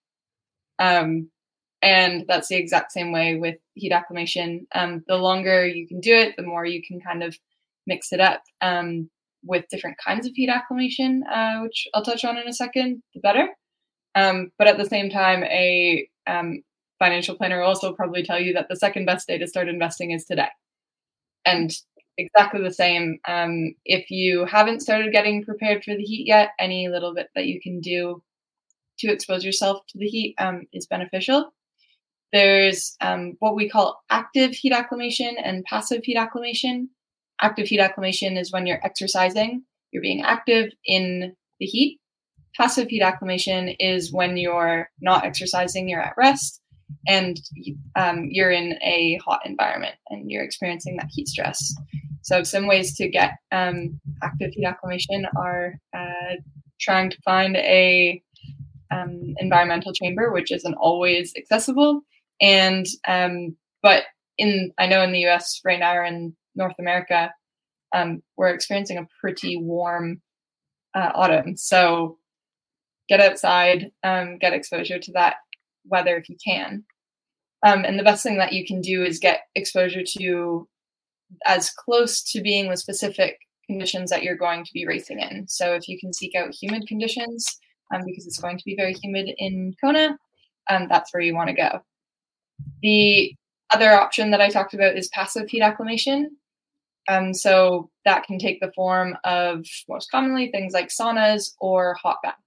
Um, 0.79 1.29
and 1.81 2.25
that's 2.27 2.47
the 2.47 2.57
exact 2.57 2.91
same 2.91 3.11
way 3.11 3.35
with 3.35 3.55
heat 3.73 3.91
acclimation. 3.91 4.67
Um, 4.73 5.03
the 5.07 5.17
longer 5.17 5.65
you 5.65 5.87
can 5.87 5.99
do 5.99 6.13
it, 6.13 6.35
the 6.37 6.43
more 6.43 6.65
you 6.65 6.81
can 6.85 6.99
kind 6.99 7.23
of 7.23 7.37
mix 7.87 8.13
it 8.13 8.19
up 8.19 8.43
um, 8.61 9.09
with 9.43 9.67
different 9.69 9.97
kinds 9.97 10.27
of 10.27 10.33
heat 10.35 10.49
acclimation, 10.49 11.23
uh, 11.23 11.59
which 11.61 11.87
I'll 11.93 12.03
touch 12.03 12.23
on 12.23 12.37
in 12.37 12.47
a 12.47 12.53
second, 12.53 13.01
the 13.13 13.19
better. 13.21 13.47
Um, 14.13 14.51
but 14.57 14.67
at 14.67 14.77
the 14.77 14.85
same 14.85 15.09
time, 15.09 15.43
a 15.43 16.07
um, 16.27 16.63
financial 16.99 17.35
planner 17.35 17.59
will 17.59 17.67
also 17.67 17.93
probably 17.93 18.23
tell 18.23 18.39
you 18.39 18.53
that 18.53 18.67
the 18.69 18.75
second 18.75 19.05
best 19.05 19.27
day 19.27 19.37
to 19.39 19.47
start 19.47 19.67
investing 19.67 20.11
is 20.11 20.25
today. 20.25 20.49
And 21.45 21.71
exactly 22.17 22.61
the 22.61 22.73
same. 22.73 23.19
Um, 23.27 23.73
if 23.85 24.11
you 24.11 24.45
haven't 24.45 24.81
started 24.81 25.11
getting 25.11 25.43
prepared 25.43 25.83
for 25.83 25.95
the 25.95 26.03
heat 26.03 26.27
yet, 26.27 26.51
any 26.59 26.87
little 26.87 27.15
bit 27.15 27.29
that 27.35 27.47
you 27.47 27.59
can 27.59 27.79
do 27.79 28.21
to 28.99 29.11
expose 29.11 29.43
yourself 29.43 29.81
to 29.89 29.97
the 29.97 30.05
heat 30.05 30.35
um, 30.37 30.67
is 30.71 30.85
beneficial. 30.85 31.51
There's 32.33 32.95
um, 33.01 33.35
what 33.39 33.55
we 33.55 33.69
call 33.69 34.01
active 34.09 34.51
heat 34.51 34.71
acclimation 34.71 35.35
and 35.43 35.63
passive 35.65 36.03
heat 36.03 36.17
acclimation. 36.17 36.89
Active 37.41 37.67
heat 37.67 37.79
acclimation 37.79 38.37
is 38.37 38.51
when 38.51 38.65
you're 38.65 38.83
exercising, 38.85 39.63
you're 39.91 40.01
being 40.01 40.21
active 40.21 40.71
in 40.85 41.35
the 41.59 41.65
heat. 41.65 41.99
Passive 42.55 42.87
heat 42.89 43.01
acclimation 43.01 43.69
is 43.79 44.13
when 44.13 44.37
you're 44.37 44.89
not 45.01 45.25
exercising, 45.25 45.89
you're 45.89 46.01
at 46.01 46.13
rest, 46.17 46.61
and 47.07 47.39
um, 47.95 48.27
you're 48.29 48.51
in 48.51 48.77
a 48.81 49.19
hot 49.25 49.41
environment 49.45 49.95
and 50.09 50.29
you're 50.29 50.43
experiencing 50.43 50.97
that 50.97 51.09
heat 51.09 51.27
stress. 51.27 51.73
So, 52.23 52.43
some 52.43 52.67
ways 52.67 52.95
to 52.97 53.09
get 53.09 53.37
um, 53.51 53.99
active 54.21 54.51
heat 54.53 54.65
acclimation 54.65 55.25
are 55.35 55.75
uh, 55.95 56.35
trying 56.79 57.09
to 57.09 57.17
find 57.23 57.55
a 57.57 58.21
um, 58.91 59.33
environmental 59.37 59.93
chamber, 59.93 60.31
which 60.31 60.51
isn't 60.51 60.75
always 60.75 61.33
accessible, 61.37 62.01
and 62.41 62.85
um, 63.07 63.55
but 63.81 64.03
in 64.37 64.71
I 64.77 64.87
know 64.87 65.01
in 65.03 65.11
the 65.11 65.19
U.S. 65.21 65.61
right 65.63 65.79
now 65.79 65.93
or 65.95 66.03
in 66.03 66.35
North 66.55 66.75
America, 66.79 67.31
um, 67.93 68.21
we're 68.37 68.49
experiencing 68.49 68.97
a 68.97 69.07
pretty 69.19 69.57
warm 69.57 70.21
uh, 70.95 71.11
autumn. 71.13 71.55
So 71.55 72.17
get 73.07 73.19
outside, 73.19 73.91
um, 74.03 74.37
get 74.37 74.53
exposure 74.53 74.99
to 74.99 75.11
that 75.13 75.35
weather 75.85 76.17
if 76.17 76.29
you 76.29 76.37
can. 76.45 76.83
Um, 77.65 77.83
and 77.85 77.99
the 77.99 78.03
best 78.03 78.23
thing 78.23 78.37
that 78.37 78.53
you 78.53 78.65
can 78.65 78.81
do 78.81 79.03
is 79.03 79.19
get 79.19 79.41
exposure 79.55 80.03
to 80.17 80.67
as 81.45 81.69
close 81.69 82.21
to 82.31 82.41
being 82.41 82.69
the 82.69 82.77
specific 82.77 83.37
conditions 83.67 84.09
that 84.09 84.23
you're 84.23 84.35
going 84.35 84.63
to 84.65 84.73
be 84.73 84.87
racing 84.87 85.19
in. 85.19 85.47
So 85.47 85.73
if 85.73 85.87
you 85.87 85.99
can 85.99 86.11
seek 86.11 86.35
out 86.35 86.53
humid 86.53 86.87
conditions, 86.87 87.45
um, 87.93 88.01
because 88.05 88.25
it's 88.25 88.39
going 88.39 88.57
to 88.57 88.65
be 88.65 88.75
very 88.75 88.93
humid 88.93 89.29
in 89.37 89.73
Kona, 89.81 90.17
um, 90.69 90.87
that's 90.89 91.13
where 91.13 91.21
you 91.21 91.35
want 91.35 91.49
to 91.49 91.55
go. 91.55 91.81
The 92.81 93.35
other 93.71 93.91
option 93.91 94.31
that 94.31 94.41
I 94.41 94.49
talked 94.49 94.73
about 94.73 94.97
is 94.97 95.07
passive 95.09 95.49
heat 95.49 95.61
acclimation. 95.61 96.35
Um, 97.09 97.33
so 97.33 97.89
that 98.05 98.25
can 98.25 98.37
take 98.37 98.59
the 98.59 98.71
form 98.73 99.17
of 99.23 99.65
most 99.89 100.11
commonly 100.11 100.51
things 100.51 100.73
like 100.73 100.89
saunas 100.89 101.51
or 101.59 101.95
hot 101.95 102.17
baths. 102.21 102.37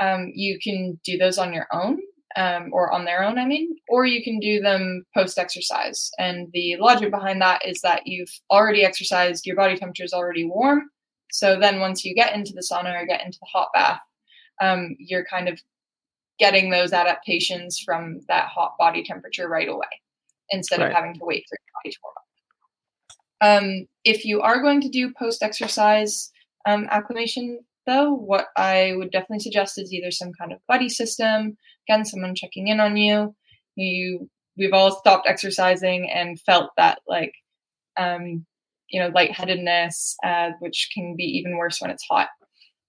Um, 0.00 0.32
you 0.34 0.58
can 0.58 0.98
do 1.04 1.16
those 1.16 1.38
on 1.38 1.52
your 1.52 1.68
own 1.72 1.98
um, 2.36 2.70
or 2.72 2.92
on 2.92 3.04
their 3.04 3.22
own, 3.22 3.38
I 3.38 3.44
mean, 3.44 3.76
or 3.88 4.04
you 4.04 4.22
can 4.22 4.40
do 4.40 4.60
them 4.60 5.04
post 5.14 5.38
exercise. 5.38 6.10
And 6.18 6.48
the 6.52 6.76
logic 6.80 7.10
behind 7.10 7.40
that 7.40 7.66
is 7.66 7.80
that 7.82 8.06
you've 8.06 8.32
already 8.50 8.84
exercised, 8.84 9.46
your 9.46 9.56
body 9.56 9.76
temperature 9.76 10.04
is 10.04 10.12
already 10.12 10.44
warm. 10.44 10.90
So 11.30 11.58
then 11.58 11.80
once 11.80 12.04
you 12.04 12.14
get 12.14 12.34
into 12.34 12.52
the 12.52 12.66
sauna 12.68 13.00
or 13.00 13.06
get 13.06 13.24
into 13.24 13.38
the 13.40 13.46
hot 13.52 13.68
bath, 13.72 14.00
um, 14.60 14.96
you're 14.98 15.24
kind 15.24 15.48
of 15.48 15.60
getting 16.42 16.70
those 16.70 16.92
adaptations 16.92 17.78
from 17.78 18.18
that 18.26 18.48
hot 18.48 18.72
body 18.76 19.04
temperature 19.04 19.48
right 19.48 19.68
away 19.68 19.86
instead 20.50 20.80
right. 20.80 20.90
of 20.90 20.96
having 20.96 21.14
to 21.14 21.20
wait 21.22 21.44
for 21.48 21.56
your 21.56 21.72
body 21.78 21.92
to 21.92 21.98
warm 22.02 22.14
up. 22.18 23.62
Um, 23.62 23.86
if 24.04 24.24
you 24.24 24.40
are 24.40 24.60
going 24.60 24.80
to 24.80 24.88
do 24.88 25.12
post 25.16 25.44
exercise 25.44 26.32
um, 26.66 26.88
acclimation, 26.90 27.60
though, 27.86 28.12
what 28.12 28.48
I 28.56 28.94
would 28.96 29.12
definitely 29.12 29.38
suggest 29.38 29.78
is 29.78 29.92
either 29.92 30.10
some 30.10 30.32
kind 30.36 30.52
of 30.52 30.58
buddy 30.66 30.88
system, 30.88 31.56
again, 31.88 32.04
someone 32.04 32.34
checking 32.34 32.66
in 32.66 32.80
on 32.80 32.96
you. 32.96 33.36
You, 33.76 34.28
we've 34.56 34.72
all 34.72 34.98
stopped 34.98 35.28
exercising 35.28 36.10
and 36.10 36.40
felt 36.40 36.70
that 36.76 36.98
like 37.06 37.34
um, 37.96 38.46
you 38.90 39.00
know, 39.00 39.10
lightheadedness, 39.14 40.16
uh, 40.24 40.50
which 40.58 40.90
can 40.92 41.14
be 41.16 41.24
even 41.24 41.56
worse 41.56 41.80
when 41.80 41.90
it's 41.90 42.04
hot. 42.10 42.28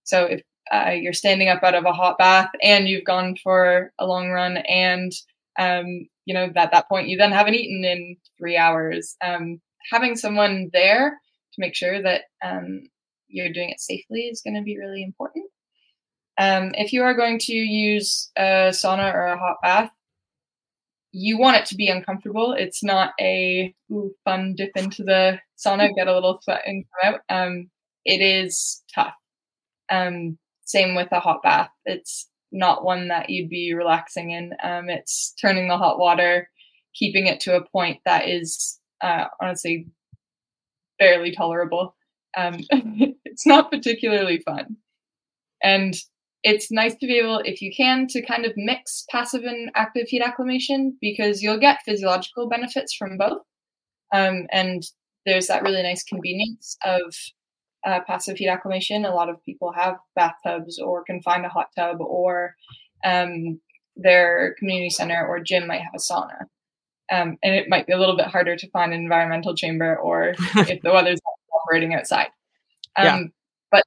So 0.05 0.25
if 0.25 0.41
uh, 0.73 0.91
you're 0.91 1.13
standing 1.13 1.49
up 1.49 1.63
out 1.63 1.75
of 1.75 1.85
a 1.85 1.93
hot 1.93 2.17
bath 2.17 2.49
and 2.61 2.87
you've 2.87 3.05
gone 3.05 3.35
for 3.43 3.91
a 3.99 4.05
long 4.05 4.29
run 4.29 4.57
and 4.57 5.11
um, 5.59 6.07
you 6.25 6.33
know 6.33 6.49
at 6.55 6.71
that 6.71 6.89
point 6.89 7.07
you 7.07 7.17
then 7.17 7.31
haven't 7.31 7.55
eaten 7.55 7.83
in 7.85 8.17
three 8.37 8.57
hours. 8.57 9.15
Um, 9.23 9.61
having 9.91 10.15
someone 10.15 10.69
there 10.73 11.09
to 11.09 11.61
make 11.61 11.75
sure 11.75 12.01
that 12.01 12.23
um, 12.43 12.81
you're 13.27 13.53
doing 13.53 13.69
it 13.69 13.79
safely 13.79 14.21
is 14.21 14.41
going 14.41 14.55
to 14.55 14.61
be 14.61 14.79
really 14.79 15.03
important. 15.03 15.45
Um, 16.39 16.71
if 16.75 16.91
you 16.91 17.03
are 17.03 17.13
going 17.13 17.37
to 17.39 17.53
use 17.53 18.31
a 18.37 18.71
sauna 18.71 19.13
or 19.13 19.25
a 19.25 19.37
hot 19.37 19.57
bath 19.61 19.91
you 21.13 21.37
want 21.37 21.55
it 21.55 21.65
to 21.67 21.75
be 21.75 21.87
uncomfortable. 21.87 22.53
It's 22.53 22.83
not 22.83 23.13
a 23.21 23.73
ooh, 23.91 24.13
fun 24.25 24.55
dip 24.55 24.71
into 24.75 25.03
the 25.03 25.39
sauna 25.63 25.95
get 25.95 26.07
a 26.07 26.13
little 26.13 26.39
sweat 26.41 26.63
and 26.65 26.83
come 27.01 27.13
out. 27.13 27.21
Um, 27.29 27.69
it 28.03 28.19
is 28.19 28.83
tough. 28.93 29.13
Um, 29.89 30.37
same 30.65 30.95
with 30.95 31.09
a 31.11 31.19
hot 31.19 31.43
bath. 31.43 31.69
It's 31.85 32.29
not 32.51 32.85
one 32.85 33.07
that 33.09 33.29
you'd 33.29 33.49
be 33.49 33.73
relaxing 33.73 34.31
in. 34.31 34.53
Um, 34.63 34.89
it's 34.89 35.33
turning 35.41 35.67
the 35.67 35.77
hot 35.77 35.99
water, 35.99 36.49
keeping 36.93 37.27
it 37.27 37.39
to 37.41 37.55
a 37.55 37.65
point 37.65 37.99
that 38.05 38.27
is 38.29 38.79
uh, 39.01 39.25
honestly 39.41 39.87
barely 40.99 41.31
tolerable. 41.31 41.95
Um, 42.37 42.59
it's 43.25 43.45
not 43.45 43.71
particularly 43.71 44.39
fun. 44.39 44.77
And 45.63 45.95
it's 46.43 46.71
nice 46.71 46.93
to 46.95 47.07
be 47.07 47.17
able, 47.19 47.39
if 47.39 47.61
you 47.61 47.71
can, 47.75 48.07
to 48.07 48.21
kind 48.21 48.45
of 48.45 48.51
mix 48.55 49.05
passive 49.09 49.43
and 49.43 49.71
active 49.75 50.07
heat 50.07 50.21
acclimation 50.21 50.97
because 51.01 51.41
you'll 51.41 51.59
get 51.59 51.79
physiological 51.85 52.49
benefits 52.49 52.93
from 52.93 53.17
both. 53.17 53.41
Um, 54.13 54.47
and 54.51 54.83
there's 55.25 55.47
that 55.47 55.63
really 55.63 55.81
nice 55.81 56.03
convenience 56.03 56.77
of 56.83 57.15
uh, 57.85 57.99
passive 58.07 58.37
heat 58.37 58.47
acclimation. 58.47 59.05
A 59.05 59.13
lot 59.13 59.29
of 59.29 59.43
people 59.43 59.71
have 59.71 59.97
bathtubs 60.15 60.79
or 60.79 61.03
can 61.03 61.21
find 61.21 61.45
a 61.45 61.49
hot 61.49 61.69
tub, 61.75 61.99
or 61.99 62.55
um, 63.03 63.59
their 63.95 64.55
community 64.59 64.89
center 64.89 65.25
or 65.27 65.39
gym 65.39 65.67
might 65.67 65.81
have 65.81 65.93
a 65.95 65.99
sauna. 65.99 66.45
Um, 67.11 67.37
and 67.43 67.53
it 67.53 67.69
might 67.69 67.85
be 67.85 67.93
a 67.93 67.99
little 67.99 68.15
bit 68.15 68.27
harder 68.27 68.55
to 68.55 68.69
find 68.71 68.93
an 68.93 68.99
environmental 68.99 69.55
chamber 69.55 69.95
or 69.97 70.29
if 70.55 70.81
the 70.81 70.91
weather's 70.91 71.19
operating 71.53 71.93
outside. 71.93 72.29
Um, 72.95 73.05
yeah. 73.05 73.23
But 73.71 73.83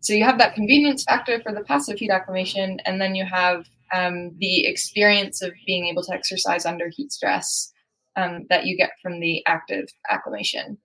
so 0.00 0.12
you 0.12 0.24
have 0.24 0.38
that 0.38 0.54
convenience 0.54 1.04
factor 1.04 1.40
for 1.40 1.52
the 1.52 1.62
passive 1.62 1.98
heat 1.98 2.10
acclimation, 2.10 2.80
and 2.84 3.00
then 3.00 3.14
you 3.14 3.24
have 3.24 3.66
um, 3.94 4.32
the 4.38 4.66
experience 4.66 5.42
of 5.42 5.52
being 5.66 5.86
able 5.86 6.02
to 6.02 6.12
exercise 6.12 6.66
under 6.66 6.88
heat 6.88 7.12
stress 7.12 7.72
um, 8.16 8.46
that 8.50 8.66
you 8.66 8.76
get 8.76 8.92
from 9.00 9.20
the 9.20 9.44
active 9.46 9.86
acclimation. 10.10 10.78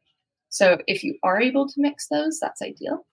So 0.52 0.78
if 0.86 1.04
you 1.04 1.18
are 1.24 1.42
able 1.42 1.68
to 1.68 1.82
mix 1.82 2.08
those, 2.08 2.40
that's 2.40 2.62
ideal. 2.62 3.06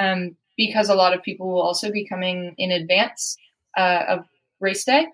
Um, 0.00 0.36
because 0.56 0.88
a 0.88 0.94
lot 0.94 1.12
of 1.12 1.22
people 1.22 1.48
will 1.48 1.60
also 1.60 1.90
be 1.90 2.06
coming 2.06 2.54
in 2.56 2.70
advance 2.70 3.36
uh, 3.76 4.04
of 4.08 4.24
race 4.60 4.84
day. 4.84 5.06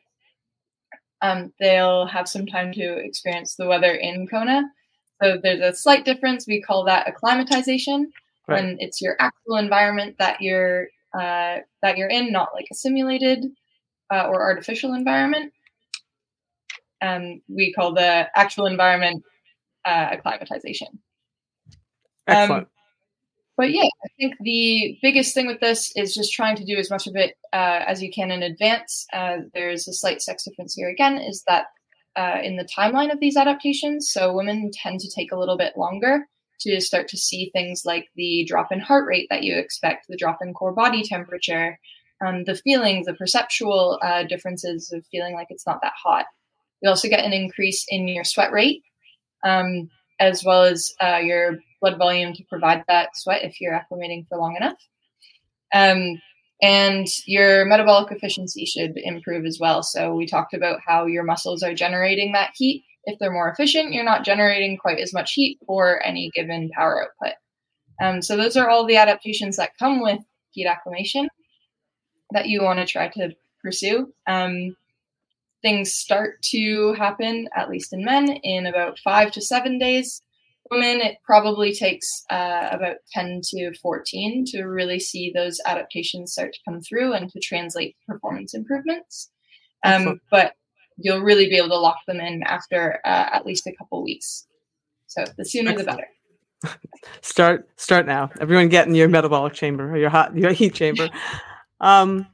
Um, 1.23 1.53
they'll 1.59 2.07
have 2.07 2.29
some 2.29 2.47
time 2.47 2.73
to 2.75 2.99
experience 2.99 3.57
the 3.57 3.67
weather 3.67 3.93
in 3.93 4.27
Kona. 4.27 4.63
So 5.23 5.39
there's 5.43 5.61
a 5.61 5.77
slight 5.77 6.05
difference. 6.05 6.47
We 6.47 6.63
call 6.63 6.85
that 6.85 7.09
acclimatization 7.09 8.11
right. 8.47 8.63
when 8.63 8.77
it's 8.79 9.01
your 9.01 9.17
actual 9.19 9.57
environment 9.57 10.17
that 10.19 10.41
you're 10.41 10.89
uh, 11.15 11.59
that 11.83 11.97
you're 11.97 12.09
in, 12.09 12.31
not 12.31 12.51
like 12.55 12.67
a 12.71 12.75
simulated 12.75 13.47
uh, 14.13 14.29
or 14.29 14.43
artificial 14.43 14.95
environment. 14.95 15.53
Um, 17.03 17.41
we 17.49 17.73
call 17.73 17.95
the 17.95 18.29
actual 18.37 18.67
environment 18.67 19.25
uh, 19.87 20.09
acclimatization. 20.13 21.01
Excellent. 22.27 22.65
Um, 22.65 22.71
but 23.57 23.73
yeah, 23.73 23.83
I 23.83 24.09
think 24.19 24.37
the 24.41 24.99
biggest 25.03 25.35
thing 25.35 25.47
with 25.47 25.61
this 25.61 25.93
is 25.95 26.15
just 26.15 26.33
trying 26.33 26.57
to 26.57 26.65
do 26.65 26.77
as 26.77 26.91
much 26.91 27.07
of 27.07 27.15
it 27.15 27.35
uh, 27.53 27.85
as 27.87 28.03
you 28.03 28.11
can 28.11 28.31
in 28.31 28.43
advance. 28.43 29.07
Uh, 29.13 29.39
there's 29.53 29.87
a 29.87 29.93
slight 29.93 30.23
sex 30.23 30.45
difference 30.45 30.75
here 30.75 30.89
again, 30.89 31.19
is 31.19 31.43
that 31.47 31.67
uh, 32.17 32.39
in 32.43 32.57
the 32.57 32.65
timeline 32.65 33.13
of 33.13 33.21
these 33.21 33.37
adaptations, 33.37 34.11
so 34.11 34.33
women 34.33 34.71
tend 34.73 35.01
to 35.01 35.11
take 35.15 35.31
a 35.31 35.39
little 35.39 35.59
bit 35.59 35.77
longer 35.77 36.27
to 36.61 36.81
start 36.81 37.09
to 37.09 37.17
see 37.19 37.51
things 37.51 37.83
like 37.85 38.09
the 38.17 38.45
drop 38.47 38.73
in 38.73 38.81
heart 38.81 39.07
rate 39.07 39.27
that 39.31 39.43
you 39.43 39.57
expect, 39.57 40.07
the 40.09 40.17
drop 40.17 40.39
in 40.43 40.55
core 40.55 40.73
body 40.73 41.03
temperature, 41.03 41.79
um, 42.25 42.45
the 42.45 42.55
feelings, 42.55 43.07
the 43.07 43.15
perceptual 43.15 43.99
uh, 44.03 44.25
differences 44.25 44.93
of 44.93 45.05
feeling 45.07 45.35
like 45.35 45.47
it's 45.51 45.67
not 45.67 45.81
that 45.83 45.93
hot. 46.03 46.27
You 46.83 46.89
also 46.89 47.09
get 47.09 47.25
an 47.25 47.33
increase 47.33 47.85
in 47.89 48.09
your 48.09 48.25
sweat 48.25 48.53
rate, 48.53 48.83
um, 49.45 49.91
as 50.19 50.45
well 50.45 50.65
as 50.65 50.95
uh, 51.03 51.21
your 51.23 51.59
blood 51.81 51.99
volume 51.99 52.33
to 52.35 52.45
provide 52.45 52.85
that 52.89 53.17
sweat 53.17 53.45
if 53.45 53.61
you're 53.61 53.73
acclimating 53.73 54.27
for 54.29 54.39
long 54.39 54.57
enough. 54.57 54.79
Um, 55.73 56.21
and 56.63 57.07
your 57.27 57.65
metabolic 57.65 58.13
efficiency 58.13 58.67
should 58.67 58.93
improve 58.97 59.47
as 59.47 59.59
well. 59.59 59.83
So 59.83 60.15
we 60.15 60.27
talked 60.27 60.53
about 60.53 60.81
how 60.87 61.07
your 61.07 61.25
muscles 61.25 61.63
are 61.63 61.75
generating 61.75 62.33
that 62.33 62.51
heat. 62.55 62.85
If 63.05 63.19
they're 63.19 63.33
more 63.33 63.51
efficient, 63.51 63.95
you're 63.95 64.05
not 64.05 64.25
generating 64.25 64.77
quite 64.77 65.01
as 65.01 65.15
much 65.15 65.33
heat 65.33 65.59
for 65.67 66.05
any 66.05 66.31
given 66.35 66.69
power 66.71 67.05
output. 67.05 67.37
Um, 68.03 68.21
so 68.21 68.37
those 68.37 68.57
are 68.57 68.69
all 68.69 68.87
the 68.87 68.97
adaptations 68.97 69.57
that 69.57 69.77
come 69.79 70.03
with 70.03 70.21
heat 70.51 70.67
acclimation 70.67 71.29
that 72.33 72.49
you 72.49 72.63
want 72.63 72.79
to 72.79 72.87
try 72.87 73.09
to 73.09 73.31
pursue. 73.63 74.13
Um, 74.27 74.77
things 75.63 75.95
start 75.95 76.43
to 76.43 76.93
happen, 76.95 77.49
at 77.57 77.71
least 77.71 77.93
in 77.93 78.05
men, 78.05 78.29
in 78.29 78.67
about 78.67 78.99
five 78.99 79.31
to 79.33 79.41
seven 79.41 79.79
days 79.79 80.23
women, 80.71 81.01
it 81.01 81.19
probably 81.25 81.75
takes 81.75 82.25
uh, 82.31 82.69
about 82.71 82.97
10 83.13 83.41
to 83.45 83.73
14 83.81 84.45
to 84.49 84.65
really 84.65 85.01
see 85.01 85.33
those 85.35 85.61
adaptations 85.67 86.33
start 86.33 86.53
to 86.53 86.61
come 86.67 86.81
through 86.81 87.13
and 87.13 87.31
to 87.31 87.41
translate 87.41 87.97
performance 88.07 88.55
improvements. 88.55 89.31
Um, 89.85 90.21
but 90.31 90.55
you'll 90.97 91.23
really 91.23 91.49
be 91.49 91.57
able 91.57 91.69
to 91.71 91.79
lock 91.79 91.99
them 92.07 92.21
in 92.21 92.43
after 92.45 93.01
uh, 93.05 93.31
at 93.33 93.47
least 93.47 93.67
a 93.67 93.75
couple 93.77 94.03
weeks. 94.03 94.47
So 95.07 95.25
the 95.37 95.45
sooner 95.45 95.71
Excellent. 95.71 96.01
the 96.61 96.67
better. 96.67 96.79
start 97.23 97.69
start 97.77 98.07
now. 98.07 98.31
Everyone 98.41 98.69
get 98.69 98.87
in 98.87 98.95
your 98.95 99.09
metabolic 99.09 99.55
chamber 99.55 99.93
or 99.93 99.97
your 99.97 100.11
hot 100.11 100.37
your 100.37 100.53
heat 100.53 100.75
chamber. 100.75 101.09
Um, 101.83 102.27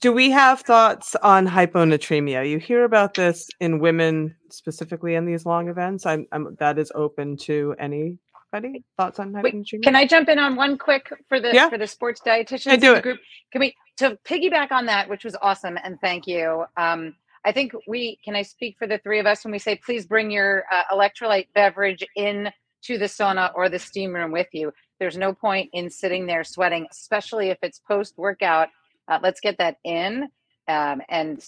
do 0.00 0.12
we 0.12 0.30
have 0.30 0.60
thoughts 0.60 1.16
on 1.16 1.46
hyponatremia? 1.46 2.48
You 2.48 2.58
hear 2.58 2.84
about 2.84 3.14
this 3.14 3.48
in 3.60 3.78
women 3.78 4.34
specifically 4.50 5.14
in 5.14 5.24
these 5.24 5.46
long 5.46 5.68
events. 5.68 6.04
I'm, 6.04 6.26
I'm 6.32 6.54
that 6.58 6.78
is 6.78 6.92
open 6.94 7.36
to 7.38 7.74
anybody. 7.78 8.84
Thoughts 8.98 9.18
on 9.18 9.32
hyponatremia? 9.32 9.42
Wait, 9.42 9.82
can 9.82 9.96
I 9.96 10.06
jump 10.06 10.28
in 10.28 10.38
on 10.38 10.56
one 10.56 10.76
quick 10.76 11.10
for 11.28 11.40
the 11.40 11.52
yeah. 11.52 11.68
for 11.68 11.78
the 11.78 11.86
sports 11.86 12.20
dietitians 12.24 12.72
I 12.72 12.76
do 12.76 12.94
it. 12.94 13.02
group? 13.02 13.18
Can 13.52 13.60
we 13.60 13.74
to 13.98 14.18
piggyback 14.24 14.70
on 14.70 14.86
that, 14.86 15.08
which 15.08 15.24
was 15.24 15.34
awesome, 15.40 15.78
and 15.82 15.98
thank 16.00 16.26
you. 16.26 16.64
Um, 16.76 17.14
I 17.44 17.52
think 17.52 17.72
we 17.86 18.18
can 18.24 18.36
I 18.36 18.42
speak 18.42 18.76
for 18.78 18.86
the 18.86 18.98
three 18.98 19.18
of 19.18 19.26
us 19.26 19.44
when 19.44 19.52
we 19.52 19.58
say 19.58 19.80
please 19.84 20.04
bring 20.04 20.30
your 20.30 20.64
uh, 20.70 20.82
electrolyte 20.92 21.48
beverage 21.54 22.04
in 22.16 22.50
to 22.82 22.98
the 22.98 23.06
sauna 23.06 23.50
or 23.54 23.68
the 23.68 23.78
steam 23.78 24.14
room 24.14 24.30
with 24.30 24.48
you. 24.52 24.72
There's 25.00 25.16
no 25.16 25.32
point 25.32 25.70
in 25.72 25.88
sitting 25.88 26.26
there 26.26 26.44
sweating, 26.44 26.86
especially 26.90 27.48
if 27.48 27.58
it's 27.62 27.78
post 27.78 28.14
workout 28.18 28.68
uh, 29.08 29.18
let's 29.22 29.40
get 29.40 29.58
that 29.58 29.76
in. 29.84 30.28
Um, 30.68 31.00
and 31.08 31.44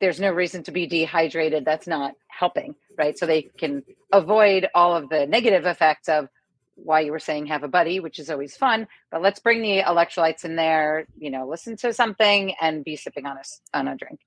there's 0.00 0.20
no 0.20 0.30
reason 0.30 0.62
to 0.64 0.72
be 0.72 0.86
dehydrated. 0.86 1.64
That's 1.64 1.86
not 1.86 2.14
helping, 2.28 2.74
right? 2.98 3.18
So 3.18 3.26
they 3.26 3.42
can 3.42 3.82
avoid 4.12 4.68
all 4.74 4.94
of 4.94 5.08
the 5.08 5.26
negative 5.26 5.66
effects 5.66 6.08
of 6.08 6.28
why 6.76 7.00
you 7.00 7.12
were 7.12 7.20
saying 7.20 7.46
have 7.46 7.62
a 7.62 7.68
buddy, 7.68 8.00
which 8.00 8.18
is 8.18 8.30
always 8.30 8.56
fun. 8.56 8.86
But 9.10 9.22
let's 9.22 9.40
bring 9.40 9.62
the 9.62 9.82
electrolytes 9.82 10.44
in 10.44 10.56
there. 10.56 11.06
You 11.16 11.30
know, 11.30 11.48
listen 11.48 11.76
to 11.78 11.92
something 11.92 12.54
and 12.60 12.84
be 12.84 12.96
sipping 12.96 13.26
on 13.26 13.36
a 13.38 13.78
on 13.78 13.88
a 13.88 13.96
drink. 13.96 14.20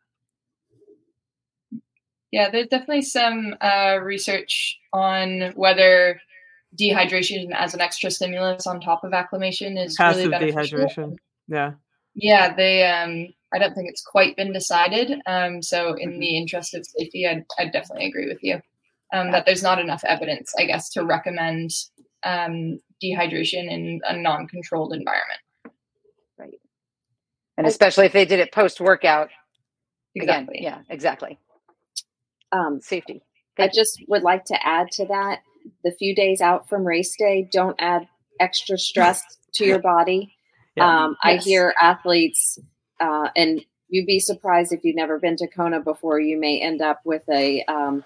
Yeah, 2.31 2.49
there's 2.49 2.67
definitely 2.67 3.03
some 3.03 3.55
uh, 3.61 3.99
research 4.01 4.79
on 4.91 5.53
whether 5.55 6.19
dehydration 6.79 7.51
as 7.53 7.73
an 7.73 7.81
extra 7.81 8.11
stimulus 8.11 8.67
on 8.67 8.81
top 8.81 9.03
of 9.03 9.13
acclimation 9.13 9.77
is 9.77 9.95
Passive 9.95 10.31
really 10.31 10.51
beneficial. 10.51 10.79
dehydration. 10.79 11.15
Yeah. 11.47 11.73
Yeah, 12.17 12.53
they. 12.53 12.83
Um, 12.83 13.27
I 13.53 13.59
don't 13.59 13.73
think 13.75 13.89
it's 13.89 14.01
quite 14.01 14.35
been 14.35 14.51
decided. 14.51 15.13
Um, 15.27 15.61
so, 15.61 15.93
in 15.93 16.09
mm-hmm. 16.09 16.19
the 16.19 16.37
interest 16.37 16.73
of 16.73 16.85
safety, 16.85 17.27
I'd, 17.27 17.45
I'd 17.59 17.71
definitely 17.71 18.07
agree 18.07 18.27
with 18.27 18.39
you 18.41 18.59
um, 19.13 19.31
that 19.31 19.45
there's 19.45 19.63
not 19.63 19.79
enough 19.79 20.03
evidence, 20.03 20.51
I 20.57 20.65
guess, 20.65 20.89
to 20.89 21.05
recommend 21.05 21.69
um, 22.23 22.79
dehydration 23.01 23.71
in 23.71 24.01
a 24.05 24.17
non-controlled 24.17 24.93
environment. 24.93 25.39
Right, 26.39 26.59
and 27.55 27.67
especially 27.67 28.07
if 28.07 28.13
they 28.13 28.25
did 28.25 28.39
it 28.39 28.51
post-workout. 28.51 29.29
Exactly. 30.15 30.57
Again, 30.57 30.71
yeah, 30.71 30.81
exactly. 30.89 31.37
Um, 32.51 32.81
safety. 32.81 33.21
I 33.59 33.69
just 33.71 34.03
would 34.07 34.23
like 34.23 34.45
to 34.45 34.67
add 34.67 34.89
to 34.93 35.05
that: 35.05 35.41
the 35.83 35.91
few 35.91 36.15
days 36.15 36.41
out 36.41 36.67
from 36.67 36.83
race 36.83 37.15
day, 37.15 37.47
don't 37.51 37.75
add 37.77 38.07
extra 38.39 38.79
stress 38.79 39.23
to 39.53 39.65
your 39.65 39.79
body 39.79 40.33
yeah. 40.77 41.03
Um, 41.05 41.17
yes. 41.23 41.41
I 41.41 41.43
hear 41.43 41.73
athletes, 41.81 42.59
uh, 42.99 43.29
and 43.35 43.63
you'd 43.89 44.05
be 44.05 44.19
surprised 44.19 44.71
if 44.71 44.83
you've 44.83 44.95
never 44.95 45.19
been 45.19 45.35
to 45.37 45.47
Kona 45.47 45.81
before. 45.81 46.19
You 46.19 46.39
may 46.39 46.61
end 46.61 46.81
up 46.81 47.01
with 47.05 47.23
a 47.29 47.63
um, 47.65 48.03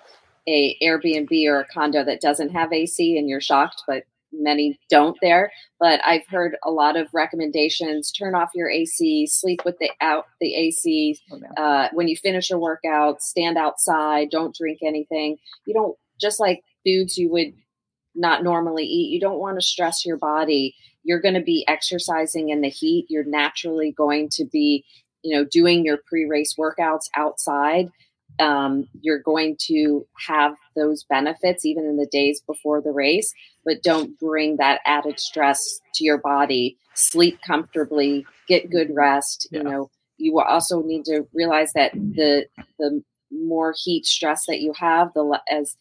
a 0.47 0.78
Airbnb 0.82 1.32
or 1.47 1.59
a 1.61 1.67
condo 1.67 2.03
that 2.03 2.22
doesn't 2.22 2.49
have 2.49 2.74
AC 2.74 3.17
and 3.17 3.30
you're 3.30 3.41
shocked, 3.41 3.84
but 3.88 4.03
many 4.34 4.80
don't 4.89 5.17
there. 5.22 5.51
But 5.80 5.99
I've 6.05 6.26
heard 6.28 6.55
a 6.63 6.72
lot 6.72 6.97
of 6.97 7.07
recommendations: 7.13 8.11
turn 8.11 8.36
off 8.36 8.51
your 8.55 8.69
AC, 8.69 9.28
sleep 9.28 9.61
with 9.65 9.78
the 9.80 9.91
out 10.01 10.26
the 10.39 10.55
AC. 10.55 11.19
Uh, 11.57 11.89
when 11.93 12.07
you 12.07 12.15
finish 12.15 12.49
your 12.49 12.59
workout, 12.59 13.22
stand 13.22 13.57
outside. 13.57 14.30
Don't 14.30 14.55
drink 14.55 14.80
anything. 14.84 15.38
You 15.65 15.74
don't 15.74 15.97
just 16.19 16.39
like 16.39 16.63
foods 16.86 17.17
you 17.17 17.30
would 17.32 17.53
not 18.15 18.43
normally 18.43 18.86
eat. 18.86 19.11
You 19.11 19.19
don't 19.19 19.39
want 19.39 19.59
to 19.59 19.65
stress 19.65 20.05
your 20.05 20.17
body. 20.17 20.76
You're 21.03 21.21
going 21.21 21.35
to 21.35 21.41
be 21.41 21.65
exercising 21.67 22.49
in 22.49 22.61
the 22.61 22.69
heat. 22.69 23.05
You're 23.09 23.23
naturally 23.23 23.91
going 23.91 24.29
to 24.33 24.45
be, 24.45 24.85
you 25.23 25.35
know, 25.35 25.45
doing 25.45 25.85
your 25.85 25.97
pre-race 26.07 26.55
workouts 26.57 27.09
outside 27.15 27.91
um, 28.39 28.87
you're 29.01 29.19
going 29.19 29.57
to 29.67 30.05
have 30.27 30.55
those 30.75 31.03
benefits 31.03 31.65
even 31.65 31.85
in 31.85 31.97
the 31.97 32.07
days 32.07 32.41
before 32.41 32.81
the 32.81 32.91
race, 32.91 33.33
but 33.65 33.83
don't 33.83 34.17
bring 34.19 34.57
that 34.57 34.81
added 34.85 35.19
stress 35.19 35.79
to 35.95 36.03
your 36.03 36.17
body. 36.17 36.77
Sleep 36.93 37.39
comfortably, 37.45 38.25
get 38.47 38.69
good 38.69 38.89
rest. 38.93 39.47
Yeah. 39.51 39.59
You 39.59 39.63
know, 39.63 39.91
you 40.17 40.33
will 40.33 40.43
also 40.43 40.81
need 40.81 41.05
to 41.05 41.27
realize 41.33 41.73
that 41.73 41.93
the 41.93 42.45
the 42.79 43.03
more 43.31 43.73
heat 43.77 44.05
stress 44.05 44.45
that 44.47 44.61
you 44.61 44.73
have, 44.77 45.13
the 45.13 45.39
as 45.49 45.75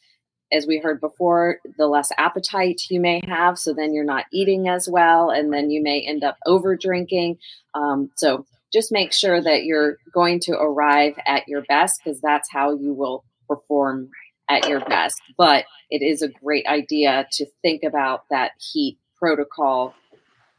as 0.52 0.66
we 0.66 0.78
heard 0.78 1.00
before, 1.00 1.58
the 1.78 1.86
less 1.86 2.10
appetite 2.18 2.82
you 2.90 3.00
may 3.00 3.20
have. 3.26 3.58
So 3.58 3.72
then 3.72 3.94
you're 3.94 4.04
not 4.04 4.26
eating 4.32 4.68
as 4.68 4.88
well, 4.88 5.30
and 5.30 5.52
then 5.52 5.70
you 5.70 5.82
may 5.82 6.00
end 6.00 6.24
up 6.24 6.36
over 6.46 6.76
drinking. 6.76 7.38
Um, 7.74 8.10
so 8.16 8.46
just 8.72 8.92
make 8.92 9.12
sure 9.12 9.40
that 9.40 9.64
you're 9.64 9.96
going 10.12 10.40
to 10.40 10.52
arrive 10.52 11.18
at 11.26 11.48
your 11.48 11.62
best 11.62 12.00
because 12.02 12.20
that's 12.20 12.50
how 12.50 12.74
you 12.74 12.92
will 12.92 13.24
perform 13.48 14.10
at 14.48 14.68
your 14.68 14.80
best. 14.80 15.20
But 15.36 15.64
it 15.90 16.02
is 16.02 16.22
a 16.22 16.28
great 16.28 16.66
idea 16.66 17.26
to 17.32 17.46
think 17.62 17.82
about 17.82 18.24
that 18.30 18.52
heat 18.58 18.98
protocol 19.16 19.94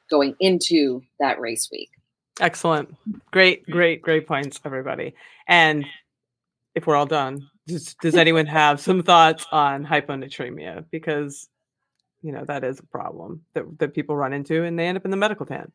going 0.09 0.35
into 0.39 1.01
that 1.19 1.39
race 1.39 1.69
week. 1.71 1.89
Excellent. 2.39 2.95
Great, 3.31 3.65
great, 3.69 4.01
great 4.01 4.27
points, 4.27 4.59
everybody. 4.65 5.13
And 5.47 5.85
if 6.75 6.87
we're 6.87 6.95
all 6.95 7.05
done, 7.05 7.49
does, 7.67 7.95
does 8.01 8.15
anyone 8.15 8.45
have 8.45 8.79
some 8.79 9.03
thoughts 9.03 9.45
on 9.51 9.85
hyponatremia? 9.85 10.85
Because, 10.91 11.47
you 12.21 12.31
know, 12.31 12.43
that 12.45 12.63
is 12.63 12.79
a 12.79 12.85
problem 12.85 13.43
that, 13.53 13.63
that 13.79 13.93
people 13.93 14.15
run 14.15 14.33
into 14.33 14.63
and 14.63 14.77
they 14.77 14.87
end 14.87 14.97
up 14.97 15.05
in 15.05 15.11
the 15.11 15.17
medical 15.17 15.45
tent. 15.45 15.71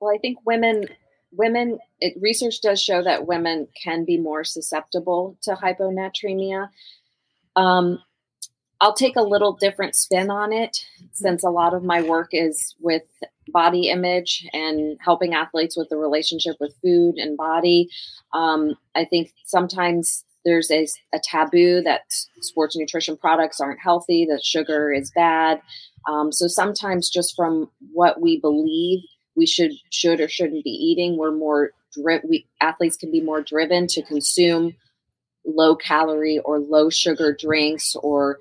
Well, 0.00 0.14
I 0.14 0.18
think 0.18 0.38
women 0.46 0.86
women 1.32 1.78
it, 2.00 2.14
research 2.20 2.60
does 2.60 2.80
show 2.80 3.02
that 3.02 3.26
women 3.26 3.68
can 3.80 4.04
be 4.04 4.18
more 4.18 4.44
susceptible 4.44 5.36
to 5.42 5.54
hyponatremia. 5.54 6.68
Um, 7.56 8.02
I'll 8.80 8.94
take 8.94 9.16
a 9.16 9.22
little 9.22 9.52
different 9.52 9.94
spin 9.94 10.30
on 10.30 10.52
it 10.52 10.84
since 11.12 11.44
a 11.44 11.50
lot 11.50 11.74
of 11.74 11.84
my 11.84 12.02
work 12.02 12.30
is 12.32 12.74
with 12.80 13.02
body 13.48 13.90
image 13.90 14.48
and 14.52 14.96
helping 15.00 15.34
athletes 15.34 15.76
with 15.76 15.88
the 15.90 15.96
relationship 15.96 16.56
with 16.60 16.74
food 16.82 17.16
and 17.16 17.36
body. 17.36 17.88
Um, 18.32 18.76
I 18.94 19.04
think 19.04 19.32
sometimes 19.44 20.24
there's 20.44 20.70
a, 20.70 20.86
a, 21.12 21.20
taboo 21.22 21.82
that 21.82 22.02
sports 22.40 22.76
nutrition 22.76 23.16
products 23.16 23.60
aren't 23.60 23.80
healthy, 23.80 24.24
that 24.30 24.42
sugar 24.42 24.90
is 24.90 25.10
bad. 25.10 25.60
Um, 26.08 26.32
so 26.32 26.46
sometimes, 26.46 27.10
just 27.10 27.36
from 27.36 27.70
what 27.92 28.22
we 28.22 28.40
believe 28.40 29.00
we 29.36 29.46
should 29.46 29.72
should 29.90 30.20
or 30.20 30.28
shouldn't 30.28 30.64
be 30.64 30.70
eating. 30.70 31.16
We're 31.16 31.32
more 31.32 31.70
dri- 31.92 32.20
we 32.28 32.46
athletes 32.60 32.96
can 32.96 33.10
be 33.10 33.20
more 33.20 33.42
driven 33.42 33.86
to 33.88 34.02
consume 34.02 34.74
low 35.44 35.74
calorie 35.74 36.38
or 36.44 36.58
low 36.58 36.90
sugar 36.90 37.36
drinks 37.38 37.96
or 38.02 38.38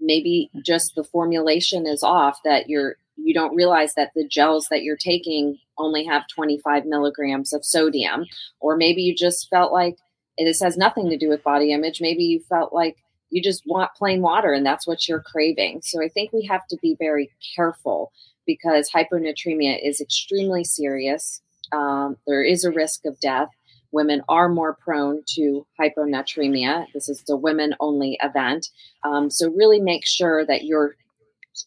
maybe 0.00 0.50
just 0.64 0.94
the 0.94 1.04
formulation 1.04 1.86
is 1.86 2.02
off 2.02 2.38
that 2.44 2.68
you're 2.68 2.96
you 3.16 3.34
don't 3.34 3.54
realize 3.54 3.94
that 3.94 4.12
the 4.14 4.26
gels 4.26 4.68
that 4.70 4.82
you're 4.82 4.96
taking 4.96 5.58
only 5.76 6.04
have 6.04 6.26
25 6.28 6.86
milligrams 6.86 7.52
of 7.52 7.64
sodium 7.64 8.24
or 8.60 8.76
maybe 8.76 9.02
you 9.02 9.14
just 9.14 9.48
felt 9.50 9.72
like 9.72 9.96
this 10.38 10.60
has 10.60 10.78
nothing 10.78 11.10
to 11.10 11.18
do 11.18 11.28
with 11.28 11.42
body 11.42 11.72
image 11.72 12.00
maybe 12.00 12.24
you 12.24 12.40
felt 12.48 12.72
like 12.72 12.96
you 13.28 13.42
just 13.42 13.62
want 13.66 13.90
plain 13.94 14.22
water 14.22 14.52
and 14.52 14.64
that's 14.64 14.86
what 14.86 15.06
you're 15.06 15.22
craving 15.22 15.80
so 15.82 16.02
i 16.02 16.08
think 16.08 16.32
we 16.32 16.46
have 16.46 16.66
to 16.66 16.78
be 16.80 16.96
very 16.98 17.30
careful 17.54 18.10
because 18.50 18.90
hyponatremia 18.90 19.78
is 19.82 20.00
extremely 20.00 20.64
serious. 20.64 21.40
Um, 21.72 22.16
there 22.26 22.42
is 22.42 22.64
a 22.64 22.72
risk 22.72 23.04
of 23.04 23.20
death. 23.20 23.48
Women 23.92 24.22
are 24.28 24.48
more 24.48 24.74
prone 24.74 25.22
to 25.34 25.66
hyponatremia. 25.80 26.86
This 26.94 27.08
is 27.08 27.24
a 27.28 27.36
women 27.36 27.74
only 27.80 28.18
event. 28.22 28.68
Um, 29.04 29.30
so, 29.30 29.50
really 29.50 29.80
make 29.80 30.06
sure 30.06 30.44
that 30.46 30.64
your 30.64 30.96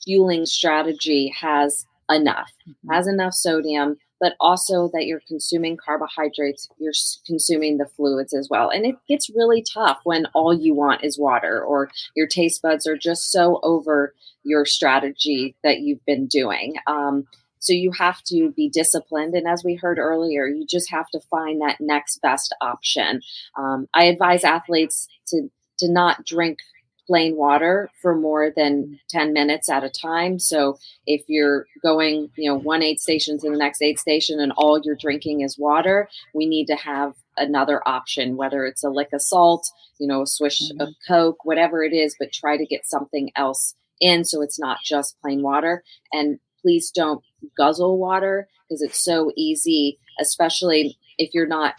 fueling 0.05 0.45
strategy 0.45 1.33
has 1.39 1.85
enough, 2.09 2.51
mm-hmm. 2.67 2.93
has 2.93 3.07
enough 3.07 3.33
sodium, 3.33 3.97
but 4.19 4.35
also 4.39 4.89
that 4.93 5.05
you're 5.05 5.21
consuming 5.27 5.77
carbohydrates, 5.77 6.69
you're 6.79 6.93
consuming 7.25 7.77
the 7.77 7.85
fluids 7.85 8.33
as 8.33 8.47
well. 8.49 8.69
And 8.69 8.85
it 8.85 8.95
gets 9.07 9.29
really 9.29 9.63
tough 9.73 9.99
when 10.05 10.27
all 10.33 10.53
you 10.53 10.73
want 10.73 11.03
is 11.03 11.19
water 11.19 11.61
or 11.61 11.89
your 12.15 12.27
taste 12.27 12.61
buds 12.61 12.87
are 12.87 12.97
just 12.97 13.31
so 13.31 13.59
over 13.63 14.13
your 14.43 14.65
strategy 14.65 15.55
that 15.63 15.79
you've 15.79 16.05
been 16.05 16.27
doing. 16.27 16.75
Um, 16.87 17.27
so 17.63 17.71
you 17.71 17.91
have 17.93 18.21
to 18.23 18.51
be 18.51 18.67
disciplined. 18.67 19.35
And 19.35 19.47
as 19.47 19.63
we 19.63 19.75
heard 19.75 19.97
earlier, 19.97 20.47
you 20.47 20.65
just 20.67 20.91
have 20.91 21.07
to 21.11 21.21
find 21.31 21.61
that 21.61 21.79
next 21.79 22.21
best 22.21 22.53
option. 22.59 23.21
Um, 23.57 23.87
I 23.93 24.03
advise 24.03 24.43
athletes 24.43 25.07
to, 25.27 25.49
to 25.79 25.89
not 25.89 26.25
drink 26.25 26.59
plain 27.07 27.37
water 27.37 27.89
for 28.01 28.15
more 28.15 28.51
than 28.53 28.99
10 29.09 29.31
minutes 29.31 29.69
at 29.69 29.85
a 29.85 29.89
time. 29.89 30.39
So 30.39 30.77
if 31.07 31.21
you're 31.27 31.65
going, 31.81 32.29
you 32.35 32.49
know, 32.49 32.57
one 32.57 32.83
aid 32.83 32.99
station 32.99 33.37
to 33.39 33.49
the 33.49 33.57
next 33.57 33.81
aid 33.81 33.97
station 33.97 34.41
and 34.41 34.51
all 34.57 34.81
you're 34.83 34.95
drinking 34.95 35.41
is 35.41 35.57
water, 35.57 36.09
we 36.33 36.45
need 36.45 36.65
to 36.65 36.75
have 36.75 37.13
another 37.37 37.81
option, 37.87 38.35
whether 38.35 38.65
it's 38.65 38.83
a 38.83 38.89
lick 38.89 39.13
of 39.13 39.21
salt, 39.21 39.69
you 39.99 40.07
know, 40.07 40.23
a 40.23 40.27
swish 40.27 40.61
mm-hmm. 40.63 40.81
of 40.81 40.89
Coke, 41.07 41.45
whatever 41.45 41.81
it 41.81 41.93
is, 41.93 42.13
but 42.19 42.33
try 42.33 42.57
to 42.57 42.65
get 42.65 42.85
something 42.85 43.31
else 43.37 43.73
in 44.01 44.25
so 44.25 44.41
it's 44.41 44.59
not 44.59 44.79
just 44.83 45.19
plain 45.21 45.41
water. 45.41 45.81
And 46.11 46.39
please 46.63 46.89
don't 46.89 47.23
guzzle 47.55 47.99
water 47.99 48.47
because 48.67 48.81
it's 48.81 49.03
so 49.03 49.31
easy, 49.35 49.99
especially 50.19 50.97
if 51.19 51.31
you're 51.33 51.45
not 51.45 51.75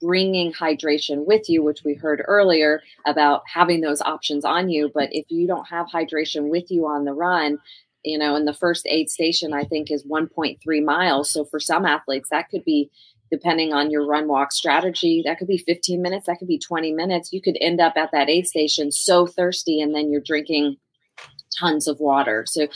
bringing 0.00 0.52
hydration 0.52 1.26
with 1.26 1.48
you, 1.48 1.62
which 1.62 1.82
we 1.84 1.94
heard 1.94 2.22
earlier 2.26 2.80
about 3.06 3.42
having 3.52 3.80
those 3.80 4.00
options 4.00 4.44
on 4.44 4.68
you. 4.68 4.90
But 4.94 5.08
if 5.12 5.26
you 5.28 5.46
don't 5.46 5.68
have 5.68 5.86
hydration 5.88 6.48
with 6.48 6.70
you 6.70 6.86
on 6.86 7.04
the 7.04 7.12
run, 7.12 7.58
you 8.02 8.16
know, 8.16 8.34
and 8.34 8.46
the 8.48 8.54
first 8.54 8.86
aid 8.88 9.10
station, 9.10 9.52
I 9.52 9.64
think, 9.64 9.90
is 9.90 10.06
1.3 10.06 10.84
miles. 10.84 11.30
So 11.30 11.44
for 11.44 11.60
some 11.60 11.84
athletes, 11.84 12.28
that 12.30 12.48
could 12.48 12.64
be, 12.64 12.90
depending 13.30 13.74
on 13.74 13.90
your 13.90 14.06
run 14.06 14.26
walk 14.26 14.52
strategy, 14.52 15.22
that 15.26 15.38
could 15.38 15.48
be 15.48 15.58
15 15.58 16.00
minutes, 16.00 16.26
that 16.26 16.38
could 16.38 16.48
be 16.48 16.58
20 16.58 16.92
minutes. 16.92 17.32
You 17.32 17.42
could 17.42 17.58
end 17.60 17.80
up 17.80 17.94
at 17.96 18.10
that 18.12 18.30
aid 18.30 18.46
station 18.46 18.90
so 18.90 19.26
thirsty, 19.26 19.82
and 19.82 19.94
then 19.94 20.10
you're 20.10 20.22
drinking 20.24 20.76
tons 21.58 21.86
of 21.86 22.00
water. 22.00 22.44
So 22.46 22.68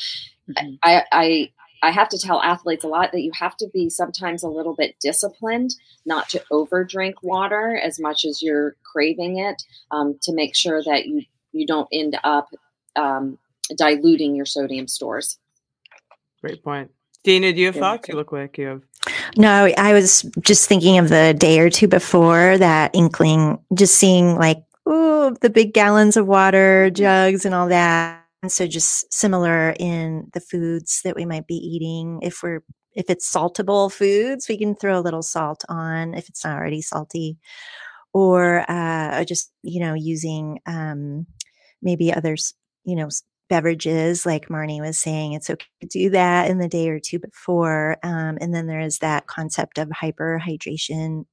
mm-hmm. 0.50 0.74
I, 0.82 1.04
I, 1.12 1.50
I 1.82 1.90
have 1.90 2.08
to 2.10 2.18
tell 2.18 2.40
athletes 2.42 2.84
a 2.84 2.88
lot 2.88 3.12
that 3.12 3.22
you 3.22 3.30
have 3.38 3.56
to 3.58 3.68
be 3.72 3.90
sometimes 3.90 4.42
a 4.42 4.48
little 4.48 4.74
bit 4.74 4.96
disciplined 5.00 5.74
not 6.06 6.28
to 6.30 6.42
over 6.50 6.82
drink 6.82 7.22
water 7.22 7.76
as 7.76 8.00
much 8.00 8.24
as 8.24 8.40
you're 8.40 8.76
craving 8.90 9.38
it 9.38 9.62
um, 9.90 10.18
to 10.22 10.32
make 10.32 10.54
sure 10.54 10.82
that 10.84 11.06
you, 11.06 11.22
you 11.52 11.66
don't 11.66 11.88
end 11.92 12.18
up 12.24 12.48
um, 12.96 13.38
diluting 13.76 14.34
your 14.34 14.46
sodium 14.46 14.88
stores. 14.88 15.38
Great 16.40 16.62
point. 16.64 16.90
Dina, 17.22 17.52
do 17.52 17.60
you 17.60 17.66
have 17.66 17.76
thoughts? 17.76 18.08
You 18.08 18.16
look 18.16 18.32
like 18.32 18.58
you 18.58 18.66
have. 18.66 18.82
No, 19.36 19.70
I 19.76 19.92
was 19.92 20.22
just 20.40 20.68
thinking 20.68 20.98
of 20.98 21.08
the 21.08 21.34
day 21.36 21.58
or 21.58 21.70
two 21.70 21.88
before 21.88 22.58
that 22.58 22.94
inkling, 22.94 23.58
just 23.74 23.96
seeing 23.96 24.36
like, 24.36 24.62
oh, 24.86 25.36
the 25.40 25.50
big 25.50 25.72
gallons 25.72 26.16
of 26.16 26.26
water, 26.26 26.90
jugs, 26.90 27.44
and 27.44 27.54
all 27.54 27.68
that 27.68 28.23
so 28.48 28.66
just 28.66 29.12
similar 29.12 29.74
in 29.78 30.28
the 30.32 30.40
foods 30.40 31.00
that 31.04 31.16
we 31.16 31.24
might 31.24 31.46
be 31.46 31.54
eating. 31.54 32.20
If 32.22 32.42
we're 32.42 32.62
if 32.94 33.10
it's 33.10 33.30
saltable 33.30 33.92
foods, 33.92 34.48
we 34.48 34.56
can 34.56 34.74
throw 34.74 34.98
a 34.98 35.02
little 35.02 35.22
salt 35.22 35.64
on 35.68 36.14
if 36.14 36.28
it's 36.28 36.44
not 36.44 36.56
already 36.56 36.80
salty, 36.80 37.38
or 38.12 38.64
uh, 38.70 39.24
just 39.24 39.52
you 39.62 39.80
know 39.80 39.94
using 39.94 40.60
um, 40.66 41.26
maybe 41.82 42.12
others 42.12 42.54
you 42.84 42.96
know 42.96 43.08
beverages 43.48 44.24
like 44.24 44.48
Marni 44.48 44.80
was 44.80 44.98
saying. 44.98 45.32
It's 45.34 45.50
okay 45.50 45.66
to 45.82 45.86
do 45.86 46.10
that 46.10 46.50
in 46.50 46.58
the 46.58 46.68
day 46.68 46.88
or 46.88 47.00
two 47.00 47.18
before, 47.18 47.98
um, 48.02 48.38
and 48.40 48.54
then 48.54 48.66
there 48.66 48.80
is 48.80 48.98
that 48.98 49.26
concept 49.26 49.78
of 49.78 49.88
hyperhydration. 49.88 51.24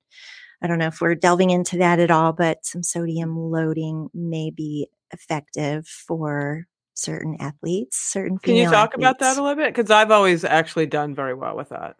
I 0.64 0.68
don't 0.68 0.78
know 0.80 0.88
if 0.88 1.02
we're 1.02 1.16
delving 1.16 1.50
into 1.50 1.78
that 1.78 2.00
at 2.00 2.12
all, 2.12 2.34
but 2.34 2.66
some 2.66 2.84
sodium 2.84 3.36
loading 3.38 4.10
may 4.14 4.52
be 4.52 4.90
effective 5.12 5.88
for 5.88 6.68
certain 7.02 7.38
athletes, 7.40 7.98
certain 7.98 8.40
Can 8.44 8.56
you 8.56 8.68
talk 8.68 8.94
athletes. 8.96 8.96
about 8.96 9.20
that 9.20 9.38
a 9.38 9.42
little 9.42 9.56
bit? 9.56 9.74
Because 9.76 9.92
I've 9.92 10.12
always 10.12 10.44
actually 10.44 10.88
done 10.88 11.16
very 11.16 11.34
well 11.34 11.56
with 11.56 11.70
that. 11.70 11.96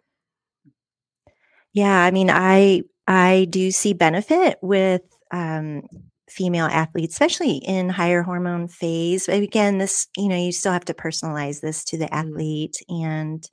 Yeah, 1.72 2.04
I 2.04 2.10
mean, 2.10 2.30
I 2.30 2.82
I 3.06 3.46
do 3.50 3.70
see 3.70 3.94
benefit 3.94 4.58
with 4.62 5.02
um, 5.32 5.82
female 6.28 6.66
athletes, 6.66 7.14
especially 7.14 7.56
in 7.58 7.88
higher 7.88 8.22
hormone 8.22 8.68
phase. 8.68 9.26
But 9.26 9.42
again, 9.42 9.78
this, 9.78 10.06
you 10.16 10.28
know, 10.28 10.36
you 10.36 10.52
still 10.52 10.72
have 10.72 10.84
to 10.86 10.94
personalize 10.94 11.60
this 11.60 11.84
to 11.86 11.98
the 11.98 12.12
Mm-hmm. 12.22 12.42
athlete 12.42 12.76
and 12.88 13.48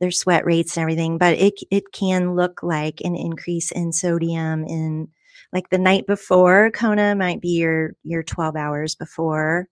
their 0.00 0.10
sweat 0.12 0.44
rates 0.46 0.76
and 0.76 0.82
everything, 0.82 1.18
but 1.18 1.38
it 1.38 1.54
it 1.70 1.84
can 1.92 2.34
look 2.36 2.62
like 2.62 3.00
an 3.02 3.16
increase 3.16 3.72
in 3.72 3.92
sodium 3.92 4.64
in 4.66 5.08
like 5.52 5.70
the 5.70 5.78
night 5.78 6.06
before 6.06 6.70
Kona 6.72 7.14
might 7.16 7.40
be 7.40 7.50
your 7.50 7.94
your 8.04 8.22
12 8.22 8.56
hours 8.56 8.94
before 8.94 9.68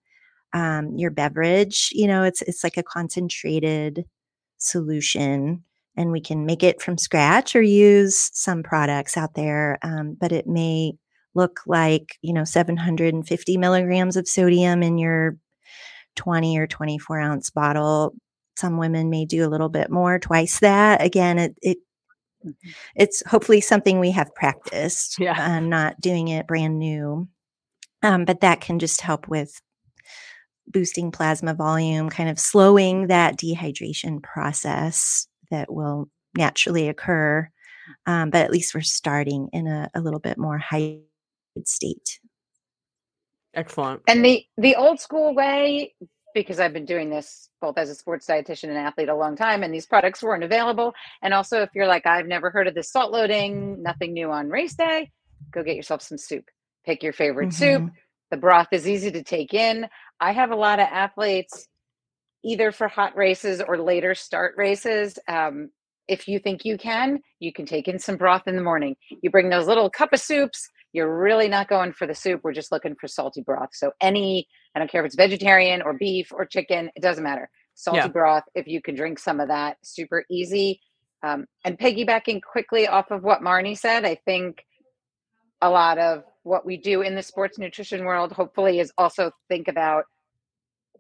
um, 0.54 0.96
your 0.96 1.10
beverage. 1.10 1.90
You 1.92 2.06
know, 2.08 2.22
it's 2.24 2.42
it's 2.42 2.64
like 2.64 2.78
a 2.78 2.82
concentrated 2.82 4.06
solution, 4.58 5.64
and 5.96 6.12
we 6.12 6.20
can 6.20 6.46
make 6.46 6.62
it 6.62 6.80
from 6.82 6.98
scratch 6.98 7.54
or 7.56 7.62
use 7.62 8.30
some 8.32 8.62
products 8.62 9.16
out 9.16 9.34
there. 9.34 9.78
Um, 9.82 10.16
but 10.20 10.32
it 10.32 10.46
may 10.46 10.94
look 11.34 11.60
like 11.66 12.16
you 12.22 12.32
know 12.32 12.44
750 12.44 13.56
milligrams 13.58 14.16
of 14.16 14.28
sodium 14.28 14.82
in 14.82 14.98
your 14.98 15.36
20 16.16 16.58
or 16.58 16.66
24 16.66 17.20
ounce 17.20 17.50
bottle. 17.50 18.14
Some 18.56 18.78
women 18.78 19.10
may 19.10 19.24
do 19.26 19.46
a 19.46 19.50
little 19.50 19.68
bit 19.68 19.90
more, 19.90 20.18
twice 20.20 20.60
that. 20.60 21.02
Again, 21.02 21.38
it 21.38 21.56
it 21.62 21.78
it's 22.94 23.22
hopefully 23.26 23.60
something 23.60 23.98
we 24.00 24.10
have 24.12 24.34
practiced, 24.34 25.18
Yeah. 25.18 25.56
uh, 25.56 25.60
not 25.60 26.00
doing 26.00 26.28
it 26.28 26.46
brand 26.46 26.78
new. 26.78 27.28
Um, 28.02 28.24
but 28.26 28.40
that 28.40 28.60
can 28.60 28.78
just 28.78 29.00
help 29.00 29.28
with 29.28 29.60
boosting 30.66 31.10
plasma 31.10 31.54
volume, 31.54 32.08
kind 32.08 32.28
of 32.28 32.38
slowing 32.38 33.08
that 33.08 33.36
dehydration 33.36 34.22
process 34.22 35.26
that 35.50 35.72
will 35.72 36.08
naturally 36.36 36.88
occur. 36.88 37.48
Um, 38.06 38.30
but 38.30 38.42
at 38.42 38.50
least 38.50 38.74
we're 38.74 38.80
starting 38.80 39.48
in 39.52 39.66
a, 39.66 39.90
a 39.94 40.00
little 40.00 40.20
bit 40.20 40.38
more 40.38 40.58
hydrated 40.58 41.04
state. 41.66 42.18
Excellent. 43.52 44.02
And 44.08 44.24
the 44.24 44.44
the 44.56 44.74
old 44.74 45.00
school 45.00 45.34
way, 45.34 45.94
because 46.34 46.58
I've 46.58 46.72
been 46.72 46.86
doing 46.86 47.10
this 47.10 47.48
both 47.60 47.78
as 47.78 47.88
a 47.90 47.94
sports 47.94 48.26
dietitian 48.26 48.64
and 48.64 48.78
athlete 48.78 49.08
a 49.08 49.14
long 49.14 49.36
time, 49.36 49.62
and 49.62 49.72
these 49.72 49.86
products 49.86 50.22
weren't 50.22 50.42
available. 50.42 50.92
And 51.22 51.32
also, 51.32 51.62
if 51.62 51.70
you're 51.74 51.86
like, 51.86 52.06
I've 52.06 52.26
never 52.26 52.50
heard 52.50 52.66
of 52.66 52.74
this 52.74 52.90
salt 52.90 53.12
loading, 53.12 53.82
nothing 53.82 54.12
new 54.12 54.32
on 54.32 54.48
race 54.48 54.74
day, 54.74 55.10
go 55.52 55.62
get 55.62 55.76
yourself 55.76 56.02
some 56.02 56.18
soup. 56.18 56.46
Pick 56.84 57.02
your 57.02 57.12
favorite 57.12 57.52
soup. 57.54 57.90
The 58.30 58.36
broth 58.36 58.68
is 58.72 58.88
easy 58.88 59.10
to 59.12 59.22
take 59.22 59.54
in. 59.54 59.88
I 60.20 60.32
have 60.32 60.50
a 60.50 60.56
lot 60.56 60.80
of 60.80 60.88
athletes, 60.90 61.68
either 62.44 62.72
for 62.72 62.88
hot 62.88 63.16
races 63.16 63.62
or 63.66 63.78
later 63.78 64.14
start 64.14 64.54
races. 64.56 65.18
Um, 65.28 65.70
if 66.08 66.28
you 66.28 66.38
think 66.38 66.64
you 66.64 66.76
can, 66.76 67.20
you 67.40 67.52
can 67.52 67.64
take 67.66 67.88
in 67.88 67.98
some 67.98 68.16
broth 68.16 68.46
in 68.46 68.56
the 68.56 68.62
morning. 68.62 68.96
You 69.22 69.30
bring 69.30 69.48
those 69.48 69.66
little 69.66 69.88
cup 69.88 70.12
of 70.12 70.20
soups. 70.20 70.68
You're 70.92 71.16
really 71.18 71.48
not 71.48 71.68
going 71.68 71.92
for 71.92 72.06
the 72.06 72.14
soup. 72.14 72.40
We're 72.44 72.52
just 72.52 72.70
looking 72.70 72.94
for 72.94 73.08
salty 73.08 73.40
broth. 73.40 73.70
So 73.72 73.92
any, 74.00 74.46
I 74.74 74.78
don't 74.78 74.90
care 74.90 75.00
if 75.02 75.06
it's 75.06 75.16
vegetarian 75.16 75.82
or 75.82 75.94
beef 75.94 76.30
or 76.32 76.44
chicken, 76.44 76.90
it 76.94 77.02
doesn't 77.02 77.24
matter. 77.24 77.48
Salty 77.74 77.98
Yeah. 78.00 78.08
broth. 78.08 78.44
If 78.54 78.68
you 78.68 78.80
can 78.82 78.94
drink 78.94 79.18
some 79.18 79.40
of 79.40 79.48
that, 79.48 79.78
super 79.82 80.24
easy. 80.30 80.80
Um, 81.22 81.46
and 81.64 81.78
piggybacking 81.78 82.42
quickly 82.42 82.86
off 82.86 83.10
of 83.10 83.22
what 83.24 83.40
Marni 83.40 83.76
said, 83.76 84.04
I 84.04 84.16
think 84.16 84.64
a 85.62 85.70
lot 85.70 85.98
of 85.98 86.22
what 86.44 86.64
we 86.64 86.76
do 86.76 87.02
in 87.02 87.14
the 87.14 87.22
sports 87.22 87.58
nutrition 87.58 88.04
world, 88.04 88.32
hopefully, 88.32 88.78
is 88.78 88.92
also 88.96 89.32
think 89.48 89.66
about 89.66 90.04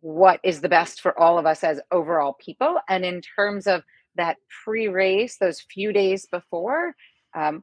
what 0.00 0.40
is 0.42 0.60
the 0.60 0.68
best 0.68 1.00
for 1.00 1.18
all 1.18 1.38
of 1.38 1.46
us 1.46 1.62
as 1.62 1.80
overall 1.90 2.34
people. 2.34 2.78
And 2.88 3.04
in 3.04 3.22
terms 3.36 3.66
of 3.66 3.82
that 4.16 4.36
pre 4.64 4.88
race, 4.88 5.38
those 5.38 5.60
few 5.60 5.92
days 5.92 6.26
before, 6.26 6.94
um, 7.34 7.62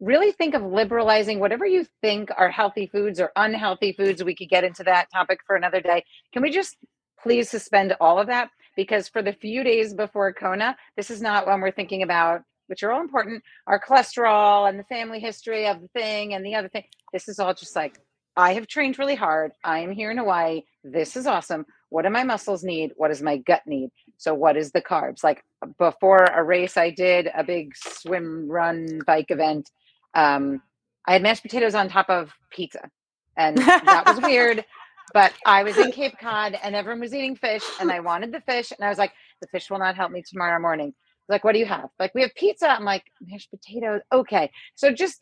really 0.00 0.32
think 0.32 0.54
of 0.54 0.62
liberalizing 0.62 1.38
whatever 1.38 1.64
you 1.64 1.86
think 2.00 2.30
are 2.36 2.50
healthy 2.50 2.86
foods 2.86 3.20
or 3.20 3.30
unhealthy 3.36 3.92
foods. 3.92 4.24
We 4.24 4.34
could 4.34 4.48
get 4.48 4.64
into 4.64 4.82
that 4.84 5.08
topic 5.12 5.40
for 5.46 5.54
another 5.54 5.80
day. 5.80 6.04
Can 6.32 6.42
we 6.42 6.50
just 6.50 6.76
please 7.22 7.48
suspend 7.48 7.94
all 8.00 8.18
of 8.18 8.26
that? 8.26 8.50
Because 8.76 9.08
for 9.08 9.22
the 9.22 9.32
few 9.32 9.62
days 9.62 9.94
before 9.94 10.32
Kona, 10.32 10.76
this 10.96 11.10
is 11.10 11.22
not 11.22 11.46
when 11.46 11.60
we're 11.60 11.70
thinking 11.70 12.02
about, 12.02 12.42
which 12.72 12.82
are 12.82 12.90
all 12.90 13.02
important, 13.02 13.42
our 13.66 13.78
cholesterol 13.78 14.66
and 14.66 14.78
the 14.78 14.84
family 14.84 15.20
history 15.20 15.66
of 15.66 15.82
the 15.82 15.88
thing 15.88 16.32
and 16.32 16.42
the 16.42 16.54
other 16.54 16.70
thing. 16.70 16.84
This 17.12 17.28
is 17.28 17.38
all 17.38 17.52
just 17.52 17.76
like, 17.76 17.98
I 18.34 18.54
have 18.54 18.66
trained 18.66 18.98
really 18.98 19.14
hard. 19.14 19.52
I 19.62 19.80
am 19.80 19.92
here 19.92 20.10
in 20.10 20.16
Hawaii. 20.16 20.62
This 20.82 21.14
is 21.14 21.26
awesome. 21.26 21.66
What 21.90 22.04
do 22.04 22.08
my 22.08 22.24
muscles 22.24 22.64
need? 22.64 22.92
What 22.96 23.08
does 23.08 23.20
my 23.20 23.36
gut 23.36 23.60
need? 23.66 23.90
So, 24.16 24.32
what 24.32 24.56
is 24.56 24.72
the 24.72 24.80
carbs? 24.80 25.22
Like 25.22 25.44
before 25.78 26.24
a 26.24 26.42
race, 26.42 26.78
I 26.78 26.88
did 26.88 27.28
a 27.36 27.44
big 27.44 27.76
swim, 27.76 28.50
run, 28.50 29.00
bike 29.06 29.30
event. 29.30 29.68
Um, 30.14 30.62
I 31.06 31.12
had 31.12 31.22
mashed 31.22 31.42
potatoes 31.42 31.74
on 31.74 31.90
top 31.90 32.08
of 32.08 32.32
pizza, 32.50 32.88
and 33.36 33.58
that 33.58 34.04
was 34.06 34.18
weird. 34.22 34.64
But 35.12 35.34
I 35.44 35.62
was 35.62 35.76
in 35.76 35.92
Cape 35.92 36.14
Cod, 36.18 36.58
and 36.62 36.74
everyone 36.74 37.00
was 37.00 37.12
eating 37.12 37.36
fish, 37.36 37.64
and 37.80 37.92
I 37.92 38.00
wanted 38.00 38.32
the 38.32 38.40
fish, 38.40 38.70
and 38.70 38.82
I 38.82 38.88
was 38.88 38.96
like, 38.96 39.12
the 39.42 39.48
fish 39.48 39.68
will 39.68 39.78
not 39.78 39.94
help 39.94 40.10
me 40.10 40.22
tomorrow 40.26 40.58
morning. 40.58 40.94
Like, 41.28 41.44
what 41.44 41.52
do 41.52 41.58
you 41.58 41.66
have? 41.66 41.88
Like, 41.98 42.14
we 42.14 42.22
have 42.22 42.34
pizza. 42.34 42.68
I'm 42.68 42.84
like, 42.84 43.04
mashed 43.20 43.50
potatoes. 43.50 44.00
Okay. 44.12 44.50
So 44.74 44.92
just 44.92 45.20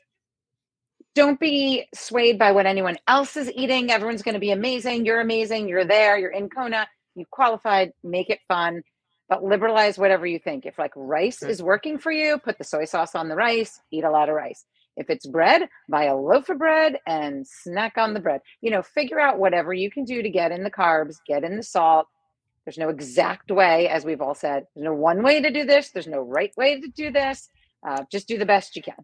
don't 1.15 1.41
be 1.41 1.87
swayed 1.95 2.39
by 2.39 2.53
what 2.53 2.67
anyone 2.67 2.97
else 3.09 3.37
is 3.37 3.51
eating. 3.55 3.91
Everyone's 3.91 4.23
going 4.23 4.35
to 4.35 4.41
be 4.41 4.53
amazing. 4.53 5.05
You're 5.05 5.21
amazing. 5.21 5.69
You're 5.69 5.85
there. 5.85 6.19
You're 6.19 6.31
in 6.31 6.49
Kona. 6.49 6.87
You 7.15 7.25
qualified. 7.31 7.93
Make 8.03 8.31
it 8.31 8.39
fun, 8.49 8.83
but 9.29 9.43
liberalize 9.43 9.99
whatever 9.99 10.27
you 10.27 10.39
think. 10.39 10.67
If 10.67 10.79
like 10.79 10.93
rice 10.95 11.43
is 11.43 11.63
working 11.63 11.99
for 11.99 12.13
you, 12.13 12.39
put 12.39 12.59
the 12.59 12.65
soy 12.65 12.85
sauce 12.85 13.15
on 13.15 13.29
the 13.29 13.35
rice. 13.35 13.81
Eat 13.91 14.05
a 14.05 14.11
lot 14.11 14.29
of 14.29 14.37
rice. 14.37 14.65
If 14.97 15.11
it's 15.11 15.27
bread, 15.27 15.69
buy 15.89 16.05
a 16.05 16.17
loaf 16.17 16.49
of 16.49 16.59
bread 16.59 16.99
and 17.07 17.47
snack 17.47 17.95
on 17.97 18.15
the 18.15 18.21
bread. 18.21 18.41
You 18.61 18.71
know, 18.71 18.83
figure 18.83 19.21
out 19.21 19.39
whatever 19.39 19.73
you 19.73 19.91
can 19.91 20.05
do 20.05 20.23
to 20.23 20.31
get 20.31 20.53
in 20.53 20.63
the 20.63 20.71
carbs, 20.71 21.17
get 21.27 21.45
in 21.45 21.57
the 21.57 21.63
salt. 21.63 22.07
There's 22.65 22.79
no 22.79 22.89
exact 22.89 23.51
way, 23.51 23.89
as 23.89 24.05
we've 24.05 24.21
all 24.21 24.35
said. 24.35 24.67
There's 24.75 24.85
no 24.85 24.95
one 24.95 25.23
way 25.23 25.41
to 25.41 25.51
do 25.51 25.65
this. 25.65 25.91
There's 25.91 26.07
no 26.07 26.21
right 26.21 26.53
way 26.57 26.81
to 26.81 26.89
do 26.89 27.11
this. 27.11 27.49
Uh, 27.87 28.05
just 28.13 28.29
do 28.29 28.39
the 28.39 28.47
best 28.47 28.77
you 28.77 28.83
can. 28.83 28.95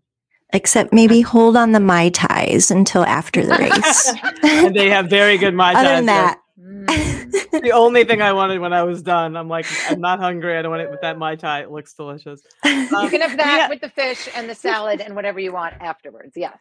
Except 0.52 0.92
maybe 0.92 1.22
hold 1.22 1.56
on 1.56 1.72
the 1.72 1.80
Mai 1.80 2.10
Tais 2.10 2.70
until 2.70 3.04
after 3.04 3.44
the 3.44 3.56
race. 3.56 4.12
and 4.44 4.76
they 4.76 4.90
have 4.90 5.08
very 5.10 5.38
good 5.38 5.54
mai 5.54 5.74
Other 5.74 5.88
than 5.96 6.06
that, 6.06 6.38
Mm. 6.58 7.30
the 7.62 7.72
only 7.72 8.04
thing 8.04 8.22
I 8.22 8.32
wanted 8.32 8.60
when 8.60 8.72
I 8.72 8.82
was 8.82 9.02
done. 9.02 9.36
I'm 9.36 9.48
like, 9.48 9.66
I'm 9.90 10.00
not 10.00 10.18
hungry. 10.18 10.56
I 10.56 10.62
don't 10.62 10.70
want 10.70 10.82
it 10.82 10.90
with 10.90 11.02
that 11.02 11.18
mai 11.18 11.36
tai. 11.36 11.60
It 11.62 11.70
looks 11.70 11.92
delicious. 11.94 12.42
You 12.64 12.88
Um, 12.96 13.10
can 13.10 13.20
have 13.20 13.36
that 13.36 13.56
yeah. 13.58 13.68
with 13.68 13.80
the 13.82 13.90
fish 13.90 14.28
and 14.34 14.48
the 14.48 14.54
salad 14.54 15.00
and 15.00 15.14
whatever 15.14 15.38
you 15.38 15.52
want 15.52 15.74
afterwards. 15.80 16.32
Yeah. 16.34 16.54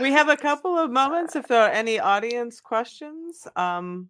we 0.00 0.12
have 0.12 0.28
a 0.28 0.36
couple 0.36 0.78
of 0.78 0.90
moments 0.90 1.34
if 1.36 1.48
there 1.48 1.60
are 1.62 1.70
any 1.70 1.98
audience 1.98 2.60
questions. 2.60 3.46
Um, 3.56 4.08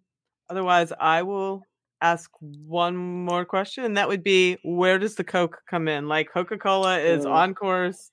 otherwise, 0.49 0.93
I 0.99 1.23
will 1.23 1.63
ask 2.03 2.29
one 2.39 2.95
more 2.97 3.45
question, 3.45 3.85
and 3.85 3.97
that 3.97 4.07
would 4.07 4.23
be, 4.23 4.57
where 4.63 4.99
does 4.99 5.15
the 5.15 5.23
Coke 5.23 5.61
come 5.69 5.87
in? 5.87 6.07
Like 6.07 6.31
Coca 6.31 6.57
Cola 6.57 6.99
is 6.99 7.25
on 7.25 7.55
course. 7.55 8.11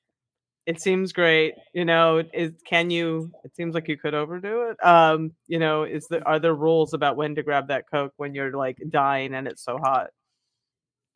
It 0.67 0.81
seems 0.81 1.13
great. 1.13 1.55
You 1.75 1.85
know, 1.85 2.23
is 2.33 2.53
can 2.65 2.91
you? 2.91 3.33
It 3.45 3.57
seems 3.57 3.75
like 3.75 3.89
you 3.89 3.97
could 3.99 4.15
overdo 4.15 4.71
it. 4.71 4.87
Um, 4.87 5.33
you 5.49 5.59
know, 5.59 5.83
is 5.83 6.07
there 6.09 6.27
are 6.27 6.39
there 6.39 6.55
rules 6.55 6.95
about 6.95 7.17
when 7.17 7.35
to 7.35 7.43
grab 7.43 7.69
that 7.69 7.91
Coke 7.91 8.13
when 8.19 8.35
you're 8.35 8.57
like 8.57 8.79
dying 8.89 9.35
and 9.35 9.49
it's 9.49 9.65
so 9.65 9.79
hot? 9.79 10.11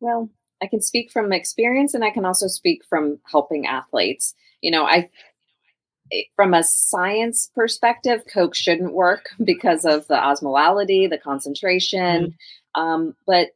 Well, 0.01 0.29
I 0.61 0.67
can 0.67 0.81
speak 0.81 1.11
from 1.11 1.31
experience 1.31 1.93
and 1.93 2.03
I 2.03 2.09
can 2.09 2.25
also 2.25 2.47
speak 2.47 2.83
from 2.89 3.19
helping 3.31 3.65
athletes. 3.65 4.33
You 4.61 4.71
know, 4.71 4.85
I 4.85 5.09
from 6.35 6.53
a 6.53 6.63
science 6.63 7.49
perspective, 7.55 8.23
Coke 8.31 8.55
shouldn't 8.55 8.93
work 8.93 9.29
because 9.43 9.85
of 9.85 10.07
the 10.07 10.15
osmolality, 10.15 11.09
the 11.09 11.17
concentration. 11.17 12.35
Um, 12.75 13.15
but 13.25 13.49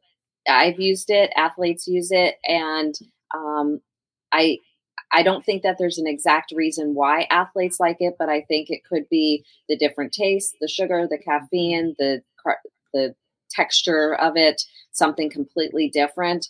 I've 0.47 0.79
used 0.79 1.09
it, 1.09 1.31
athletes 1.35 1.87
use 1.87 2.11
it, 2.11 2.35
and 2.45 2.95
um, 3.35 3.81
I 4.31 4.57
I 5.11 5.23
don't 5.23 5.43
think 5.43 5.63
that 5.63 5.77
there's 5.79 5.97
an 5.97 6.07
exact 6.07 6.51
reason 6.51 6.93
why 6.93 7.27
athletes 7.29 7.79
like 7.79 7.97
it, 7.99 8.15
but 8.19 8.29
I 8.29 8.41
think 8.41 8.69
it 8.69 8.85
could 8.85 9.09
be 9.09 9.43
the 9.67 9.77
different 9.77 10.13
taste, 10.13 10.55
the 10.61 10.67
sugar, 10.67 11.07
the 11.09 11.17
caffeine, 11.17 11.95
the 11.97 12.21
the 12.93 13.15
texture 13.49 14.15
of 14.15 14.33
it, 14.35 14.61
something 14.91 15.29
completely 15.29 15.89
different. 15.89 16.49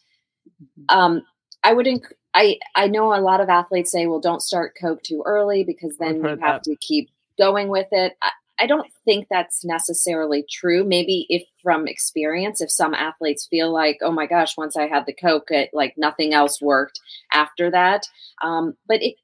Um, 0.89 1.23
I 1.63 1.73
would. 1.73 1.85
Inc- 1.85 2.13
I 2.35 2.59
I 2.75 2.87
know 2.87 3.13
a 3.13 3.21
lot 3.21 3.41
of 3.41 3.49
athletes 3.49 3.91
say, 3.91 4.05
"Well, 4.05 4.19
don't 4.19 4.41
start 4.41 4.77
Coke 4.79 5.03
too 5.03 5.23
early 5.25 5.63
because 5.63 5.97
then 5.97 6.17
you 6.17 6.23
have 6.23 6.39
that. 6.39 6.63
to 6.63 6.75
keep 6.77 7.09
going 7.37 7.69
with 7.69 7.87
it." 7.91 8.17
I, 8.21 8.31
I 8.59 8.67
don't 8.67 8.91
think 9.05 9.27
that's 9.29 9.63
necessarily 9.63 10.43
true. 10.51 10.83
Maybe 10.83 11.25
if 11.29 11.43
from 11.63 11.87
experience, 11.87 12.61
if 12.61 12.71
some 12.71 12.93
athletes 12.93 13.47
feel 13.49 13.71
like, 13.71 13.99
"Oh 14.01 14.11
my 14.11 14.25
gosh, 14.25 14.57
once 14.57 14.75
I 14.75 14.87
had 14.87 15.05
the 15.05 15.13
Coke, 15.13 15.49
it, 15.51 15.69
like 15.73 15.93
nothing 15.97 16.33
else 16.33 16.61
worked 16.61 16.99
after 17.33 17.71
that," 17.71 18.03
um, 18.43 18.75
but 18.87 19.01
it 19.01 19.15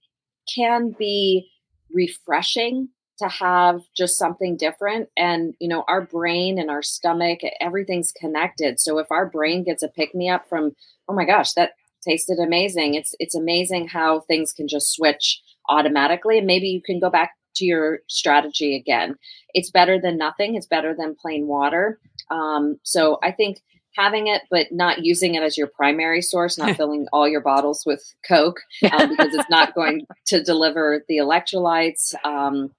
can 0.54 0.92
be 0.98 1.50
refreshing 1.94 2.90
to 3.20 3.28
have 3.30 3.82
just 3.96 4.18
something 4.18 4.58
different. 4.58 5.10
And 5.18 5.54
you 5.60 5.68
know 5.70 5.84
our 5.88 6.02
brain 6.02 6.60
and 6.60 6.70
our 6.70 6.84
stomach 6.84 7.40
everything's 7.62 8.12
connected. 8.12 8.80
So 8.80 9.00
if 9.00 9.08
our 9.12 9.26
brain 9.30 9.64
gets 9.64 9.84
a 9.84 9.88
pick 9.90 10.14
me 10.16 10.30
up 10.30 10.48
from 10.50 10.76
oh 11.10 11.14
my 11.16 11.26
gosh 11.26 11.54
that 11.54 11.72
tasted 12.08 12.40
amazing 12.40 12.94
it's 12.96 13.16
it's 13.20 13.36
amazing 13.36 13.88
how 13.90 14.22
things 14.22 14.54
can 14.54 14.68
just 14.68 14.94
switch 14.94 15.42
automatically. 15.70 16.38
And 16.38 16.48
maybe 16.48 16.68
you 16.70 16.82
can 16.82 17.00
go 17.00 17.10
back 17.10 17.34
to 17.56 17.66
your 17.66 18.00
strategy 18.08 18.76
again. 18.76 19.16
It's 19.54 19.72
better 19.72 20.00
than 20.00 20.18
nothing. 20.18 20.56
It's 20.56 20.68
better 20.68 20.96
than 20.98 21.16
plain 21.16 21.48
water. 21.48 22.00
Um, 22.30 22.80
so 22.84 23.20
I 23.24 23.32
think 23.32 23.62
having 23.96 24.28
it, 24.28 24.42
but 24.52 24.68
not 24.72 25.06
using 25.06 25.36
it 25.36 25.44
as 25.44 25.58
your 25.58 25.68
primary 25.68 26.22
source, 26.22 26.58
not 26.58 26.76
filling 26.78 27.08
all 27.14 27.28
your 27.28 27.42
bottles 27.42 27.84
with 27.86 28.04
Coke 28.28 28.62
um, 28.92 29.10
because 29.10 29.34
it's 29.34 29.50
not 29.50 29.74
going 29.76 30.06
to 30.28 30.44
deliver 30.44 31.04
the 31.08 31.18
electrolytes. 31.18 32.14
Um, 32.26 32.72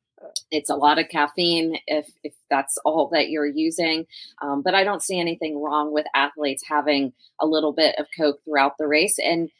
it's 0.51 0.71
a 0.71 0.77
lot 0.77 0.99
of 0.99 1.09
caffeine 1.09 1.79
if, 1.87 2.11
if 2.23 2.35
that's 2.51 2.79
all 2.85 3.09
that 3.13 3.29
you're 3.31 3.47
using. 3.47 4.07
Um, 4.43 4.63
but 4.63 4.75
I 4.75 4.85
don't 4.85 5.03
see 5.03 5.19
anything 5.19 5.61
wrong 5.61 5.93
with 5.93 6.07
athletes 6.15 6.65
having 6.69 7.13
a 7.41 7.47
little 7.47 7.73
bit 7.73 7.97
of 7.99 8.07
Coke 8.17 8.41
throughout 8.45 8.79
the 8.79 8.87
race. 8.87 9.19
And 9.19 9.51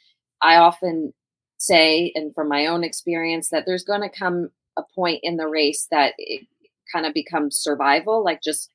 I 0.41 0.57
often 0.57 1.13
say, 1.57 2.11
and 2.15 2.33
from 2.33 2.49
my 2.49 2.67
own 2.67 2.83
experience, 2.83 3.49
that 3.49 3.63
there's 3.65 3.83
going 3.83 4.01
to 4.01 4.09
come 4.09 4.49
a 4.77 4.83
point 4.95 5.19
in 5.23 5.37
the 5.37 5.47
race 5.47 5.87
that 5.91 6.13
it 6.17 6.47
kind 6.91 7.05
of 7.05 7.13
becomes 7.13 7.57
survival, 7.57 8.23
like 8.23 8.41
just 8.41 8.71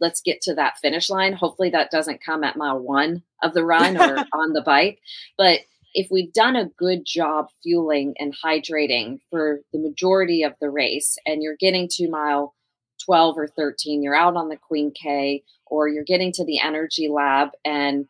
let's 0.00 0.20
get 0.20 0.40
to 0.42 0.54
that 0.54 0.78
finish 0.78 1.10
line. 1.10 1.32
Hopefully 1.32 1.70
that 1.70 1.90
doesn't 1.90 2.24
come 2.24 2.44
at 2.44 2.56
mile 2.56 2.78
one 2.78 3.22
of 3.42 3.54
the 3.54 3.64
run 3.64 3.96
or 3.96 4.18
on 4.32 4.52
the 4.52 4.62
bike. 4.62 5.00
But 5.38 5.60
if 5.94 6.08
we've 6.10 6.32
done 6.32 6.56
a 6.56 6.68
good 6.76 7.04
job 7.06 7.46
fueling 7.62 8.14
and 8.18 8.34
hydrating 8.44 9.18
for 9.30 9.60
the 9.72 9.78
majority 9.78 10.42
of 10.42 10.54
the 10.60 10.70
race 10.70 11.16
and 11.24 11.42
you're 11.42 11.56
getting 11.56 11.88
to 11.92 12.10
mile 12.10 12.54
12 13.04 13.38
or 13.38 13.46
13, 13.46 14.02
you're 14.02 14.14
out 14.14 14.36
on 14.36 14.48
the 14.48 14.56
Queen 14.56 14.92
K 14.92 15.42
or 15.66 15.88
you're 15.88 16.04
getting 16.04 16.32
to 16.32 16.44
the 16.44 16.58
energy 16.58 17.08
lab 17.08 17.50
and 17.64 18.06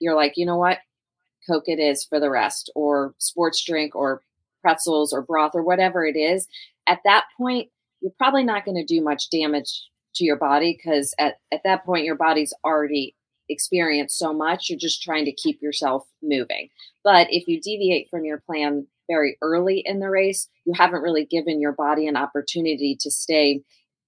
you're 0.00 0.16
like, 0.16 0.34
you 0.36 0.44
know 0.44 0.56
what? 0.56 0.78
Coke 1.48 1.68
it 1.68 1.78
is 1.78 2.04
for 2.04 2.20
the 2.20 2.30
rest, 2.30 2.70
or 2.74 3.14
sports 3.18 3.64
drink, 3.64 3.96
or 3.96 4.22
pretzels, 4.60 5.12
or 5.12 5.22
broth, 5.22 5.52
or 5.54 5.62
whatever 5.62 6.04
it 6.04 6.16
is. 6.16 6.46
At 6.86 7.00
that 7.04 7.24
point, 7.36 7.68
you're 8.00 8.12
probably 8.18 8.44
not 8.44 8.64
going 8.64 8.76
to 8.76 8.84
do 8.84 9.02
much 9.02 9.30
damage 9.30 9.82
to 10.14 10.24
your 10.24 10.36
body 10.36 10.76
because 10.76 11.14
at, 11.18 11.36
at 11.52 11.62
that 11.64 11.84
point 11.84 12.04
your 12.04 12.16
body's 12.16 12.54
already 12.64 13.14
experienced 13.48 14.16
so 14.16 14.32
much 14.32 14.68
you're 14.68 14.78
just 14.78 15.02
trying 15.02 15.24
to 15.24 15.32
keep 15.32 15.60
yourself 15.60 16.06
moving 16.22 16.68
but 17.02 17.26
if 17.30 17.48
you 17.48 17.60
deviate 17.60 18.08
from 18.08 18.24
your 18.24 18.38
plan 18.38 18.86
very 19.08 19.36
early 19.42 19.82
in 19.84 19.98
the 19.98 20.08
race 20.08 20.48
you 20.64 20.72
haven't 20.72 21.02
really 21.02 21.24
given 21.24 21.60
your 21.60 21.72
body 21.72 22.06
an 22.06 22.16
opportunity 22.16 22.96
to 22.98 23.10
stay 23.10 23.60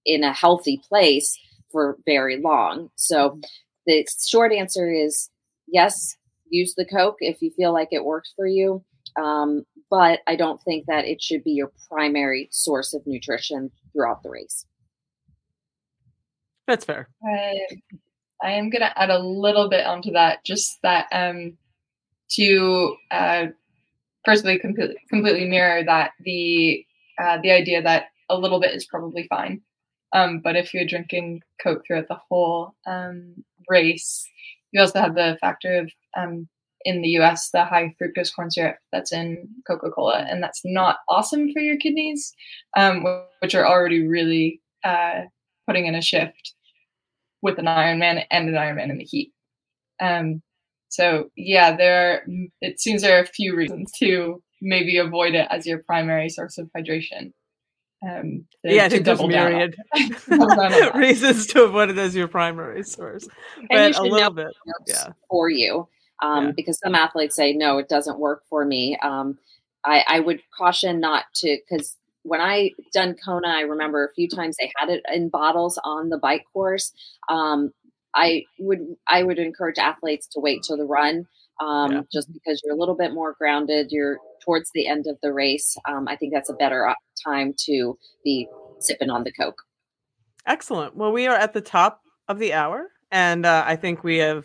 in 0.06 0.22
a 0.22 0.32
healthy 0.32 0.80
place 0.88 1.36
for 1.70 1.98
very 2.04 2.40
long 2.40 2.88
so 2.94 3.40
the 3.86 4.06
short 4.24 4.52
answer 4.52 4.92
is 4.92 5.28
yes 5.66 6.16
use 6.48 6.74
the 6.76 6.84
coke 6.84 7.16
if 7.18 7.42
you 7.42 7.50
feel 7.50 7.72
like 7.72 7.88
it 7.90 8.04
works 8.04 8.32
for 8.36 8.46
you 8.46 8.84
um, 9.20 9.64
but 9.92 10.18
i 10.26 10.34
don't 10.34 10.60
think 10.62 10.86
that 10.86 11.04
it 11.04 11.22
should 11.22 11.44
be 11.44 11.52
your 11.52 11.70
primary 11.88 12.48
source 12.50 12.94
of 12.94 13.06
nutrition 13.06 13.70
throughout 13.92 14.24
the 14.24 14.30
race 14.30 14.66
that's 16.66 16.84
fair. 16.84 17.08
I, 17.24 17.66
I 18.42 18.52
am 18.52 18.70
going 18.70 18.82
to 18.82 18.98
add 18.98 19.10
a 19.10 19.18
little 19.18 19.68
bit 19.68 19.86
onto 19.86 20.12
that, 20.12 20.44
just 20.44 20.80
that 20.82 21.06
um, 21.12 21.56
to 22.30 22.96
uh, 23.10 23.46
personally 24.24 24.58
completely, 24.58 24.96
completely 25.10 25.48
mirror 25.48 25.82
that 25.84 26.12
the 26.20 26.84
uh, 27.20 27.38
the 27.42 27.50
idea 27.50 27.82
that 27.82 28.06
a 28.30 28.38
little 28.38 28.60
bit 28.60 28.74
is 28.74 28.86
probably 28.86 29.26
fine. 29.28 29.60
Um, 30.14 30.40
but 30.40 30.56
if 30.56 30.72
you're 30.72 30.86
drinking 30.86 31.42
Coke 31.62 31.82
throughout 31.86 32.08
the 32.08 32.20
whole 32.28 32.74
um, 32.86 33.44
race, 33.68 34.26
you 34.70 34.80
also 34.80 35.00
have 35.00 35.14
the 35.14 35.36
factor 35.40 35.78
of 35.78 35.90
um, 36.16 36.48
in 36.84 37.02
the 37.02 37.10
US, 37.10 37.50
the 37.50 37.64
high 37.64 37.94
fructose 38.00 38.34
corn 38.34 38.50
syrup 38.50 38.76
that's 38.92 39.12
in 39.12 39.48
Coca 39.66 39.90
Cola, 39.90 40.26
and 40.28 40.42
that's 40.42 40.62
not 40.64 40.98
awesome 41.08 41.52
for 41.52 41.60
your 41.60 41.76
kidneys, 41.76 42.34
um, 42.76 43.04
which 43.40 43.54
are 43.54 43.66
already 43.66 44.06
really 44.06 44.60
uh, 44.84 45.22
putting 45.66 45.86
in 45.86 45.94
a 45.94 46.02
shift 46.02 46.54
with 47.42 47.58
an 47.58 47.66
Ironman 47.66 48.24
and 48.30 48.48
an 48.48 48.54
Ironman 48.54 48.90
in 48.90 48.98
the 48.98 49.04
heat. 49.04 49.32
Um, 50.00 50.42
so 50.88 51.30
yeah, 51.36 51.74
there. 51.76 52.12
Are, 52.12 52.26
it 52.60 52.80
seems 52.80 53.02
there 53.02 53.18
are 53.18 53.22
a 53.22 53.26
few 53.26 53.56
reasons 53.56 53.90
to 53.98 54.42
maybe 54.60 54.98
avoid 54.98 55.34
it 55.34 55.46
as 55.50 55.66
your 55.66 55.78
primary 55.78 56.28
source 56.28 56.58
of 56.58 56.70
hydration. 56.76 57.32
Um, 58.04 58.46
to, 58.66 58.74
yeah, 58.74 58.88
think 58.88 59.04
there's 59.04 59.22
myriad 59.22 59.76
reasons 60.94 61.46
to 61.48 61.62
avoid 61.62 61.90
it 61.90 61.98
as 61.98 62.16
your 62.16 62.26
primary 62.26 62.82
source, 62.82 63.28
but 63.70 63.96
a 63.96 64.02
little 64.02 64.30
bit, 64.30 64.48
yeah, 64.88 65.12
for 65.30 65.48
you. 65.48 65.88
Um, 66.22 66.46
yeah. 66.46 66.52
Because 66.56 66.78
some 66.78 66.94
athletes 66.94 67.36
say 67.36 67.52
no, 67.52 67.78
it 67.78 67.88
doesn't 67.88 68.18
work 68.18 68.44
for 68.48 68.64
me. 68.64 68.96
Um, 69.02 69.38
I, 69.84 70.04
I 70.06 70.20
would 70.20 70.40
caution 70.56 71.00
not 71.00 71.24
to 71.36 71.58
because 71.68 71.96
when 72.22 72.40
I 72.40 72.70
done 72.92 73.16
Kona, 73.22 73.48
I 73.48 73.62
remember 73.62 74.04
a 74.04 74.14
few 74.14 74.28
times 74.28 74.56
they 74.56 74.70
had 74.78 74.88
it 74.88 75.02
in 75.12 75.28
bottles 75.28 75.78
on 75.82 76.08
the 76.08 76.18
bike 76.18 76.44
course. 76.52 76.92
Um, 77.28 77.72
I 78.14 78.44
would 78.58 78.96
I 79.08 79.22
would 79.22 79.38
encourage 79.38 79.78
athletes 79.78 80.28
to 80.28 80.40
wait 80.40 80.62
till 80.62 80.76
the 80.76 80.84
run, 80.84 81.26
um, 81.60 81.92
yeah. 81.92 82.00
just 82.12 82.32
because 82.32 82.60
you're 82.62 82.74
a 82.74 82.78
little 82.78 82.96
bit 82.96 83.12
more 83.12 83.34
grounded. 83.38 83.88
You're 83.90 84.18
towards 84.44 84.70
the 84.74 84.86
end 84.86 85.06
of 85.08 85.18
the 85.22 85.32
race. 85.32 85.76
Um, 85.88 86.06
I 86.08 86.16
think 86.16 86.32
that's 86.32 86.50
a 86.50 86.54
better 86.54 86.94
time 87.24 87.54
to 87.66 87.98
be 88.24 88.48
sipping 88.80 89.10
on 89.10 89.24
the 89.24 89.32
Coke. 89.32 89.62
Excellent. 90.46 90.96
Well, 90.96 91.12
we 91.12 91.26
are 91.26 91.36
at 91.36 91.54
the 91.54 91.60
top 91.60 92.00
of 92.28 92.38
the 92.38 92.52
hour, 92.52 92.88
and 93.10 93.46
uh, 93.46 93.64
I 93.66 93.76
think 93.76 94.04
we 94.04 94.18
have 94.18 94.44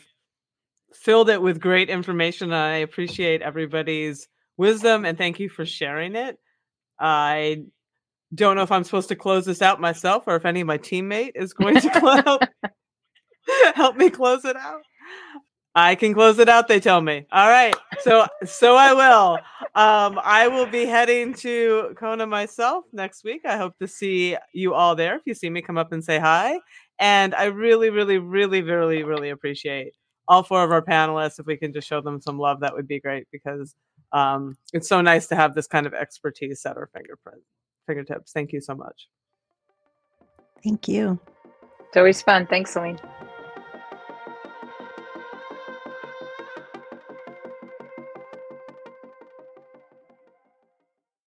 filled 0.94 1.30
it 1.30 1.42
with 1.42 1.60
great 1.60 1.90
information. 1.90 2.54
I 2.54 2.78
appreciate 2.78 3.42
everybody's 3.42 4.28
wisdom 4.58 5.06
and 5.06 5.18
thank 5.18 5.40
you 5.40 5.50
for 5.50 5.66
sharing 5.66 6.16
it. 6.16 6.38
I 7.00 7.64
don't 8.34 8.56
know 8.56 8.64
if 8.64 8.72
I'm 8.72 8.84
supposed 8.84 9.10
to 9.10 9.16
close 9.16 9.46
this 9.46 9.62
out 9.62 9.80
myself 9.80 10.24
or 10.28 10.36
if 10.36 10.46
any 10.46 10.62
of 10.62 10.68
my 10.68 10.78
teammate 10.78 11.32
is 11.36 11.54
going 11.54 11.80
to 11.80 11.90
help, 11.90 12.42
help 13.76 13.96
me 13.96 14.10
close 14.10 14.46
it 14.46 14.56
out. 14.56 14.82
I 15.76 15.94
can 15.94 16.16
close 16.16 16.40
it 16.40 16.50
out, 16.50 16.68
they 16.68 16.80
tell 16.80 17.02
me. 17.02 17.28
All 17.32 17.50
right. 17.50 17.76
So 18.02 18.26
so 18.44 18.76
I 18.76 18.94
will. 18.94 19.38
Um, 19.76 20.20
I 20.24 20.48
will 20.48 20.66
be 20.66 20.86
heading 20.86 21.36
to 21.36 21.94
Kona 22.00 22.26
myself 22.26 22.86
next 22.94 23.24
week. 23.24 23.42
I 23.46 23.58
hope 23.58 23.78
to 23.78 23.88
see 23.88 24.36
you 24.54 24.74
all 24.74 24.96
there. 24.96 25.18
If 25.18 25.22
you 25.26 25.36
see 25.36 25.52
me, 25.52 25.62
come 25.62 25.78
up 25.78 25.92
and 25.92 26.04
say 26.04 26.18
hi. 26.18 26.60
And 26.98 27.36
I 27.36 27.46
really, 27.46 27.92
really, 27.92 28.18
really, 28.18 28.64
really, 28.64 29.04
really 29.04 29.30
appreciate 29.30 29.94
all 30.28 30.44
four 30.44 30.64
of 30.64 30.72
our 30.72 30.82
panelists. 30.82 31.40
If 31.40 31.46
we 31.46 31.58
can 31.58 31.74
just 31.74 31.88
show 31.88 32.02
them 32.02 32.22
some 32.22 32.38
love, 32.40 32.60
that 32.62 32.74
would 32.74 32.88
be 32.88 33.00
great 33.00 33.28
because 33.32 33.76
um, 34.12 34.58
it's 34.74 34.88
so 34.88 35.02
nice 35.02 35.28
to 35.28 35.36
have 35.36 35.56
this 35.56 35.68
kind 35.68 35.86
of 35.86 35.94
expertise 35.94 36.66
at 36.66 36.78
our 36.78 36.90
fingerprint 36.94 37.42
fingertips. 37.88 38.32
Thank 38.34 38.54
you 38.54 38.62
so 38.62 38.76
much. 38.76 39.08
Thank 40.64 40.88
you. 40.88 41.20
It's 41.88 41.98
always 41.98 42.22
fun. 42.22 42.46
Thanks, 42.48 42.72
Selene. 42.72 43.00